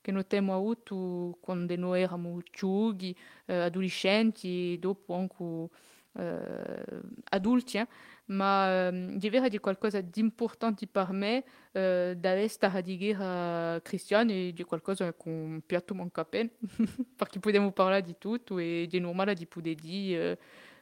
che 0.00 0.12
noi 0.12 0.22
abbiamo 0.22 0.54
avuto 0.54 1.36
quando 1.40 1.74
noi 1.76 2.00
eravamo 2.02 2.40
giovani, 2.50 3.14
eh, 3.46 3.54
adolescenti 3.56 4.74
e 4.74 4.78
dopo 4.78 5.14
anche 5.14 5.68
eh, 6.14 7.00
adulti, 7.30 7.78
eh. 7.78 7.86
ma 8.26 8.88
eh, 8.88 9.14
di 9.16 9.28
vero 9.30 9.48
di 9.48 9.58
qualcosa 9.58 10.00
di 10.00 10.20
importante 10.20 10.86
per 10.86 11.10
me 11.12 11.44
eh, 11.72 12.14
da 12.18 12.48
stare 12.48 12.78
a 12.78 12.80
dire 12.80 13.80
cristiano 13.82 14.30
e 14.32 14.52
di 14.54 14.64
qualcosa 14.64 15.12
con 15.12 15.62
piatto 15.64 15.94
manca 15.94 16.24
bene, 16.28 16.50
perché 17.16 17.38
possiamo 17.38 17.70
parlare 17.72 18.02
di 18.02 18.16
tutto 18.18 18.58
e 18.58 18.86
di 18.88 18.98
normale 19.00 19.34
di 19.34 19.46
poter 19.46 19.74
dire... 19.74 20.38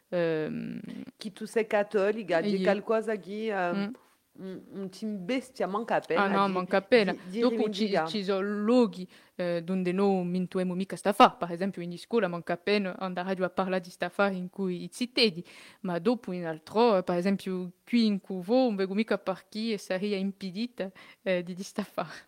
ehm, 0.08 0.80
Che 1.16 1.32
tu 1.32 1.44
sei 1.46 1.66
cattolica, 1.66 2.40
di 2.40 2.60
qualcosa 2.62 3.16
che 3.16 3.48
eh, 3.52 3.72
Mm. 3.74 3.92
Un, 4.38 4.88
team 4.90 5.24
bestia 5.24 5.66
manca 5.66 5.96
appena. 5.96 6.22
Ah 6.22 6.28
no, 6.28 6.46
di- 6.46 6.52
manca 6.52 6.76
appena. 6.78 7.12
di- 7.12 7.18
di 7.30 7.40
Dopo 7.40 7.68
ci, 7.70 7.86
rivendica. 7.86 8.06
ci 8.06 8.24
sono 8.24 8.40
luoghi 8.40 9.08
eh, 9.36 9.62
dove 9.62 9.92
noi 9.92 10.24
non 10.32 10.42
abbiamo 10.50 10.74
mica 10.74 10.96
sta 10.96 11.12
fare. 11.12 11.34
Per 11.38 11.50
esempio 11.50 11.82
in 11.82 11.96
scuola 11.98 12.28
manca 12.28 12.54
appena 12.54 12.96
andare 12.98 13.44
a 13.44 13.50
parlare 13.50 13.80
di 13.82 13.90
sta 13.90 14.08
fare 14.08 14.34
in 14.34 14.50
cui 14.50 14.88
si 14.92 15.12
tedi. 15.12 15.44
Ma 15.80 15.98
dopo 15.98 16.32
in 16.32 16.46
altro, 16.46 16.96
eh, 16.98 17.02
per 17.02 17.16
esempio 17.16 17.72
qui 17.84 18.06
in 18.06 18.20
Cuvo, 18.20 18.54
non 18.54 18.76
vedo 18.76 18.94
mica 18.94 19.18
perché 19.18 19.78
sarebbe 19.78 20.16
impedita 20.16 20.90
eh, 21.22 21.42
di 21.42 21.54
di 21.54 21.62
sta 21.62 21.82
fare. 21.84 22.26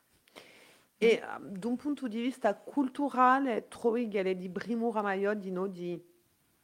E 1.02 1.06
eh, 1.06 1.20
da 1.40 1.68
un 1.68 1.76
punto 1.76 2.08
di 2.08 2.20
vista 2.20 2.54
culturale, 2.54 3.68
trovi 3.68 4.08
che 4.08 4.22
le 4.22 4.36
di 4.36 4.48
Brimura 4.48 5.00
Maior 5.02 5.34
di 5.36 5.50
no 5.50 5.66
di, 5.66 5.98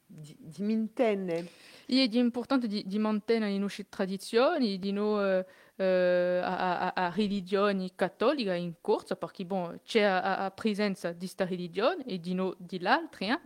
di, 0.06 0.36
di 0.38 0.62
mintenne? 0.62 1.48
E 1.86 2.08
è 2.18 2.20
importante 2.20 2.66
di, 2.66 2.84
di 2.86 2.98
mantenere 2.98 3.52
le 3.52 3.58
nostre 3.58 3.86
tradizioni, 3.88 4.78
di 4.78 4.92
no, 4.92 5.24
eh, 5.24 5.46
eh, 5.76 6.40
a, 6.42 6.92
a, 6.92 6.92
a 6.94 7.12
religione 7.14 7.90
a, 10.44 10.50
presenza 10.50 11.12
di 11.12 11.18
questa 11.18 11.44
religione 11.44 12.04
e 12.04 12.18
di, 12.18 12.34
no, 12.34 12.54
di 12.58 12.80
l'altra, 12.80 13.26
eh, 13.26 13.38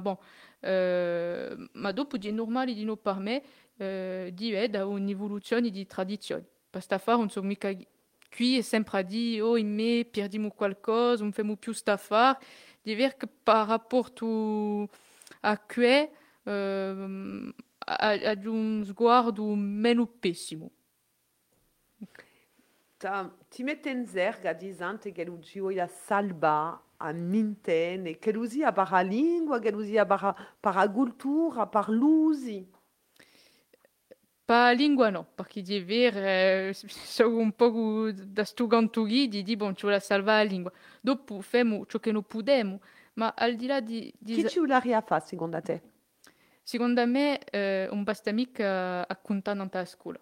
bon, 0.00 0.16
eh, 0.60 1.56
ma 1.72 1.92
dopo 1.92 2.18
è 2.28 2.30
normale 2.30 2.74
di 2.74 2.84
eh, 3.76 4.32
non 4.34 5.08
qui 8.34 8.62
sempre 8.62 8.98
a 8.98 9.02
dire, 9.02 9.40
oh, 9.40 9.56
in 9.56 9.74
me 9.74 10.06
perdiamo 10.10 10.50
qualcosa, 10.50 11.22
non 11.22 11.32
facciamo 11.32 11.56
più 11.56 11.72
a 15.42 15.58
ehm, 16.44 17.54
ha, 17.78 18.10
ha 18.10 18.38
un 18.44 18.84
sguardo 18.84 19.54
meno 19.54 20.06
pessimo. 20.06 20.70
Ti 23.48 23.62
mette 23.64 23.90
in 23.90 24.06
zerga 24.06 24.52
che 25.10 25.24
lo 25.24 25.38
gioia 25.40 25.88
salva 25.88 26.80
a 26.96 27.10
che 28.18 28.30
sia 28.46 28.70
per 28.70 28.90
la 28.92 29.00
lingua, 29.00 29.58
che 29.58 29.72
lo 29.72 29.82
sia 29.82 30.06
per, 30.06 30.56
per 30.60 30.74
la 30.74 30.88
cultura, 30.88 31.66
per 31.66 31.88
l'usi. 31.88 32.64
Pa 34.44 34.70
lingua 34.70 35.10
no, 35.10 35.26
perché 35.34 35.62
di 35.62 35.80
vero 35.80 36.18
eh, 36.18 36.70
sono 36.74 37.38
un 37.38 37.52
po' 37.52 38.10
da 38.12 38.44
di 39.28 39.42
dire 39.42 39.56
bon, 39.56 39.74
ci 39.74 39.82
vuole 39.82 39.98
salvare 39.98 40.44
la 40.44 40.50
lingua. 40.50 40.72
Dopo 41.00 41.40
facciamo 41.40 41.84
ciò 41.86 41.98
che 41.98 42.12
non 42.12 42.22
possiamo, 42.22 42.80
ma 43.14 43.34
al 43.36 43.54
di 43.56 43.66
là 43.66 43.80
di... 43.80 44.12
di 44.18 44.34
Chi 44.34 44.48
ci 44.48 44.58
vuole 44.58 44.74
a 44.74 45.00
fare 45.00 45.24
secondo 45.26 45.60
te? 45.60 45.80
secondo 46.62 47.04
me 47.06 47.38
eh, 47.50 47.88
non 47.90 48.04
basta 48.04 48.32
mica 48.32 49.06
a 49.06 49.16
contare 49.16 49.58
nella 49.58 49.84
scuola. 49.84 50.18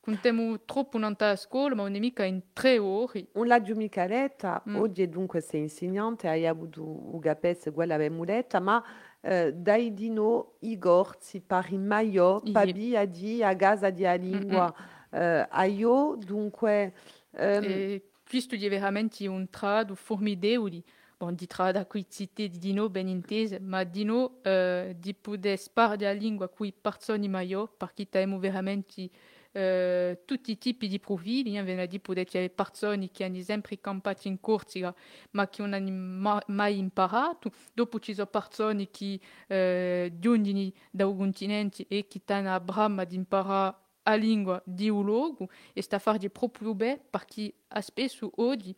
Contiamo 0.00 0.60
troppo 0.66 0.98
nella 0.98 1.34
scuola, 1.36 1.74
ma 1.74 1.82
non 1.84 1.94
è 1.94 1.98
mica 1.98 2.24
in 2.24 2.42
tre 2.52 2.78
ore. 2.78 3.28
Un 3.32 3.46
la 3.46 3.62
giù 3.62 3.74
Micaletta, 3.74 4.62
Mm. 4.68 4.76
oggi 4.76 5.08
dunque 5.08 5.40
sei 5.40 5.60
insegnante, 5.62 6.28
hai 6.28 6.46
avuto 6.46 6.82
un 6.82 7.18
gapes 7.18 7.64
uguale 7.66 7.94
avevamo 7.94 8.24
detta, 8.26 8.60
ma 8.60 8.84
eh, 9.22 9.54
dai 9.54 9.94
di 9.94 10.10
no 10.10 10.56
i 10.60 10.76
gorzi 10.78 11.40
pari 11.40 11.78
maio, 11.78 12.42
pabi 12.52 12.94
a 12.96 13.06
di 13.06 13.42
a 13.42 13.56
casa 13.56 13.88
di 13.88 14.04
a 14.04 14.12
lingua, 14.14 14.74
eh, 15.10 15.46
a 15.48 15.64
io 15.64 16.16
dunque 16.18 16.92
ehm, 17.30 17.62
E 17.64 18.02
questo 18.28 18.56
è 18.56 18.68
veramente 18.68 19.26
un 19.26 19.48
trado 19.48 19.94
formidevole. 19.94 20.82
Bon, 21.16 21.32
di 21.34 21.46
trado 21.46 21.78
a 21.78 21.84
cui 21.84 22.04
cité 22.08 22.48
di 22.48 22.58
Dino 22.58 22.90
ben 22.90 23.06
intese, 23.08 23.60
ma 23.60 23.84
Dino 23.84 24.42
eh, 24.42 24.96
di 24.98 25.14
poter 25.14 25.56
sparare 25.56 26.04
la 26.04 26.12
lingua 26.12 26.48
qui 26.48 26.72
persone 26.72 27.28
maior, 27.28 27.70
perché 27.76 28.08
veramente 28.10 29.08
eh, 29.52 30.22
tutti 30.24 30.50
i 30.50 30.58
tipi 30.58 30.88
di 30.88 30.98
profili, 30.98 31.56
eh, 31.56 31.86
di 31.86 32.00
poter 32.00 32.24
c'è 32.26 32.50
persone 32.50 33.10
che 33.12 33.24
hanno 33.24 33.40
sempre 33.42 33.78
in 34.22 34.40
Corsica, 34.40 34.92
ma 35.30 35.48
che 35.48 35.62
non 35.62 35.72
hanno 35.72 35.90
ma- 35.90 36.42
mai 36.48 36.78
imparato. 36.78 37.52
Dopo 37.72 38.00
ci 38.00 38.12
sono 38.12 38.26
persone 38.26 38.90
che 38.90 39.20
eh, 39.46 40.12
giungono 40.18 40.70
da 40.90 41.06
un 41.06 41.16
continente 41.16 41.86
e 41.88 42.06
che 42.08 42.20
hanno 42.26 42.52
a 42.52 42.60
brama 42.60 43.04
di 43.04 43.14
imparare 43.14 43.76
la 44.02 44.14
lingua 44.16 44.62
di 44.66 44.90
un 44.90 45.04
luogo 45.04 45.48
e 45.72 45.80
sta 45.80 45.96
a 45.96 45.98
fare 45.98 46.28
proprio 46.28 46.74
bene 46.74 47.00
perché 47.08 47.54
spesso 47.80 48.30
oggi 48.36 48.74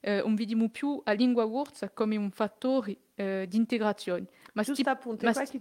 eh, 0.00 0.20
non 0.22 0.34
vediamo 0.34 0.68
più 0.68 1.00
la 1.04 1.12
lingua 1.12 1.48
corsa 1.48 1.90
come 1.90 2.16
un 2.16 2.30
fattore 2.30 2.96
eh, 3.14 3.46
di 3.48 3.56
integrazione. 3.56 4.26
Ma 4.54 4.62
sti, 4.62 4.82
appunto, 4.84 5.24
ma 5.24 5.32
sti- 5.32 5.60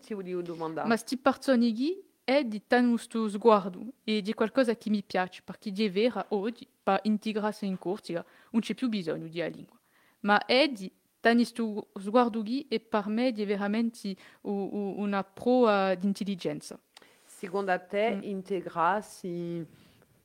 ma 0.85 0.95
sti 0.97 1.17
persone 1.17 1.73
qui 1.73 2.01
è 2.23 2.43
di 2.43 2.61
tanto 2.67 3.27
sguardo 3.29 3.93
e 4.03 4.21
di 4.21 4.33
qualcosa 4.33 4.75
che 4.75 4.89
mi 4.89 5.01
piace 5.03 5.41
perché 5.43 5.71
di 5.71 5.88
vera 5.89 6.25
oggi 6.29 6.67
per 6.83 6.99
integrarsi 7.03 7.65
in 7.65 7.77
Corsica 7.77 8.25
non 8.51 8.61
c'è 8.61 8.73
più 8.73 8.89
bisogno 8.89 9.27
di 9.27 9.39
la 9.39 9.47
lingua. 9.47 9.77
Ma 10.21 10.45
è 10.45 10.67
di 10.67 10.91
tanto 11.19 11.88
sguardo 11.99 12.43
e 12.67 12.79
per 12.79 13.07
me 13.07 13.29
è 13.29 13.45
veramente 13.45 14.15
una 14.41 15.23
prova 15.23 15.95
di 15.95 16.05
intelligenza. 16.05 16.79
Secondo 17.23 17.79
te, 17.88 18.15
Mm. 18.15 18.23
integrarsi 18.23 19.65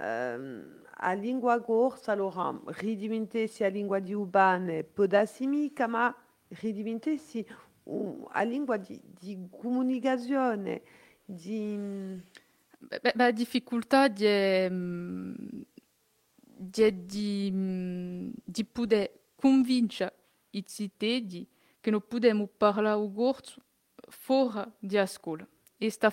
a 0.00 1.12
lingua 1.14 1.60
corsa, 1.60 2.12
allora, 2.12 2.58
ridiventarsi 2.66 3.64
a 3.64 3.68
lingua 3.68 3.98
di 3.98 4.12
ubane, 4.14 4.84
può 4.84 5.06
darsi 5.06 5.46
mica, 5.46 5.86
ma 5.86 6.14
ridiventarsi 6.48 7.44
un- 7.84 8.24
a 8.30 8.42
lingua 8.42 8.76
di, 8.76 9.00
di 9.18 9.46
comunicazione, 9.50 10.82
di... 11.24 11.76
Beh, 12.80 13.00
beh, 13.02 13.12
La 13.16 13.30
difficoltà 13.32 14.08
di, 14.08 14.66
mm, 14.70 15.34
di, 16.40 17.04
di, 17.04 17.50
mm, 17.52 18.30
di 18.44 18.64
poter 18.64 19.10
convincere 19.34 20.14
i 20.50 20.64
cittadini 20.66 21.46
che 21.80 21.90
non 21.90 22.02
possiamo 22.06 22.46
parlare 22.46 23.02
il 23.02 23.12
corso 23.14 23.60
fuori 24.08 24.62
dalla 24.78 25.06
scuola. 25.06 25.46
E 25.76 25.90
sta 25.90 26.10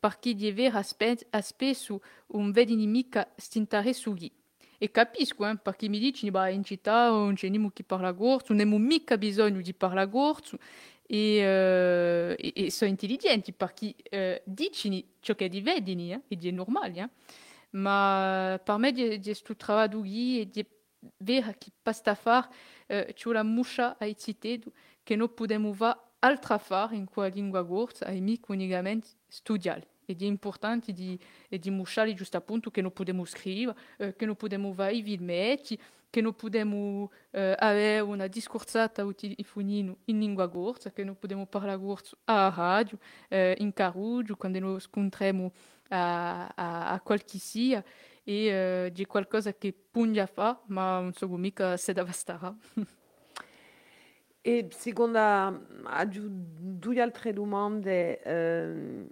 un 0.00 0.08
perché 0.08 0.34
di 0.34 0.50
vero 0.50 0.78
aspe- 0.78 1.26
a 1.30 1.40
spesso 1.42 2.00
non 2.28 2.50
vedi 2.50 2.74
mica 2.86 3.30
stintare 3.36 3.92
su 3.92 4.14
lì. 4.14 4.32
E 4.78 4.90
capisco, 4.90 5.46
eh, 5.46 5.56
perché 5.58 5.88
mi 5.88 5.98
dici, 5.98 6.30
bah, 6.30 6.48
in 6.48 6.64
città 6.64 7.10
non 7.10 7.34
c'è 7.34 7.48
nessuno 7.48 7.70
che 7.70 7.84
parla 7.84 8.14
corso, 8.14 8.46
non 8.54 8.60
abbiamo 8.60 8.78
mica 8.78 9.18
bisogno 9.18 9.60
di 9.60 9.74
parlare 9.74 10.08
corso, 10.08 10.56
e, 11.06 11.36
eh, 11.36 12.36
e, 12.38 12.52
e 12.54 12.70
sono 12.70 12.88
intelligenti 12.88 13.52
perché 13.52 13.94
eh, 14.02 14.42
dicono 14.46 14.98
ciò 15.20 15.34
che 15.34 15.48
vedi, 15.50 16.12
eh, 16.12 16.22
ed 16.28 16.46
è 16.46 16.50
normale. 16.50 17.00
Eh. 17.02 17.08
Ma 17.72 18.58
per 18.64 18.76
me 18.78 18.92
di, 18.92 19.18
di 19.18 19.22
questo 19.22 19.54
lavoro 19.66 20.04
e 20.04 20.48
di 20.50 20.64
vero 21.18 21.54
che 21.58 21.70
basta 21.82 22.14
fare, 22.14 22.48
eh, 22.86 23.12
c'è 23.14 23.32
la 23.32 23.42
muscia 23.42 23.96
ai 23.98 24.16
cittadini 24.16 24.72
che 25.02 25.14
non 25.14 25.32
possiamo 25.34 25.72
fare 25.74 25.98
altra 26.20 26.58
fare 26.58 26.96
in 26.96 27.06
quella 27.06 27.28
lingua 27.28 27.64
corsa 27.66 28.06
e 28.06 28.20
mica 28.20 28.52
unicamente 28.52 29.08
studiare. 29.28 29.86
Ed 30.04 30.22
è 30.22 30.24
importante 30.24 30.92
di, 30.92 31.18
e 31.48 31.58
di 31.58 31.70
mostrare 31.70 32.12
giusto 32.14 32.36
appunto 32.36 32.70
che 32.70 32.82
non 32.82 32.92
possiamo 32.92 33.24
scrivere, 33.24 33.78
eh, 33.98 34.16
che 34.16 34.26
non 34.26 34.34
possiamo 34.34 34.72
fare 34.72 34.94
i 34.94 35.02
filmetti, 35.02 35.78
che 36.10 36.20
non 36.20 36.34
possiamo 36.34 37.12
eh, 37.30 37.54
avere 37.56 38.00
una 38.00 38.26
discorsata 38.26 39.04
o 39.04 39.14
telefonino 39.14 39.98
in 40.06 40.18
lingua 40.18 40.48
corsa, 40.48 40.90
che 40.90 41.04
non 41.04 41.16
possiamo 41.16 41.46
parlare 41.46 41.78
corso 41.78 42.18
a 42.24 42.52
radio, 42.54 42.98
eh, 43.28 43.54
in 43.58 43.72
carruggio, 43.72 44.36
quando 44.36 44.58
noi 44.58 44.80
scontriamo 44.80 45.52
a, 45.90 46.46
a, 46.48 46.90
a 46.90 47.00
qualche 47.00 47.38
sia. 47.38 47.82
e 48.24 48.46
eh, 48.46 48.90
di 48.92 49.06
qualcosa 49.06 49.54
che 49.54 49.72
pungia 49.72 50.26
fa, 50.26 50.60
ma 50.66 51.00
non 51.00 51.12
so 51.12 51.28
mica 51.36 51.76
se 51.76 51.92
devastarà. 51.92 52.54
E 54.42 54.68
secondo 54.70 55.18
a 55.18 56.08
giu- 56.08 56.30
due 56.30 57.00
altre 57.00 57.32
domande 57.34 58.22
ehm, 58.22 59.08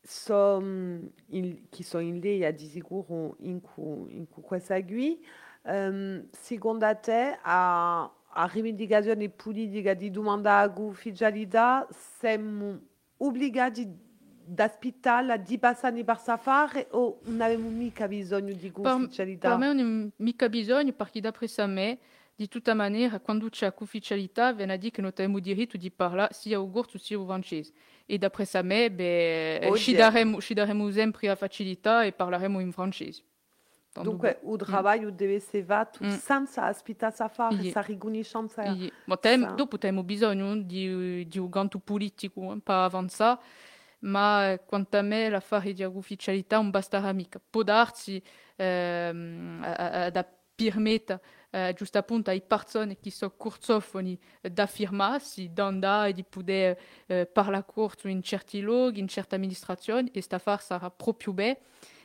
che 0.00 1.82
sono 1.84 2.02
in 2.02 2.20
lei 2.20 2.54
di 2.54 2.66
sicuro 2.66 3.36
in, 3.40 3.60
cu, 3.60 4.06
in 4.08 4.28
cu 4.28 4.40
questa 4.42 4.80
qui. 4.84 5.24
Ehm, 5.64 6.28
secondo 6.30 6.86
te 7.00 7.38
a, 7.42 8.02
a 8.02 8.50
rivendicazione 8.52 9.28
politica 9.28 9.94
di 9.94 10.10
domanda 10.10 10.72
ufficialità 10.76 11.86
siamo 11.90 12.80
obbligati 13.18 14.08
ad 14.50 14.58
aspettare 14.58 15.42
di 15.42 15.58
passare 15.58 16.02
per 16.04 16.18
safari 16.18 16.86
o 16.90 17.20
non 17.24 17.40
abbiamo 17.40 17.68
mica 17.68 18.08
bisogno 18.08 18.52
di 18.54 18.70
Per, 18.70 18.94
ufficialità? 18.94 19.50
per 19.50 19.58
me 19.58 19.72
non 19.72 19.78
è 19.78 20.12
mica 20.22 20.48
bisogno, 20.48 20.92
perché 20.92 21.20
d'après 21.20 21.52
sa 21.52 21.66
me, 21.66 21.98
di 22.40 22.48
tutta 22.48 22.72
maniera, 22.72 23.20
quando 23.20 23.50
c'è 23.50 23.70
ufficialità, 23.80 24.54
viene 24.54 24.72
a 24.72 24.76
dire 24.76 24.90
che 24.90 25.02
noi 25.02 25.10
abbiamo 25.10 25.40
diritto 25.40 25.76
di 25.76 25.90
parlare 25.90 26.32
sia 26.32 26.58
gorto 26.58 26.96
sia 26.96 27.22
francese. 27.22 27.70
E 28.06 28.16
d'après 28.16 28.48
sa 28.48 28.62
me, 28.62 28.90
beh, 28.90 29.66
Oh, 29.68 29.76
ci, 29.76 29.92
daremo, 29.94 30.40
ci 30.40 30.54
daremo 30.54 30.90
sempre 30.90 31.28
la 31.28 31.34
facilità 31.36 32.02
e 32.02 32.12
parleremo 32.12 32.58
in 32.60 32.72
francese. 32.72 33.24
Dunque, 33.92 34.40
il 34.42 34.64
lavoro 34.70 35.10
deve 35.10 35.34
essere 35.34 35.66
Mm. 36.02 36.08
senza 36.12 36.64
aspettare 36.64 37.14
Ie. 37.50 37.58
questa 37.58 37.82
riconoscenza. 37.82 38.62
Ie. 38.64 38.90
Ma 39.04 39.18
tem, 39.18 39.54
dopo 39.54 39.76
abbiamo 39.76 40.02
bisogno 40.02 40.56
di, 40.62 41.26
di 41.28 41.38
un 41.38 41.50
ganto 41.50 41.78
politico 41.78 42.54
eh, 42.54 42.60
per 42.64 42.74
avanzare, 42.76 43.38
ma 43.98 44.52
eh, 44.52 44.64
quanto 44.64 44.96
a 44.96 45.02
me 45.02 45.28
l'affare 45.28 45.74
di 45.74 45.84
ufficialità 45.84 46.56
non 46.56 46.70
basterà 46.70 47.12
mica. 47.12 47.38
Può 47.50 47.62
darsi 47.62 48.22
a- 48.56 49.08
a- 49.10 50.04
ad 50.06 50.16
permettere 50.54 51.20
eh, 51.50 51.72
giusto 51.76 51.98
appunto 51.98 52.30
ai 52.30 52.42
persone 52.42 52.98
che 52.98 53.10
sono 53.10 53.34
e 56.06 56.12
di 56.12 56.24
poter 56.24 56.78
eh, 57.06 57.26
parlare 57.26 57.64
in 58.08 58.22
certi 58.22 58.60
luoghi, 58.60 59.00
in 59.00 59.08
certe 59.08 59.34
amministrazioni, 59.34 60.10
e 60.12 60.20
sta 60.22 60.36
affare 60.36 60.62
sarà 60.62 60.90
proprio 60.90 61.32
bene. 61.32 61.58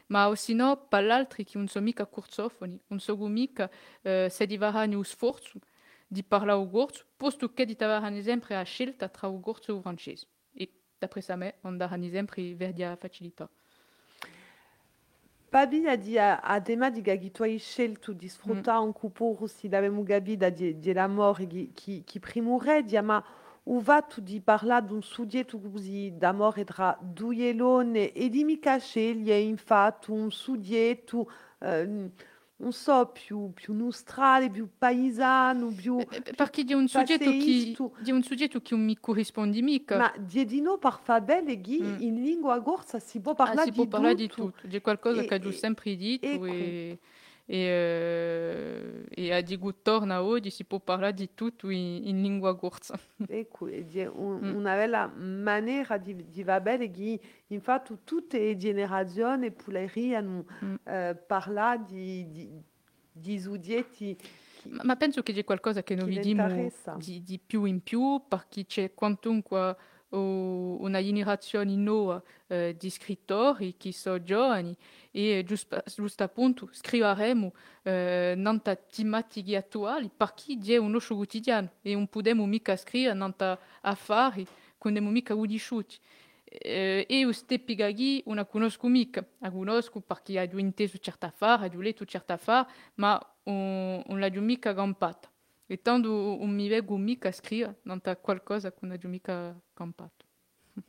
Ma 0.08 0.28
no, 0.54 0.86
per 0.88 1.04
che 1.44 1.58
non 1.58 1.68
sono 1.68 1.86
mica 1.86 2.06
cursofoni, 2.06 2.80
non 2.88 3.00
sono 3.00 3.28
mica 3.28 3.70
eh, 4.02 4.28
se 4.30 4.46
di 4.46 4.58
sforzo 5.04 5.60
di 6.08 6.24
parlare 6.24 6.60
posto 7.18 7.52
che 7.54 7.66
di 7.66 7.76
avere 7.80 8.22
sempre 8.22 8.56
la 8.56 8.64
scelta 8.64 9.10
tra 9.10 9.28
e 10.54 10.70
d'après. 11.00 11.30
Babi 15.56 15.88
a 15.88 15.96
di 15.96 16.20
a, 16.20 16.40
a 16.42 16.60
dema 16.60 16.90
di 16.90 17.00
che 17.00 17.32
tu 17.32 17.44
hai 17.44 17.58
scelto 17.60 18.12
di 18.12 18.28
sfruttare 18.28 18.84
un 18.84 18.92
cuporo 18.92 19.48
si 19.48 19.70
l'avevamo 19.70 20.04
capito 20.04 20.50
di, 20.50 20.80
di 20.80 20.92
la 20.92 21.08
morte 21.08 21.48
che, 21.48 21.70
che, 21.74 22.02
che 22.04 22.20
primure, 22.20 22.84
di 22.84 23.00
ma 23.00 23.24
o 23.64 23.80
va 23.80 24.02
tu 24.02 24.20
di 24.20 24.42
parlare 24.42 24.88
di 24.88 24.92
un 24.92 25.02
soggetto 25.02 25.58
così 25.62 26.12
d'amore 26.18 26.66
tra 26.66 26.98
due 27.02 27.54
lone 27.54 28.12
e 28.12 28.28
di 28.28 28.44
mica 28.44 28.78
sceglie 28.80 29.38
infatti 29.38 30.12
un 30.12 30.30
soggetto 30.30 31.32
eh, 31.60 32.12
non 32.58 32.72
so 32.72 33.12
più, 33.14 33.52
più 33.54 33.74
nostrale, 33.74 34.50
più 34.50 34.70
paesano, 34.78 35.68
più... 35.76 35.98
Perché 36.36 36.64
di 36.64 36.74
un 36.74 36.88
soggetto 36.88 37.30
che, 37.30 37.76
di 38.02 38.12
un 38.12 38.24
soggetto 38.24 38.62
che 38.62 38.76
non 38.76 38.86
mi 38.86 38.98
corrisponde 38.98 39.62
mica. 39.62 39.98
Ma 39.98 40.14
Diedino 40.18 40.78
par 40.78 41.00
Fabel 41.04 41.60
ghi 41.60 41.82
Mm. 41.82 41.96
in 42.00 42.16
lingua 42.24 42.58
gorsa 42.60 43.00
si 43.00 43.20
può 43.20 43.34
Ah, 43.34 43.36
parlare 43.36 43.66
si 43.66 43.72
può 43.74 43.84
di 43.84 43.90
parlare 43.90 44.16
di 44.16 44.28
tutto. 44.28 44.52
tutto, 44.52 44.68
di 44.68 44.80
qualcosa 44.82 45.22
E- 45.22 45.26
che 45.26 45.36
ho 45.46 45.52
sempre 45.52 45.98
detto 45.98 46.46
e, 46.46 46.98
e, 47.46 49.04
e 49.10 49.34
a 49.34 49.42
di 49.42 49.58
torna 49.82 50.24
oggi 50.24 50.50
si 50.50 50.64
può 50.66 50.80
parlare 50.80 51.14
di 51.14 51.30
tutto 51.34 51.70
in, 51.70 52.02
in 52.08 52.22
lingua 52.22 52.54
gorsa. 52.54 53.00
Ecco, 53.28 53.68
di 53.68 54.06
un- 54.06 54.40
Mm. 54.44 54.56
una 54.56 54.76
bella 54.76 55.08
maniera 55.08 55.98
di, 55.98 56.28
di 56.30 56.44
Babel 56.44 56.90
che 56.92 57.20
infatti 57.48 57.98
tutte 58.04 58.40
le 58.40 58.58
generazioni 58.58 59.52
potrebbero 59.52 60.46
Mm. 60.64 60.76
eh, 60.84 61.16
parlare 61.28 61.84
di, 61.88 62.30
di, 62.32 62.50
di 63.12 63.40
soggetti 63.40 64.18
Ma, 64.70 64.82
ma 64.84 64.96
penso 64.96 65.22
che 65.22 65.32
c'è 65.32 65.44
qualcosa 65.44 65.84
che 65.84 65.96
Chi 65.96 66.04
vediamo 66.04 66.72
di, 66.98 67.24
di 67.24 67.40
più 67.40 67.66
in 67.66 67.82
più, 67.82 68.24
perché 68.28 68.66
c'è 68.66 68.94
quantunque 68.96 69.76
una 70.10 71.02
generazione 71.02 71.76
nuova 71.76 72.22
eh, 72.48 72.76
di 72.78 72.90
scrittori 72.90 73.76
che 73.78 73.92
sono 73.92 74.22
giovani 74.22 74.76
e 75.12 75.44
giusto, 75.46 75.82
giusto 75.94 76.24
appunto 76.24 76.70
scriveremo 76.72 77.54
eh, 77.84 78.34
attuali 79.56 80.10
perché 80.16 80.58
c'è 80.58 80.78
un 80.78 80.92
nostro 80.92 81.16
quotidiano 81.16 81.72
e 81.82 81.94
non 81.94 82.08
possiamo 82.08 82.46
mica 82.46 82.76
scrivere 82.76 83.14
nante 83.14 83.58
affari 83.82 84.46
non 84.78 85.12
mica 85.12 85.34
conosciuti. 85.34 85.98
Eh, 86.44 87.06
e 87.10 87.24
queste 87.24 87.58
pigaghi 87.60 88.24
non 88.28 88.46
conosco 88.48 88.88
mica, 88.88 89.26
la 89.40 89.50
conosco 89.50 90.00
perché 90.00 90.40
ho 90.40 90.58
inteso 90.60 90.98
certe 91.00 91.26
affari, 91.26 91.76
letto 91.82 92.06
certe 92.06 92.34
affari, 92.34 92.72
ma 92.96 93.20
on, 93.44 94.04
on 94.06 94.20
l'a 94.20 94.30
mica 94.30 94.74
campata. 94.74 95.30
E 95.68 95.82
tanto 95.82 96.38
non 96.40 96.54
mi 96.54 96.68
vengo 96.68 96.96
mica 96.98 97.30
a 97.30 97.32
scrivere 97.32 97.80
nante 97.84 98.18
qualcosa 98.22 98.72
che 98.72 98.80
non 98.82 98.98
ho 99.02 99.08
mica 99.08 99.60
campato. 99.74 100.26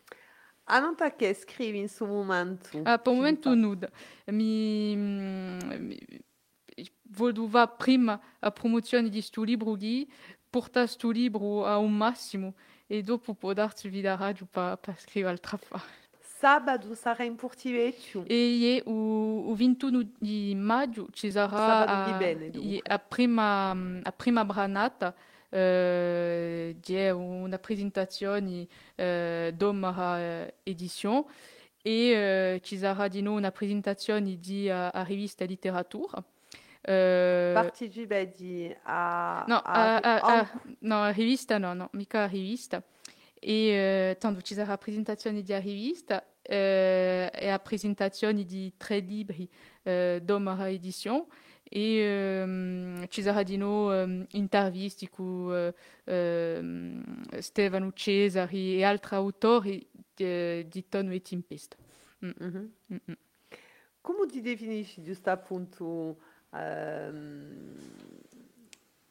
Ah, 0.69 0.81
non 0.81 0.97
ta 0.97 1.15
che 1.15 1.33
scrivi 1.33 1.79
in 1.79 1.89
suo 1.89 2.07
momento? 2.07 2.81
Ah, 2.83 3.01
il 3.05 3.17
momento 3.17 3.55
nuda. 3.55 3.89
Mi, 4.25 4.97
mi 4.97 5.97
voleva 7.11 7.69
prima 7.69 8.21
a 8.41 8.51
promozione 8.51 9.09
di 9.09 9.21
sto 9.21 9.45
libro 9.45 9.75
lì, 9.75 10.11
portare 10.51 10.89
sto 10.89 11.11
libro 11.11 11.65
a 11.65 11.79
un 11.79 11.97
massimo 11.97 12.55
e 12.87 13.03
radio 14.17 14.47
per, 14.47 14.79
per 14.79 14.99
Sabato 16.39 16.95
sarà 16.95 17.25
in 17.25 17.35
Portivetto. 17.35 18.25
E 18.27 18.83
o, 18.85 19.49
o 19.51 19.55
21 19.55 20.11
di 20.19 20.55
maggio 20.55 21.09
ci 21.13 21.31
sarà 21.31 21.49
Sabato 21.57 22.11
di 22.11 22.15
a, 22.15 22.19
bene, 22.19 22.47
ie, 22.53 22.81
a, 22.83 22.99
prima, 22.99 23.71
a 23.71 24.13
prima 24.15 24.45
branata 24.45 25.15
eh, 25.49 26.77
di 26.79 27.09
una 27.11 27.59
presentazione 27.59 28.67
eh, 28.97 29.55
Edition 30.63 31.25
e 31.81 31.91
eh, 32.11 32.61
ci 32.63 32.77
sarà 32.77 33.09
di 33.09 33.23
nuovo 33.23 33.39
una 33.39 33.51
presentazione 33.51 34.39
di 34.39 34.69
a, 34.69 34.91
a 34.91 35.03
rivista 35.05 35.47
Letteratura. 35.47 36.23
Eh, 36.83 37.51
Partecipi 37.55 38.77
a... 38.83 39.43
No, 39.49 39.57
a- 39.57 39.97
a, 39.97 39.97
a, 39.97 40.21
a- 40.21 40.39
a- 40.41 40.61
no, 40.81 41.03
a 41.03 41.11
rivista 41.11 41.57
no, 41.57 41.73
no, 41.73 41.89
mica 41.93 42.25
a 42.25 42.27
rivista. 42.27 42.83
E 43.49 43.69
eh, 43.69 44.17
tanto 44.19 44.43
ci 44.43 44.55
sarà 44.55 44.77
presentazione 44.77 45.41
di 45.41 45.57
rivista 45.57 46.27
e 46.43 47.49
a 47.49 47.59
presentazione 47.61 48.45
di 48.45 48.73
tre 48.77 48.99
libri 48.99 49.49
eh, 49.85 50.21
d'Omara 50.21 50.69
Edition 50.69 51.25
e 51.63 51.99
ehm, 51.99 53.07
ci 53.07 53.23
sarà 53.23 53.45
di 53.45 53.57
nuovo 53.57 53.95
ehm, 53.95 54.27
interviste 54.33 55.09
con 55.09 55.55
eh, 55.55 55.75
ehm, 56.13 57.39
Stefano 57.39 57.93
Cesari 57.93 58.79
e 58.79 58.83
altri 58.83 59.15
autori 59.15 59.89
di, 60.13 60.67
di 60.67 60.89
Tonno 60.89 61.13
e 61.13 61.23
Tempesta. 61.23 61.77
Mm, 62.25 62.31
mm. 62.93 63.13
Come 64.01 64.27
ti 64.27 64.41
definisci 64.41 65.05
giusto 65.05 65.31
appunto 65.31 66.19
ehm, 66.53 67.79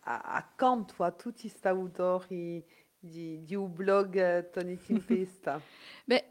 a- 0.01 0.21
accanto 0.21 1.03
a 1.03 1.11
tutti 1.11 1.47
questi 1.47 1.67
autori 1.69 2.83
di, 3.05 3.43
di 3.43 3.55
un 3.55 3.73
blog 3.73 4.15
eh, 4.15 4.49
Tony 4.49 4.77
Tempesta? 4.77 5.61
Beh, 6.05 6.23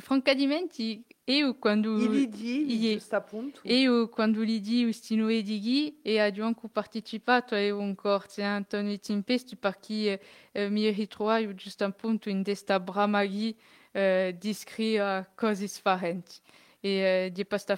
francamente, 0.00 1.02
io 1.24 1.58
quando... 1.58 1.96
Lidi, 1.96 3.00
appunto? 3.10 3.60
Io 3.64 4.08
quando 4.08 4.42
gli 4.42 4.60
di 4.60 4.84
questi 4.84 5.16
dighi 5.42 6.00
e 6.02 6.20
ho 6.20 6.44
anche 6.44 6.68
partecipato 6.68 7.54
a 7.54 7.74
un 7.74 7.94
corso 7.94 8.42
a 8.42 8.54
Antonio 8.54 8.98
Tempesti 8.98 9.56
perché 9.56 10.20
eh, 10.52 10.68
mi 10.68 10.88
ritrovavo 10.90 11.54
giusto 11.54 11.84
appunto 11.84 12.28
in 12.28 12.42
questa 12.42 12.80
bramaghi 12.80 13.56
eh, 13.92 14.36
di 14.38 14.54
scrivere 14.54 15.30
cose 15.34 15.62
differenti. 15.62 16.36
E 16.84 16.90
eh, 16.90 17.30
di 17.32 17.46
questa 17.46 17.76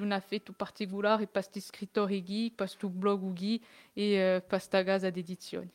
un 0.00 0.12
affetto 0.12 0.52
particolare 0.52 1.26
per 1.26 1.42
questi 1.42 1.60
scrittori 1.60 2.22
ghi, 2.22 2.52
per 2.54 2.66
questo 2.68 2.88
blog 2.88 3.32
e 3.92 4.12
eh, 4.12 4.40
per 4.40 4.46
questa 4.46 4.84
casa 4.84 5.10
d'edizioni. 5.10 5.68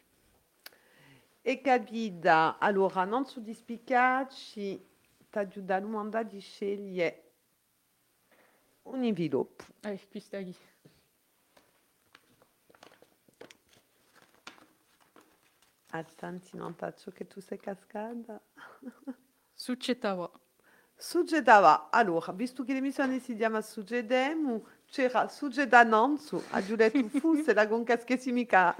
E 1.43 1.59
capita, 1.61 2.57
allora 2.59 3.03
non 3.03 3.25
so 3.25 3.39
di 3.39 3.53
spiegarci, 3.53 4.87
ti 5.29 5.37
aiuta 5.37 5.75
a 5.75 5.79
domanda 5.79 6.21
di 6.21 6.39
scegliere 6.39 7.31
un 8.83 9.03
inviluppo. 9.03 9.63
Eh, 9.81 9.99
questa 10.09 10.37
lì. 10.37 10.55
Attenti, 15.93 16.55
non 16.55 16.73
faccio 16.75 17.11
che 17.11 17.25
tu 17.25 17.41
sei 17.41 17.59
cascata. 17.59 18.39
Succetava. 19.51 20.31
Suggedava, 20.95 21.89
allora, 21.89 22.31
visto 22.33 22.63
che 22.63 22.73
l'emissione 22.73 23.19
si 23.19 23.35
chiama 23.35 23.61
Suggedemu, 23.61 24.63
c'era 24.91 25.29
Suggedanonzu, 25.29 26.43
a 26.49 26.61
Giulietto 26.61 27.07
Fusse, 27.07 27.53
la 27.55 27.65
Goncaschesimica, 27.65 28.75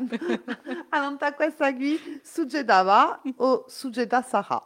a 0.89 0.99
non 0.99 1.17
ta 1.17 1.33
questa 1.33 1.73
qui, 1.73 1.97
Suggedava 2.21 3.21
o 3.37 3.63
Suggeda 3.69 4.21
sarà. 4.21 4.61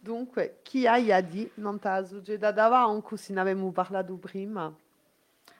Dunque, 0.00 0.60
chi 0.62 0.86
ha 0.86 1.20
di 1.20 1.48
non 1.56 1.78
ta 1.78 1.94
anche 1.94 3.16
se 3.18 3.34
ne 3.34 3.40
avevamo 3.40 3.70
parlato 3.70 4.16
prima? 4.16 4.74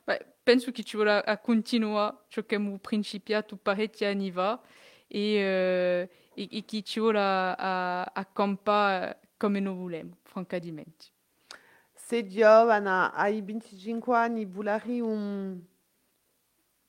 Beh, 0.02 0.24
penso 0.42 0.72
che 0.72 0.82
ci 0.82 0.96
vuole 0.96 1.20
a 1.20 1.38
continuare 1.38 2.16
ciò 2.28 2.42
che 2.44 2.54
abbiamo 2.54 2.78
principiato 2.78 3.56
parecchi 3.56 4.06
anni 4.06 4.30
fa 4.30 4.58
e, 5.06 5.20
eh, 5.20 6.10
e, 6.32 6.48
e 6.50 6.64
che 6.64 6.82
ci 6.82 7.00
vuole 7.00 7.18
a, 7.18 7.52
a, 7.52 8.02
a 8.14 8.24
campare 8.24 9.20
come 9.36 9.60
noi 9.60 9.74
vogliamo, 9.74 10.16
francamente. 10.22 11.15
Se 12.06 12.24
giovane, 12.28 13.10
ai 13.14 13.42
25 13.42 14.16
anni, 14.16 14.44
volari 14.44 15.00
un... 15.00 15.60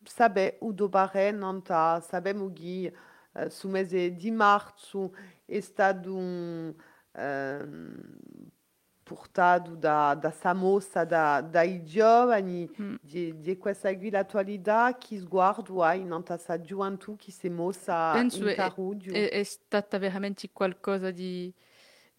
Sabe, 0.03 0.57
o 0.61 0.72
dobare 0.72 1.32
non 1.32 1.61
ta, 1.63 1.99
sabemos 2.01 2.51
che 2.53 2.93
eh, 3.34 3.49
su 3.49 3.68
mese 3.68 4.13
di 4.13 4.32
marzo 4.32 5.13
è 5.45 5.59
stato 5.59 6.13
un... 6.15 6.74
ehm, 7.13 8.20
portato 9.03 9.76
da, 9.76 10.15
da 10.15 10.32
Samosa, 10.32 11.05
da, 11.05 11.41
dai 11.41 11.84
giovani 11.84 12.70
Mm. 12.80 12.95
di, 13.01 13.39
di 13.39 13.57
questa 13.57 13.95
qui 13.95 14.09
l'attualità, 14.09 14.97
che 14.97 15.18
sguardo 15.18 15.82
hai 15.82 16.01
in 16.01 16.22
questa 16.26 16.59
gioventù 16.59 17.15
che 17.15 17.32
si 17.32 17.47
è 17.47 17.49
mossa 17.49 18.11
Penso 18.11 18.43
in 18.43 18.49
è- 18.49 18.55
Carudio. 18.55 19.13
È, 19.13 19.30
è 19.30 19.43
stata 19.43 19.97
veramente 19.97 20.49
qualcosa 20.51 21.09
di, 21.11 21.51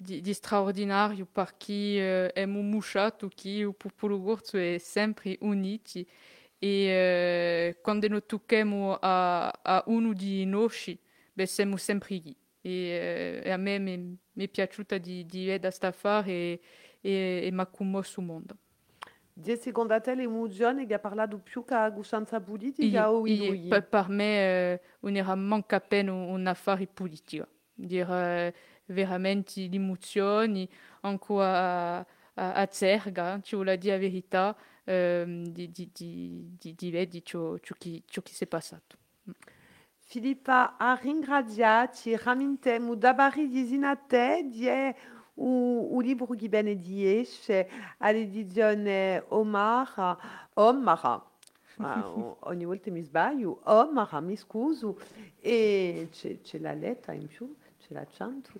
di, 0.00 0.20
di 0.20 0.32
straordinario 0.32 1.26
perché 1.26 1.72
eh, 1.72 2.26
abbiamo 2.28 2.62
mostrato 2.62 3.28
che 3.34 3.48
il 3.48 3.74
popolo 3.74 4.22
corso 4.22 4.56
è 4.56 4.78
sempre 4.78 5.36
uniti 5.40 6.06
e 6.60 6.68
eh, 6.68 7.78
quando 7.82 8.06
a, 8.98 9.48
a 9.48 9.82
uno 9.86 10.12
di 10.12 10.44
noi, 10.44 10.98
beh, 11.32 11.46
siamo 11.46 11.76
sempre 11.76 12.16
lì. 12.16 12.36
E, 12.60 13.40
e 13.44 13.50
a 13.50 13.56
me 13.56 13.78
mi, 13.78 14.16
mi 14.32 14.44
è 14.44 14.48
piaciuta 14.48 14.98
di, 14.98 15.26
di 15.26 15.48
questo 15.56 15.86
affare 15.86 16.30
e, 16.30 16.60
e, 17.00 17.40
e 17.44 17.50
mondo. 18.20 18.56
Che 20.86 20.94
ha 20.94 20.98
parlato 20.98 21.38
più 21.38 21.64
che 21.64 21.74
politica 22.40 23.12
o 23.12 23.24
in 23.26 23.68
per, 23.68 23.86
per 23.86 24.08
me 24.08 24.72
eh, 24.72 24.80
non 25.00 25.14
era 25.14 25.34
manco 25.36 25.76
appena 25.76 26.12
un, 26.12 26.28
un 26.28 26.46
affare 26.46 26.88
politico. 26.88 27.46
Dire 27.72 28.52
veramente 28.88 29.66
l'emozione, 29.66 30.68
anche 31.00 31.32
a, 31.34 31.98
a, 31.98 32.04
a 32.34 32.68
Zerga, 32.70 33.40
ci 33.42 33.54
vuole 33.54 33.78
dire 33.78 33.94
la 33.94 34.00
verità 34.00 34.56
ehm, 34.84 35.46
di, 35.48 35.70
di, 35.70 35.90
di, 35.92 36.74
di, 36.74 37.08
di 37.08 37.24
ciò, 37.24 37.56
ciò, 37.58 37.74
che, 37.78 38.02
ciò 38.06 38.22
che 38.22 38.32
si 38.32 38.44
è 38.44 38.46
passato. 38.46 38.96
Filippa, 39.98 40.76
a 40.78 40.94
ringraziarti, 40.94 42.16
ramintemo 42.16 42.94
dabari 42.94 43.48
di 43.48 43.66
zinate, 43.66 44.46
di 44.48 44.66
o, 45.40 45.96
o 45.96 46.00
libro 46.00 46.26
che 46.34 46.48
bene 46.48 46.78
di 46.78 47.18
esce 47.18 47.68
all'edizione 47.98 49.22
Omar, 49.28 50.48
Omar, 50.54 51.22
ogni 52.40 52.64
volta 52.64 52.90
mi 52.90 53.02
sbaglio, 53.02 53.60
Omar, 53.64 54.20
mi 54.22 54.36
scuso, 54.36 54.98
e 55.40 56.08
c'è, 56.10 56.40
c'è 56.40 56.58
la 56.58 56.72
lettera 56.72 57.12
in 57.12 57.26
più, 57.26 57.54
c'è 57.88 57.94
l'accento, 57.94 58.50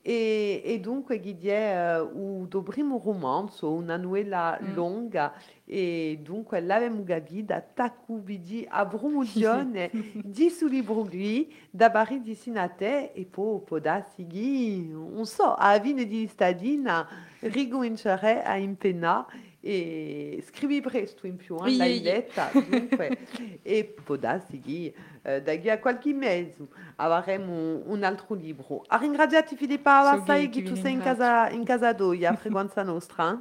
e, 0.00 0.62
e 0.64 0.80
dunque 0.80 1.20
che 1.20 1.36
è 1.44 2.00
uh, 2.00 2.48
un 2.50 2.62
primo 2.62 3.00
romanzo, 3.04 3.70
una 3.70 3.96
novella 3.98 4.58
Mm. 4.62 4.74
lunga, 4.74 5.34
e 5.66 6.18
dunque 6.22 6.60
l'avevamo 6.60 7.04
guida, 7.04 7.60
taku 7.60 8.22
vidi 8.22 8.66
avremo 8.66 9.22
giorni 9.24 9.90
di 10.24 10.48
sul 10.48 10.70
libro 10.70 11.02
qui, 11.02 11.54
da 11.70 11.90
bari 11.90 12.22
di 12.22 12.34
sinate, 12.34 13.12
e 13.12 13.26
poi 13.26 13.60
può 13.60 13.78
darsi 13.78 14.26
che, 14.26 14.86
non 14.90 15.26
so, 15.26 15.54
a 15.54 15.78
di 15.78 16.26
stadina, 16.26 17.06
ricomincerei 17.40 18.40
a 18.42 18.56
impenna, 18.56 19.26
e 19.68 20.42
scrivi 20.46 20.80
presto 20.80 21.26
in 21.26 21.36
più, 21.36 21.56
eh, 21.62 21.76
l'hai 21.76 21.98
ie. 21.98 22.02
letta, 22.02 22.50
dunque, 22.52 23.18
e 23.62 23.84
può 24.02 24.16
darsi 24.16 24.60
che 24.60 24.94
eh, 25.20 25.42
da 25.42 25.58
qui 25.58 25.68
a 25.68 25.78
qualche 25.78 26.14
mese 26.14 26.66
avremo 26.96 27.82
un 27.84 28.02
altro 28.02 28.34
libro. 28.34 28.82
A 28.86 28.96
ringraziarti 28.96 29.56
Filippa, 29.56 30.16
So 30.16 30.24
sai 30.24 30.48
che 30.48 30.62
tu 30.62 30.74
sei 30.74 30.94
in 30.94 31.02
casa, 31.02 31.50
in 31.50 31.64
casa 31.64 31.92
d'Oia, 31.92 32.30
a 32.30 32.36
Frequenza 32.36 32.82
Nostra, 32.82 33.38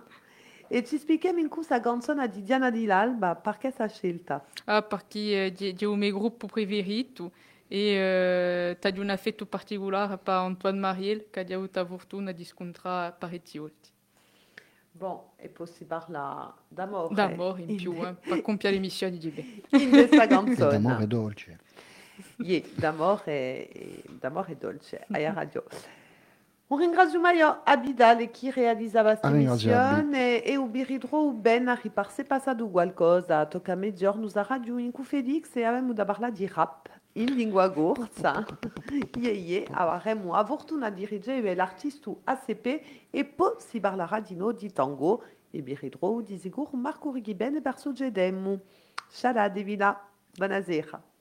e 0.67 0.83
ci 0.83 0.97
spieghiamo 0.97 1.39
in 1.39 1.47
questa 1.47 1.79
canzone 1.79 2.27
di 2.27 2.43
Diana 2.43 2.71
Di 2.71 2.83
L'Alba, 2.83 3.35
perché 3.35 3.71
questa 3.71 3.87
scelta? 3.87 4.45
Ah, 4.65 4.81
perché 4.81 5.45
eh, 5.45 5.51
di, 5.53 5.73
di 5.73 5.85
un 5.85 5.97
mio 5.97 6.11
gruppo 6.11 6.47
preferito 6.47 7.31
e 7.69 7.77
eh, 7.77 8.77
c'è 8.77 8.93
un 8.97 9.09
affetto 9.09 9.45
particolare 9.45 10.17
per 10.17 10.33
Antoine 10.33 10.77
Mariel 10.77 11.27
che 11.29 11.39
ha 11.39 11.55
avuto 11.55 11.79
la 11.79 11.85
fortuna 11.85 12.31
di 12.33 12.43
scontrare 12.43 13.15
parecchi 13.17 13.59
volte. 13.59 13.95
Bon, 14.97 15.21
e 15.35 15.47
poi 15.47 15.67
si 15.67 15.85
parla 15.85 16.51
d'amore. 16.67 17.13
D'amore 17.13 17.61
in 17.61 17.75
più, 17.75 17.93
eh, 18.03 18.15
per 18.15 18.41
compiere 18.41 18.75
le 18.75 18.81
missioni 18.81 19.19
di 19.19 19.29
bene. 19.29 19.61
In 19.83 19.91
questa 19.91 20.23
E 20.23 20.27
d'amore 20.27 20.55
canzone. 20.55 21.07
dolce. 21.07 21.59
Yeah, 22.37 22.63
d'amore 22.73 24.01
d'amore 24.19 24.57
dolce, 24.57 25.05
a 25.07 25.33
radio. 25.33 25.63
Un 26.69 26.79
ringraziamento 26.79 27.61
a 27.63 27.77
Bidale 27.77 28.31
che 28.31 28.51
realizzava 28.51 29.09
questa 29.09 29.29
missione 29.29 30.43
e 30.43 30.55
un 30.57 30.71
biridro 30.71 31.31
ben 31.31 31.67
a 31.67 31.79
riparse 31.79 32.23
passato 32.25 32.67
qualcosa. 32.67 33.45
Tocca 33.45 33.73
a 33.73 33.75
mezzogiorno 33.75 34.27
a 34.33 34.45
radio 34.49 34.79
in 34.79 34.91
Felix 35.03 35.55
e 35.55 35.63
avevamo 35.63 35.93
da 35.93 36.05
parlare 36.05 36.33
di 36.33 36.49
rap 36.51 36.89
in 37.17 37.35
lingua 37.35 37.69
corsa. 37.69 38.45
Yeah, 39.17 39.33
yeah, 39.35 39.65
avremo 39.71 40.33
la 40.33 40.45
fortuna 40.45 40.89
di 40.89 41.01
dirigere 41.01 41.55
l'artista 41.55 42.11
ACP 42.23 43.09
e 43.09 43.25
poi 43.25 43.55
si 43.57 43.79
parlerà 43.79 44.19
di 44.19 44.35
noi 44.35 44.53
di 44.55 44.71
tango 44.71 45.23
e 45.49 45.61
biridro 45.61 46.21
di 46.21 46.37
sicuro 46.37 46.77
Marco 46.77 47.11
Righi 47.11 47.33
bene 47.33 47.59
verso 47.59 47.91
Gedemu. 47.91 48.59
Ciao 49.09 49.49
Devila, 49.49 49.99
buonasera. 50.35 51.16